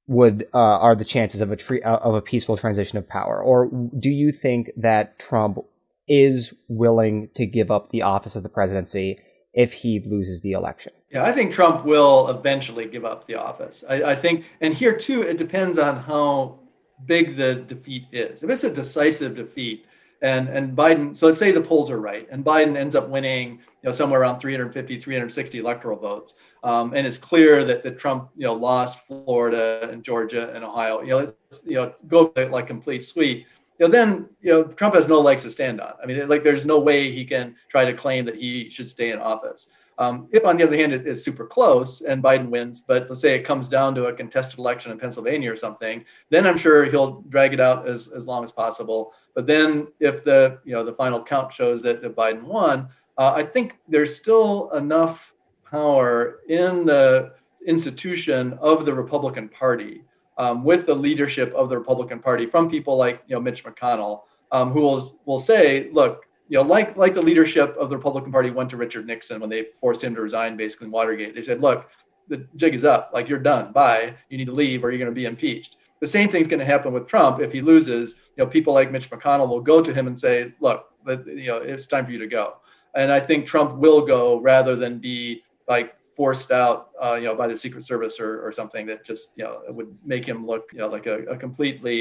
would 0.07 0.47
uh, 0.53 0.57
are 0.57 0.95
the 0.95 1.05
chances 1.05 1.41
of 1.41 1.51
a 1.51 1.55
tre- 1.55 1.81
uh, 1.81 1.97
of 1.97 2.15
a 2.15 2.21
peaceful 2.21 2.57
transition 2.57 2.97
of 2.97 3.07
power, 3.07 3.41
or 3.41 3.69
do 3.97 4.09
you 4.09 4.31
think 4.31 4.71
that 4.75 5.17
Trump 5.19 5.59
is 6.07 6.53
willing 6.67 7.29
to 7.35 7.45
give 7.45 7.71
up 7.71 7.89
the 7.91 8.01
office 8.01 8.35
of 8.35 8.43
the 8.43 8.49
presidency 8.49 9.19
if 9.53 9.73
he 9.73 9.99
loses 10.01 10.41
the 10.41 10.53
election? 10.53 10.93
Yeah, 11.09 11.23
I 11.23 11.31
think 11.31 11.53
Trump 11.53 11.85
will 11.85 12.29
eventually 12.29 12.85
give 12.85 13.05
up 13.05 13.25
the 13.25 13.35
office. 13.35 13.83
I, 13.87 14.03
I 14.03 14.15
think, 14.15 14.45
and 14.61 14.73
here 14.73 14.97
too, 14.97 15.21
it 15.23 15.37
depends 15.37 15.77
on 15.77 15.97
how 15.97 16.59
big 17.05 17.35
the 17.35 17.55
defeat 17.55 18.05
is. 18.11 18.43
If 18.43 18.49
it's 18.49 18.63
a 18.63 18.73
decisive 18.73 19.35
defeat, 19.35 19.85
and 20.23 20.49
and 20.49 20.77
Biden, 20.77 21.17
so 21.17 21.25
let's 21.25 21.39
say 21.39 21.51
the 21.51 21.61
polls 21.61 21.89
are 21.89 21.99
right, 21.99 22.27
and 22.31 22.45
Biden 22.45 22.77
ends 22.77 22.95
up 22.95 23.09
winning, 23.09 23.53
you 23.53 23.59
know, 23.83 23.91
somewhere 23.91 24.21
around 24.21 24.39
350, 24.39 24.99
360 24.99 25.57
electoral 25.57 25.97
votes 25.97 26.35
um, 26.63 26.93
and 26.93 27.07
it's 27.07 27.17
clear 27.17 27.63
that, 27.65 27.83
that 27.83 27.97
Trump, 27.97 28.29
you 28.35 28.45
know, 28.45 28.53
lost 28.53 29.07
Florida 29.07 29.89
and 29.91 30.03
Georgia 30.03 30.53
and 30.53 30.63
Ohio. 30.63 31.01
You 31.01 31.09
know, 31.09 31.33
you 31.65 31.75
know, 31.75 31.93
go 32.07 32.31
like 32.35 32.67
complete 32.67 33.03
sweep. 33.03 33.47
You 33.81 33.87
know, 33.87 33.91
then 33.93 34.29
you 34.43 34.51
know 34.51 34.63
Trump 34.65 34.93
has 34.93 35.07
no 35.07 35.19
legs 35.19 35.41
to 35.41 35.49
stand 35.49 35.81
on. 35.81 35.93
I 36.03 36.05
mean, 36.05 36.29
like 36.29 36.43
there's 36.43 36.67
no 36.67 36.77
way 36.77 37.11
he 37.11 37.25
can 37.25 37.55
try 37.67 37.83
to 37.83 37.93
claim 37.93 38.25
that 38.25 38.35
he 38.35 38.69
should 38.69 38.87
stay 38.87 39.09
in 39.09 39.17
office. 39.17 39.71
Um, 39.97 40.27
if, 40.31 40.45
on 40.45 40.57
the 40.57 40.65
other 40.65 40.77
hand, 40.77 40.93
it, 40.93 41.07
it's 41.07 41.23
super 41.23 41.47
close 41.47 42.01
and 42.01 42.21
Biden 42.21 42.49
wins, 42.49 42.81
but 42.87 43.09
let's 43.09 43.21
say 43.21 43.33
it 43.33 43.41
comes 43.43 43.67
down 43.67 43.95
to 43.95 44.05
a 44.05 44.13
contested 44.13 44.59
election 44.59 44.91
in 44.91 44.99
Pennsylvania 44.99 45.51
or 45.51 45.55
something, 45.57 46.05
then 46.29 46.45
I'm 46.45 46.59
sure 46.59 46.85
he'll 46.85 47.21
drag 47.29 47.53
it 47.53 47.59
out 47.59 47.87
as, 47.87 48.11
as 48.11 48.27
long 48.27 48.43
as 48.43 48.51
possible. 48.51 49.13
But 49.33 49.47
then, 49.47 49.87
if 49.99 50.23
the 50.23 50.59
you 50.63 50.73
know 50.73 50.85
the 50.85 50.93
final 50.93 51.23
count 51.23 51.51
shows 51.51 51.81
that, 51.81 52.03
that 52.03 52.15
Biden 52.15 52.43
won, 52.43 52.87
uh, 53.17 53.33
I 53.35 53.41
think 53.41 53.79
there's 53.87 54.15
still 54.15 54.69
enough 54.73 55.33
power 55.67 56.41
in 56.49 56.85
the 56.85 57.33
institution 57.65 58.53
of 58.61 58.85
the 58.85 58.93
Republican 58.93 59.49
Party 59.49 60.03
um, 60.41 60.63
with 60.63 60.87
the 60.87 60.95
leadership 60.95 61.53
of 61.53 61.69
the 61.69 61.77
Republican 61.77 62.17
Party 62.19 62.47
from 62.47 62.67
people 62.67 62.97
like 62.97 63.21
you 63.27 63.35
know 63.35 63.39
Mitch 63.39 63.63
McConnell, 63.63 64.21
um, 64.51 64.71
who 64.71 64.81
will 64.81 65.19
will 65.25 65.37
say, 65.37 65.91
look, 65.91 66.25
you 66.49 66.57
know, 66.57 66.63
like 66.63 66.97
like 66.97 67.13
the 67.13 67.21
leadership 67.21 67.75
of 67.77 67.89
the 67.89 67.95
Republican 67.95 68.31
Party 68.31 68.49
went 68.49 68.71
to 68.71 68.77
Richard 68.77 69.05
Nixon 69.05 69.39
when 69.39 69.51
they 69.51 69.67
forced 69.79 70.03
him 70.03 70.15
to 70.15 70.21
resign, 70.21 70.57
basically 70.57 70.87
in 70.87 70.91
Watergate. 70.91 71.35
They 71.35 71.43
said, 71.43 71.61
look, 71.61 71.87
the 72.27 72.47
jig 72.55 72.73
is 72.73 72.83
up, 72.83 73.11
like 73.13 73.29
you're 73.29 73.37
done, 73.37 73.71
bye, 73.71 74.15
you 74.29 74.37
need 74.39 74.45
to 74.45 74.51
leave, 74.51 74.83
or 74.83 74.89
you're 74.89 74.97
going 74.97 75.11
to 75.11 75.15
be 75.15 75.25
impeached. 75.25 75.77
The 75.99 76.07
same 76.07 76.27
thing's 76.27 76.47
going 76.47 76.59
to 76.59 76.65
happen 76.65 76.91
with 76.91 77.05
Trump 77.05 77.39
if 77.39 77.51
he 77.51 77.61
loses. 77.61 78.21
You 78.35 78.43
know, 78.43 78.49
people 78.49 78.73
like 78.73 78.91
Mitch 78.91 79.11
McConnell 79.11 79.47
will 79.47 79.61
go 79.61 79.79
to 79.79 79.93
him 79.93 80.07
and 80.07 80.19
say, 80.19 80.55
look, 80.59 80.87
you 81.05 81.45
know, 81.45 81.57
it's 81.57 81.85
time 81.85 82.05
for 82.05 82.11
you 82.11 82.17
to 82.17 82.27
go. 82.27 82.55
And 82.95 83.11
I 83.11 83.19
think 83.19 83.45
Trump 83.45 83.75
will 83.75 84.01
go 84.03 84.39
rather 84.41 84.75
than 84.75 84.97
be 84.97 85.43
like 85.67 85.95
forced 86.21 86.51
out, 86.51 86.79
uh, 87.03 87.15
you 87.15 87.27
know, 87.27 87.35
by 87.41 87.47
the 87.47 87.57
Secret 87.57 87.83
Service 87.83 88.15
or, 88.19 88.31
or 88.45 88.51
something 88.51 88.85
that 88.85 88.99
just, 89.11 89.25
you 89.37 89.43
know, 89.43 89.53
would 89.77 89.91
make 90.13 90.23
him 90.31 90.45
look, 90.45 90.63
you 90.71 90.77
know, 90.81 90.89
like 90.95 91.07
a, 91.07 91.17
a 91.33 91.35
completely, 91.45 91.99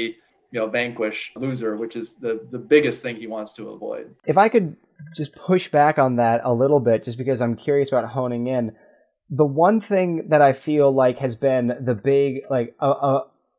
you 0.51 0.59
know, 0.59 0.67
vanquish 0.67 1.19
loser, 1.35 1.71
which 1.75 1.95
is 1.95 2.07
the 2.25 2.33
the 2.51 2.61
biggest 2.73 3.01
thing 3.01 3.15
he 3.15 3.25
wants 3.35 3.51
to 3.53 3.69
avoid. 3.75 4.05
If 4.33 4.37
I 4.37 4.47
could 4.53 4.67
just 5.17 5.31
push 5.33 5.65
back 5.69 5.97
on 5.97 6.17
that 6.17 6.41
a 6.43 6.53
little 6.53 6.79
bit, 6.79 7.03
just 7.03 7.17
because 7.17 7.41
I'm 7.41 7.55
curious 7.55 7.89
about 7.91 8.05
honing 8.17 8.45
in, 8.45 8.73
the 9.41 9.49
one 9.67 9.81
thing 9.81 10.27
that 10.29 10.41
I 10.49 10.53
feel 10.53 10.93
like 11.03 11.17
has 11.17 11.35
been 11.35 11.65
the 11.89 11.95
big, 11.95 12.41
like 12.55 12.75
a, 12.79 12.89
a, 12.89 13.13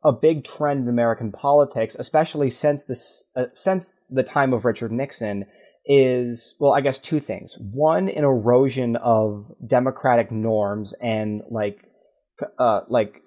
a 0.05 0.11
big 0.13 0.45
trend 0.45 0.83
in 0.83 0.89
American 0.97 1.33
politics, 1.33 1.93
especially 1.99 2.49
since 2.49 2.85
this, 2.85 3.25
uh, 3.35 3.47
since 3.53 3.97
the 4.09 4.23
time 4.23 4.53
of 4.53 4.63
Richard 4.63 4.93
Nixon, 4.93 5.45
is 5.85 6.55
well 6.59 6.73
i 6.73 6.81
guess 6.81 6.99
two 6.99 7.19
things. 7.19 7.57
One 7.59 8.09
an 8.09 8.23
erosion 8.23 8.95
of 8.95 9.51
democratic 9.65 10.31
norms 10.31 10.93
and 11.01 11.41
like 11.49 11.79
uh, 12.57 12.81
like 12.89 13.21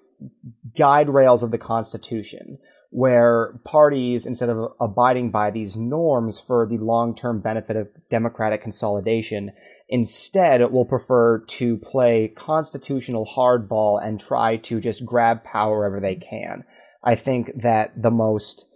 guide 0.77 1.09
rails 1.09 1.43
of 1.43 1.51
the 1.51 1.57
constitution 1.57 2.57
where 2.89 3.59
parties 3.65 4.25
instead 4.25 4.49
of 4.49 4.71
abiding 4.79 5.29
by 5.29 5.51
these 5.51 5.75
norms 5.75 6.39
for 6.39 6.65
the 6.67 6.77
long-term 6.77 7.41
benefit 7.41 7.75
of 7.75 7.87
democratic 8.09 8.61
consolidation 8.63 9.51
instead 9.89 10.61
will 10.71 10.85
prefer 10.85 11.39
to 11.47 11.77
play 11.77 12.33
constitutional 12.35 13.25
hardball 13.25 14.03
and 14.03 14.19
try 14.19 14.57
to 14.57 14.79
just 14.79 15.05
grab 15.05 15.43
power 15.43 15.77
wherever 15.77 15.99
they 15.99 16.15
can. 16.15 16.63
I 17.03 17.15
think 17.15 17.51
that 17.61 18.01
the 18.01 18.11
most 18.11 18.66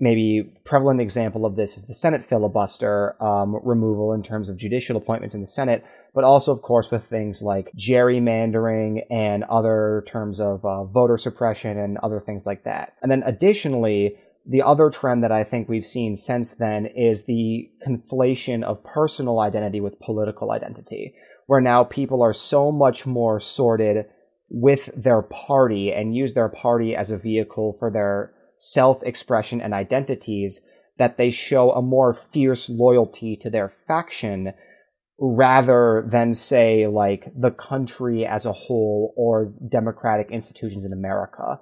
maybe 0.00 0.52
prevalent 0.64 1.00
example 1.00 1.46
of 1.46 1.56
this 1.56 1.76
is 1.76 1.84
the 1.86 1.94
Senate 1.94 2.24
filibuster 2.24 3.16
um, 3.22 3.60
removal 3.62 4.12
in 4.12 4.22
terms 4.22 4.48
of 4.48 4.56
judicial 4.56 4.96
appointments 4.96 5.34
in 5.34 5.40
the 5.40 5.46
Senate, 5.46 5.84
but 6.14 6.24
also, 6.24 6.52
of 6.52 6.62
course, 6.62 6.90
with 6.90 7.04
things 7.06 7.42
like 7.42 7.70
gerrymandering 7.76 9.02
and 9.10 9.44
other 9.44 10.04
terms 10.06 10.40
of 10.40 10.64
uh, 10.64 10.84
voter 10.84 11.16
suppression 11.16 11.78
and 11.78 11.98
other 11.98 12.20
things 12.20 12.44
like 12.44 12.64
that. 12.64 12.94
And 13.02 13.10
then 13.10 13.22
additionally, 13.24 14.16
the 14.46 14.62
other 14.62 14.90
trend 14.90 15.22
that 15.22 15.32
I 15.32 15.44
think 15.44 15.68
we've 15.68 15.86
seen 15.86 16.16
since 16.16 16.52
then 16.52 16.86
is 16.86 17.24
the 17.24 17.70
conflation 17.86 18.62
of 18.62 18.84
personal 18.84 19.40
identity 19.40 19.80
with 19.80 20.00
political 20.00 20.50
identity, 20.50 21.14
where 21.46 21.60
now 21.60 21.84
people 21.84 22.20
are 22.20 22.34
so 22.34 22.70
much 22.70 23.06
more 23.06 23.38
sorted 23.40 24.06
with 24.50 24.90
their 24.94 25.22
party 25.22 25.92
and 25.92 26.14
use 26.14 26.34
their 26.34 26.48
party 26.48 26.94
as 26.94 27.10
a 27.10 27.16
vehicle 27.16 27.76
for 27.78 27.90
their 27.90 28.33
self 28.58 29.02
expression 29.02 29.60
and 29.60 29.74
identities 29.74 30.60
that 30.98 31.16
they 31.16 31.30
show 31.30 31.72
a 31.72 31.82
more 31.82 32.14
fierce 32.14 32.68
loyalty 32.68 33.36
to 33.36 33.50
their 33.50 33.72
faction 33.86 34.52
rather 35.18 36.04
than 36.10 36.34
say 36.34 36.86
like 36.86 37.26
the 37.36 37.50
country 37.50 38.26
as 38.26 38.44
a 38.44 38.52
whole 38.52 39.14
or 39.16 39.52
democratic 39.68 40.30
institutions 40.30 40.84
in 40.84 40.92
America. 40.92 41.58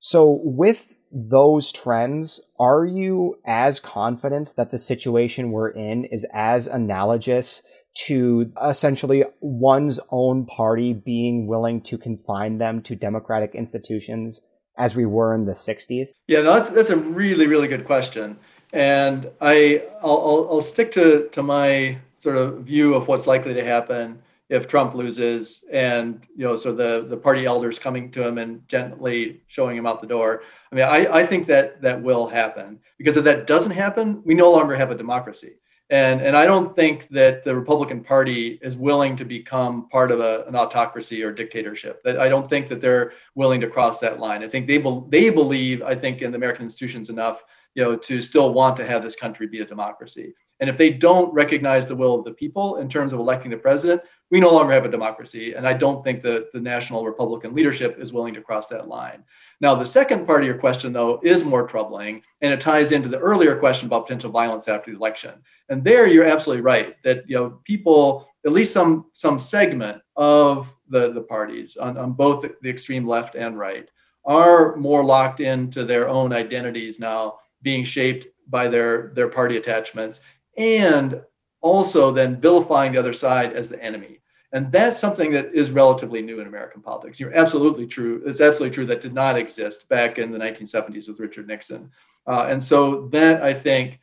So 0.00 0.40
with 0.42 0.94
those 1.12 1.72
trends, 1.72 2.40
are 2.58 2.84
you 2.84 3.36
as 3.46 3.80
confident 3.80 4.54
that 4.56 4.70
the 4.70 4.78
situation 4.78 5.50
we're 5.50 5.70
in 5.70 6.04
is 6.04 6.26
as 6.32 6.66
analogous 6.66 7.62
to 8.06 8.52
essentially 8.64 9.24
one's 9.40 9.98
own 10.10 10.46
party 10.46 10.92
being 10.92 11.48
willing 11.48 11.82
to 11.82 11.98
confine 11.98 12.58
them 12.58 12.82
to 12.82 12.94
democratic 12.94 13.54
institutions 13.54 14.42
as 14.80 14.96
we 14.96 15.04
were 15.04 15.34
in 15.34 15.44
the 15.44 15.52
60s? 15.52 16.08
Yeah, 16.26 16.40
no, 16.40 16.54
that's, 16.54 16.70
that's 16.70 16.90
a 16.90 16.96
really, 16.96 17.46
really 17.46 17.68
good 17.68 17.84
question. 17.84 18.38
And 18.72 19.28
I, 19.40 19.84
I'll, 20.02 20.22
I'll, 20.26 20.48
I'll 20.52 20.60
stick 20.60 20.90
to, 20.92 21.28
to 21.32 21.42
my 21.42 21.98
sort 22.16 22.36
of 22.36 22.60
view 22.60 22.94
of 22.94 23.06
what's 23.06 23.26
likely 23.26 23.52
to 23.54 23.64
happen 23.64 24.22
if 24.48 24.66
Trump 24.66 24.94
loses 24.94 25.64
and, 25.70 26.26
you 26.34 26.44
know, 26.44 26.56
so 26.56 26.72
the, 26.72 27.06
the 27.08 27.16
party 27.16 27.44
elders 27.44 27.78
coming 27.78 28.10
to 28.10 28.26
him 28.26 28.38
and 28.38 28.66
gently 28.68 29.42
showing 29.46 29.76
him 29.76 29.86
out 29.86 30.00
the 30.00 30.06
door. 30.06 30.42
I 30.72 30.74
mean, 30.74 30.84
I, 30.84 31.18
I 31.18 31.26
think 31.26 31.46
that 31.46 31.82
that 31.82 32.02
will 32.02 32.26
happen 32.26 32.80
because 32.96 33.16
if 33.16 33.24
that 33.24 33.46
doesn't 33.46 33.72
happen, 33.72 34.22
we 34.24 34.34
no 34.34 34.50
longer 34.50 34.74
have 34.76 34.90
a 34.90 34.96
democracy. 34.96 35.59
And, 35.90 36.20
and 36.20 36.36
I 36.36 36.46
don't 36.46 36.76
think 36.76 37.08
that 37.08 37.42
the 37.42 37.54
Republican 37.54 38.04
Party 38.04 38.60
is 38.62 38.76
willing 38.76 39.16
to 39.16 39.24
become 39.24 39.88
part 39.88 40.12
of 40.12 40.20
a, 40.20 40.44
an 40.46 40.54
autocracy 40.54 41.22
or 41.24 41.32
dictatorship. 41.32 42.00
That 42.04 42.20
I 42.20 42.28
don't 42.28 42.48
think 42.48 42.68
that 42.68 42.80
they're 42.80 43.12
willing 43.34 43.60
to 43.60 43.66
cross 43.66 43.98
that 43.98 44.20
line. 44.20 44.44
I 44.44 44.48
think 44.48 44.68
they 44.68 44.78
be, 44.78 45.02
they 45.08 45.30
believe, 45.30 45.82
I 45.82 45.96
think, 45.96 46.22
in 46.22 46.30
the 46.30 46.36
American 46.36 46.62
institutions 46.62 47.10
enough, 47.10 47.42
you 47.74 47.82
know, 47.82 47.96
to 47.96 48.20
still 48.20 48.54
want 48.54 48.76
to 48.76 48.86
have 48.86 49.02
this 49.02 49.16
country 49.16 49.48
be 49.48 49.60
a 49.60 49.66
democracy. 49.66 50.34
And 50.60 50.68
if 50.68 50.76
they 50.76 50.90
don't 50.90 51.32
recognize 51.32 51.86
the 51.86 51.96
will 51.96 52.14
of 52.14 52.24
the 52.24 52.32
people 52.32 52.76
in 52.76 52.88
terms 52.88 53.12
of 53.12 53.18
electing 53.18 53.50
the 53.50 53.56
president, 53.56 54.02
we 54.30 54.40
no 54.40 54.52
longer 54.52 54.72
have 54.72 54.84
a 54.84 54.90
democracy. 54.90 55.54
And 55.54 55.66
I 55.66 55.72
don't 55.72 56.04
think 56.04 56.20
that 56.20 56.52
the 56.52 56.60
national 56.60 57.04
Republican 57.04 57.54
leadership 57.54 57.98
is 57.98 58.12
willing 58.12 58.34
to 58.34 58.42
cross 58.42 58.68
that 58.68 58.86
line. 58.86 59.24
Now, 59.60 59.74
the 59.74 59.84
second 59.84 60.26
part 60.26 60.40
of 60.40 60.46
your 60.46 60.58
question, 60.58 60.92
though, 60.92 61.20
is 61.22 61.44
more 61.44 61.66
troubling, 61.66 62.22
and 62.40 62.52
it 62.52 62.60
ties 62.60 62.92
into 62.92 63.08
the 63.08 63.18
earlier 63.18 63.56
question 63.56 63.86
about 63.86 64.06
potential 64.06 64.30
violence 64.30 64.68
after 64.68 64.90
the 64.90 64.96
election. 64.96 65.34
And 65.68 65.84
there, 65.84 66.06
you're 66.06 66.24
absolutely 66.24 66.62
right 66.62 66.96
that 67.04 67.28
you 67.28 67.36
know 67.36 67.60
people, 67.64 68.28
at 68.46 68.52
least 68.52 68.72
some 68.72 69.06
some 69.12 69.38
segment 69.38 70.00
of 70.16 70.72
the 70.88 71.12
the 71.12 71.22
parties 71.22 71.76
on, 71.76 71.98
on 71.98 72.12
both 72.12 72.44
the 72.62 72.70
extreme 72.70 73.06
left 73.06 73.34
and 73.34 73.58
right, 73.58 73.88
are 74.24 74.76
more 74.76 75.04
locked 75.04 75.40
into 75.40 75.84
their 75.84 76.08
own 76.08 76.32
identities 76.32 76.98
now, 76.98 77.38
being 77.62 77.84
shaped 77.84 78.28
by 78.48 78.66
their 78.66 79.12
their 79.14 79.28
party 79.28 79.58
attachments, 79.58 80.20
and 80.56 81.20
also 81.60 82.12
then 82.12 82.40
vilifying 82.40 82.92
the 82.92 82.98
other 82.98 83.12
side 83.12 83.52
as 83.52 83.68
the 83.68 83.82
enemy 83.82 84.20
and 84.52 84.72
that's 84.72 84.98
something 84.98 85.30
that 85.32 85.54
is 85.54 85.70
relatively 85.70 86.22
new 86.22 86.40
in 86.40 86.46
American 86.46 86.82
politics. 86.82 87.20
You're 87.20 87.36
absolutely 87.36 87.86
true. 87.86 88.22
It's 88.26 88.40
absolutely 88.40 88.74
true 88.74 88.86
that 88.86 89.00
did 89.00 89.14
not 89.14 89.36
exist 89.36 89.88
back 89.88 90.18
in 90.18 90.32
the 90.32 90.38
1970s 90.38 91.08
with 91.08 91.20
Richard 91.20 91.46
Nixon. 91.46 91.90
Uh, 92.26 92.46
and 92.48 92.62
so 92.62 93.08
that 93.12 93.42
I 93.42 93.54
think 93.54 94.00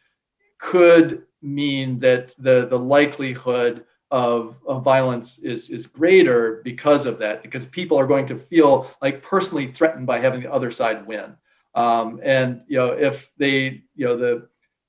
could 0.57 1.23
mean 1.41 1.99
that 1.99 2.33
the, 2.39 2.65
the 2.65 2.79
likelihood 2.79 3.83
of, 4.09 4.55
of 4.65 4.83
violence 4.83 5.39
is, 5.39 5.69
is 5.69 5.85
greater 5.85 6.61
because 6.63 7.05
of 7.05 7.19
that, 7.19 7.41
because 7.41 7.65
people 7.65 7.99
are 7.99 8.07
going 8.07 8.25
to 8.27 8.37
feel 8.37 8.89
like 9.01 9.21
personally 9.21 9.71
threatened 9.71 10.07
by 10.07 10.19
having 10.19 10.41
the 10.41 10.51
other 10.51 10.71
side 10.71 11.05
win. 11.05 11.35
Um, 11.75 12.21
and 12.23 12.63
you 12.67 12.77
know, 12.77 12.87
if 12.87 13.29
they, 13.37 13.83
you 13.95 14.05
know, 14.05 14.17
the 14.17 14.47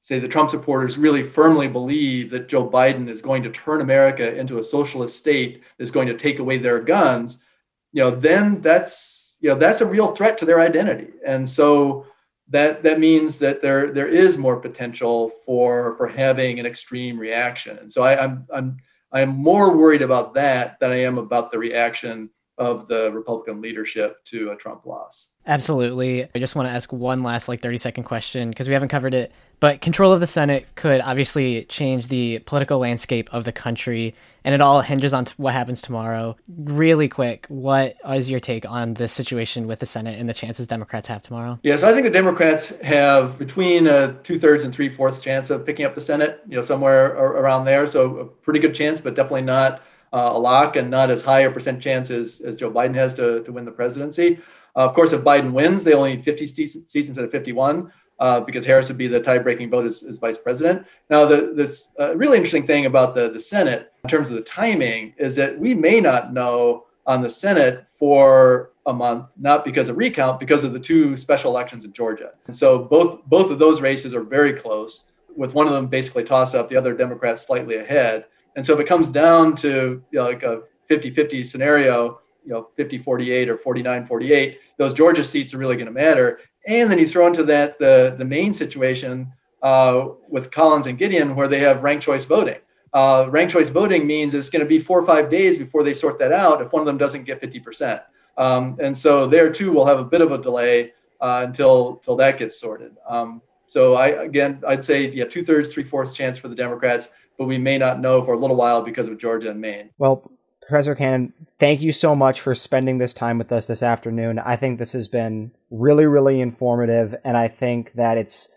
say 0.09 0.19
the 0.19 0.27
Trump 0.27 0.49
supporters 0.49 0.97
really 0.97 1.23
firmly 1.23 1.69
believe 1.69 2.31
that 2.31 2.49
Joe 2.49 2.67
Biden 2.67 3.11
is 3.11 3.21
going 3.21 3.43
to 3.43 3.51
turn 3.51 3.83
America 3.83 4.35
into 4.35 4.59
a 4.59 4.65
socialist 4.65 5.19
state, 5.19 5.63
is 5.79 5.91
going 5.91 6.09
to 6.09 6.17
take 6.17 6.39
away 6.39 6.57
their 6.57 6.81
guns, 6.81 7.45
you 7.93 8.03
know, 8.03 8.11
then 8.11 8.63
that's 8.63 9.37
you 9.41 9.51
know 9.51 9.55
that's 9.55 9.83
a 9.83 9.87
real 9.87 10.09
threat 10.09 10.39
to 10.39 10.47
their 10.47 10.61
identity. 10.61 11.09
And 11.27 11.49
so 11.49 12.07
that 12.49 12.83
that 12.85 12.99
means 12.99 13.39
that 13.41 13.61
there 13.61 13.93
there 13.93 14.09
is 14.09 14.39
more 14.39 14.57
potential 14.57 15.31
for 15.45 15.95
for 15.99 16.09
having 16.09 16.59
an 16.59 16.65
extreme 16.65 17.19
reaction. 17.19 17.79
And 17.79 17.93
so 17.93 18.03
I, 18.03 18.23
I'm 18.25 18.47
I'm 18.53 18.79
I'm 19.13 19.29
more 19.29 19.77
worried 19.77 20.03
about 20.03 20.33
that 20.35 20.81
than 20.81 20.91
I 20.91 21.03
am 21.03 21.19
about 21.19 21.51
the 21.51 21.59
reaction 21.59 22.31
of 22.57 22.89
the 22.89 23.13
Republican 23.13 23.61
leadership 23.61 24.25
to 24.27 24.53
a 24.53 24.57
Trump 24.57 24.87
loss. 24.87 25.35
Absolutely. 25.49 26.29
I 26.35 26.39
just 26.39 26.55
want 26.55 26.69
to 26.69 26.73
ask 26.73 26.93
one 26.93 27.23
last 27.23 27.49
like 27.49 27.63
30 27.63 27.79
second 27.79 28.05
question 28.05 28.51
because 28.51 28.69
we 28.69 28.75
haven't 28.75 28.91
covered 28.91 29.15
it. 29.15 29.33
But 29.61 29.81
control 29.81 30.13
of 30.13 30.21
the 30.21 30.27
Senate 30.29 30.67
could 30.77 31.01
obviously 31.01 31.65
change 31.65 32.09
the 32.09 32.39
political 32.41 32.79
landscape 32.79 33.29
of 33.33 33.45
the 33.45 33.51
country, 33.51 34.15
and 34.45 34.55
it 34.55 34.61
all 34.61 34.83
hinges 34.83 35.13
on 35.13 35.25
t- 35.25 35.35
what 35.37 35.53
happens 35.53 35.83
tomorrow. 35.83 36.37
Really 36.49 37.09
quick, 37.09 37.47
what 37.49 37.97
is 38.09 38.31
your 38.31 38.39
take 38.39 38.71
on 38.71 38.95
this 38.95 39.13
situation 39.13 39.67
with 39.67 39.81
the 39.81 39.87
Senate 39.87 40.21
and 40.21 40.29
the 40.29 40.35
chances 40.35 40.69
Democrats 40.69 41.09
have 41.09 41.23
tomorrow? 41.23 41.59
Yes, 41.65 41.81
yeah, 41.81 41.81
so 41.81 41.89
I 41.89 41.93
think 41.93 42.05
the 42.05 42.13
Democrats 42.13 42.69
have 42.83 43.37
between 43.37 43.89
a 43.89 44.13
two 44.23 44.39
thirds 44.39 44.63
and 44.63 44.73
three 44.73 44.95
fourths 44.95 45.19
chance 45.19 45.51
of 45.51 45.67
picking 45.67 45.85
up 45.85 45.95
the 45.95 46.01
Senate, 46.01 46.41
you 46.47 46.55
know, 46.55 46.63
somewhere 46.63 47.17
around 47.17 47.65
there. 47.65 47.85
So 47.89 48.19
a 48.19 48.25
pretty 48.27 48.61
good 48.61 48.77
chance, 48.77 49.01
but 49.01 49.17
definitely 49.17 49.43
not 49.43 49.83
uh, 50.13 50.31
a 50.35 50.39
lock 50.39 50.77
and 50.77 50.89
not 50.89 51.11
as 51.11 51.23
high 51.23 51.41
a 51.41 51.51
percent 51.51 51.83
chance 51.83 52.11
as, 52.11 52.41
as 52.43 52.55
Joe 52.55 52.71
Biden 52.71 52.95
has 52.95 53.15
to, 53.15 53.43
to 53.43 53.51
win 53.51 53.65
the 53.65 53.73
presidency. 53.73 54.39
Uh, 54.77 54.81
of 54.81 54.95
course, 54.95 55.13
if 55.13 55.23
Biden 55.23 55.53
wins, 55.53 55.85
they 55.85 55.93
only 55.93 56.17
need 56.17 56.25
50 56.25 56.47
seats, 56.47 56.95
instead 56.95 57.25
of 57.25 57.31
51. 57.31 57.93
Uh, 58.21 58.41
because 58.41 58.67
Harris 58.67 58.89
would 58.89 58.99
be 58.99 59.07
the 59.07 59.21
tie-breaking 59.21 59.71
vote 59.71 59.87
as, 59.87 60.03
as 60.03 60.17
vice 60.17 60.39
president. 60.39 60.85
Now, 61.09 61.25
the, 61.25 61.53
this 61.55 61.93
uh, 62.01 62.17
really 62.17 62.37
interesting 62.37 62.65
thing 62.65 62.87
about 62.87 63.15
the, 63.15 63.31
the 63.31 63.39
Senate 63.39 63.93
in 64.03 64.11
terms 64.11 64.29
of 64.29 64.35
the 64.35 64.43
timing 64.43 65.15
is 65.19 65.37
that 65.37 65.57
we 65.57 65.73
may 65.73 66.01
not 66.01 66.33
know 66.33 66.87
on 67.07 67.23
the 67.23 67.31
Senate 67.31 67.87
for 67.97 68.73
a 68.87 68.93
month, 68.93 69.27
not 69.37 69.65
because 69.65 69.89
of 69.89 69.99
recount, 69.99 70.41
because 70.41 70.65
of 70.65 70.73
the 70.73 70.81
two 70.81 71.17
special 71.17 71.53
elections 71.53 71.85
in 71.85 71.93
Georgia. 71.93 72.31
And 72.47 72.57
so 72.57 72.81
both 72.81 73.25
both 73.27 73.51
of 73.51 73.61
those 73.61 73.81
races 73.81 74.15
are 74.15 74.23
very 74.23 74.53
close, 74.53 75.13
with 75.37 75.55
one 75.55 75.67
of 75.67 75.73
them 75.73 75.87
basically 75.87 76.25
toss 76.25 76.55
up, 76.55 76.69
the 76.69 76.77
other 76.77 76.95
Democrats 76.95 77.47
slightly 77.47 77.77
ahead. 77.77 78.27
And 78.57 78.67
so 78.67 78.75
if 78.75 78.81
it 78.81 78.89
comes 78.89 79.09
down 79.09 79.55
to 79.57 80.03
you 80.11 80.19
know, 80.19 80.25
like 80.25 80.43
a 80.43 80.63
50-50 80.91 81.47
scenario, 81.47 82.21
you 82.49 82.55
know, 82.55 82.69
50-48 82.79 83.49
or 83.49 83.57
49-48, 83.59 84.57
those 84.79 84.95
Georgia 84.95 85.23
seats 85.23 85.53
are 85.53 85.59
really 85.59 85.77
going 85.77 85.87
to 85.87 85.93
matter. 85.93 86.41
And 86.67 86.91
then 86.91 86.99
you 86.99 87.07
throw 87.07 87.27
into 87.27 87.43
that 87.45 87.79
the 87.79 88.15
the 88.17 88.25
Maine 88.25 88.53
situation 88.53 89.33
uh, 89.63 90.09
with 90.29 90.51
Collins 90.51 90.87
and 90.87 90.97
Gideon, 90.99 91.37
where 91.37 91.49
they 91.49 91.61
have 91.61 91.83
ranked 91.83 92.05
choice 92.05 92.25
voting. 92.25 92.59
Uh, 92.93 93.27
ranked 93.29 93.53
choice 93.53 93.69
voting 93.69 94.07
means 94.07 94.35
it's 94.35 94.49
going 94.49 94.65
to 94.65 94.69
be 94.69 94.79
four 94.79 94.99
or 94.99 95.07
five 95.07 95.31
days 95.31 95.59
before 95.59 95.83
they 95.83 95.93
sort 95.93 96.19
that 96.19 96.33
out 96.33 96.63
if 96.63 96.73
one 96.73 96.81
of 96.81 96.87
them 96.87 96.97
doesn't 96.97 97.25
get 97.25 97.41
50%. 97.41 98.03
Um, 98.39 98.79
and 98.81 98.97
so 98.97 99.27
there 99.27 99.51
too, 99.53 99.73
we'll 99.73 99.85
have 99.85 99.99
a 99.99 100.05
bit 100.05 100.23
of 100.23 100.33
a 100.33 100.39
delay 100.39 100.93
uh, 101.21 101.45
until, 101.47 101.97
until 101.97 102.17
that 102.17 102.39
gets 102.39 102.59
sorted. 102.59 102.97
Um, 103.07 103.43
so 103.67 103.95
I, 103.95 104.09
again, 104.25 104.63
I'd 104.67 104.85
say, 104.85 105.11
yeah, 105.11 105.25
two 105.25 105.45
thirds, 105.45 105.71
three 105.73 105.85
fourths 105.85 106.15
chance 106.15 106.39
for 106.39 106.49
the 106.49 106.55
Democrats, 106.55 107.13
but 107.37 107.45
we 107.45 107.59
may 107.59 107.77
not 107.77 108.01
know 108.01 108.25
for 108.25 108.33
a 108.33 108.39
little 108.39 108.57
while 108.57 108.83
because 108.83 109.09
of 109.09 109.19
Georgia 109.19 109.51
and 109.51 109.61
Maine. 109.61 109.91
Well, 109.99 110.31
Professor 110.69 110.95
Canon, 110.95 111.33
thank 111.59 111.81
you 111.81 111.91
so 111.93 112.15
much 112.15 112.43
for 112.43 112.55
spending 112.55 112.99
this 112.99 113.15
time 113.15 113.39
with 113.39 113.51
us 113.53 113.67
this 113.67 113.83
afternoon. 113.83 114.39
I 114.39 114.57
think 114.57 114.79
this 114.79 114.93
has 114.93 115.09
been 115.09 115.51
really, 115.71 116.05
really 116.05 116.43
informative, 116.43 117.15
and 117.25 117.39
I 117.39 117.49
think 117.49 117.95
that 117.95 118.19
it's 118.19 118.51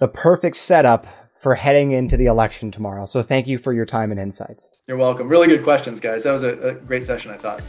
the 0.00 0.08
perfect 0.08 0.56
setup 0.56 1.06
for 1.40 1.54
heading 1.54 1.92
into 1.92 2.16
the 2.16 2.26
election 2.26 2.72
tomorrow. 2.72 3.06
So 3.06 3.22
thank 3.22 3.46
you 3.46 3.58
for 3.58 3.72
your 3.72 3.86
time 3.86 4.10
and 4.10 4.18
insights. 4.18 4.82
You're 4.88 4.96
welcome. 4.96 5.28
Really 5.28 5.46
good 5.46 5.62
questions, 5.62 6.00
guys. 6.00 6.24
That 6.24 6.32
was 6.32 6.42
a, 6.42 6.60
a 6.60 6.74
great 6.74 7.04
session, 7.04 7.30
I 7.30 7.36
thought. 7.36 7.60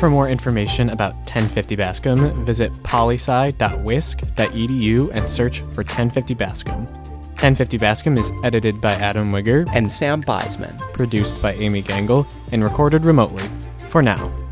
For 0.00 0.10
more 0.10 0.28
information 0.28 0.90
about 0.90 1.14
1050 1.14 1.76
Bascom, 1.76 2.44
visit 2.44 2.72
polysci.wisc.edu 2.82 5.10
and 5.12 5.30
search 5.30 5.60
for 5.60 5.84
1050 5.84 6.34
Bascom. 6.34 7.05
1050 7.36 7.76
Bascom 7.76 8.16
is 8.16 8.32
edited 8.42 8.80
by 8.80 8.92
Adam 8.92 9.30
Wigger 9.30 9.68
and 9.74 9.92
Sam 9.92 10.22
Beisman, 10.22 10.76
produced 10.94 11.42
by 11.42 11.52
Amy 11.54 11.82
Gangle, 11.82 12.26
and 12.50 12.64
recorded 12.64 13.04
remotely. 13.04 13.44
For 13.90 14.02
now. 14.02 14.45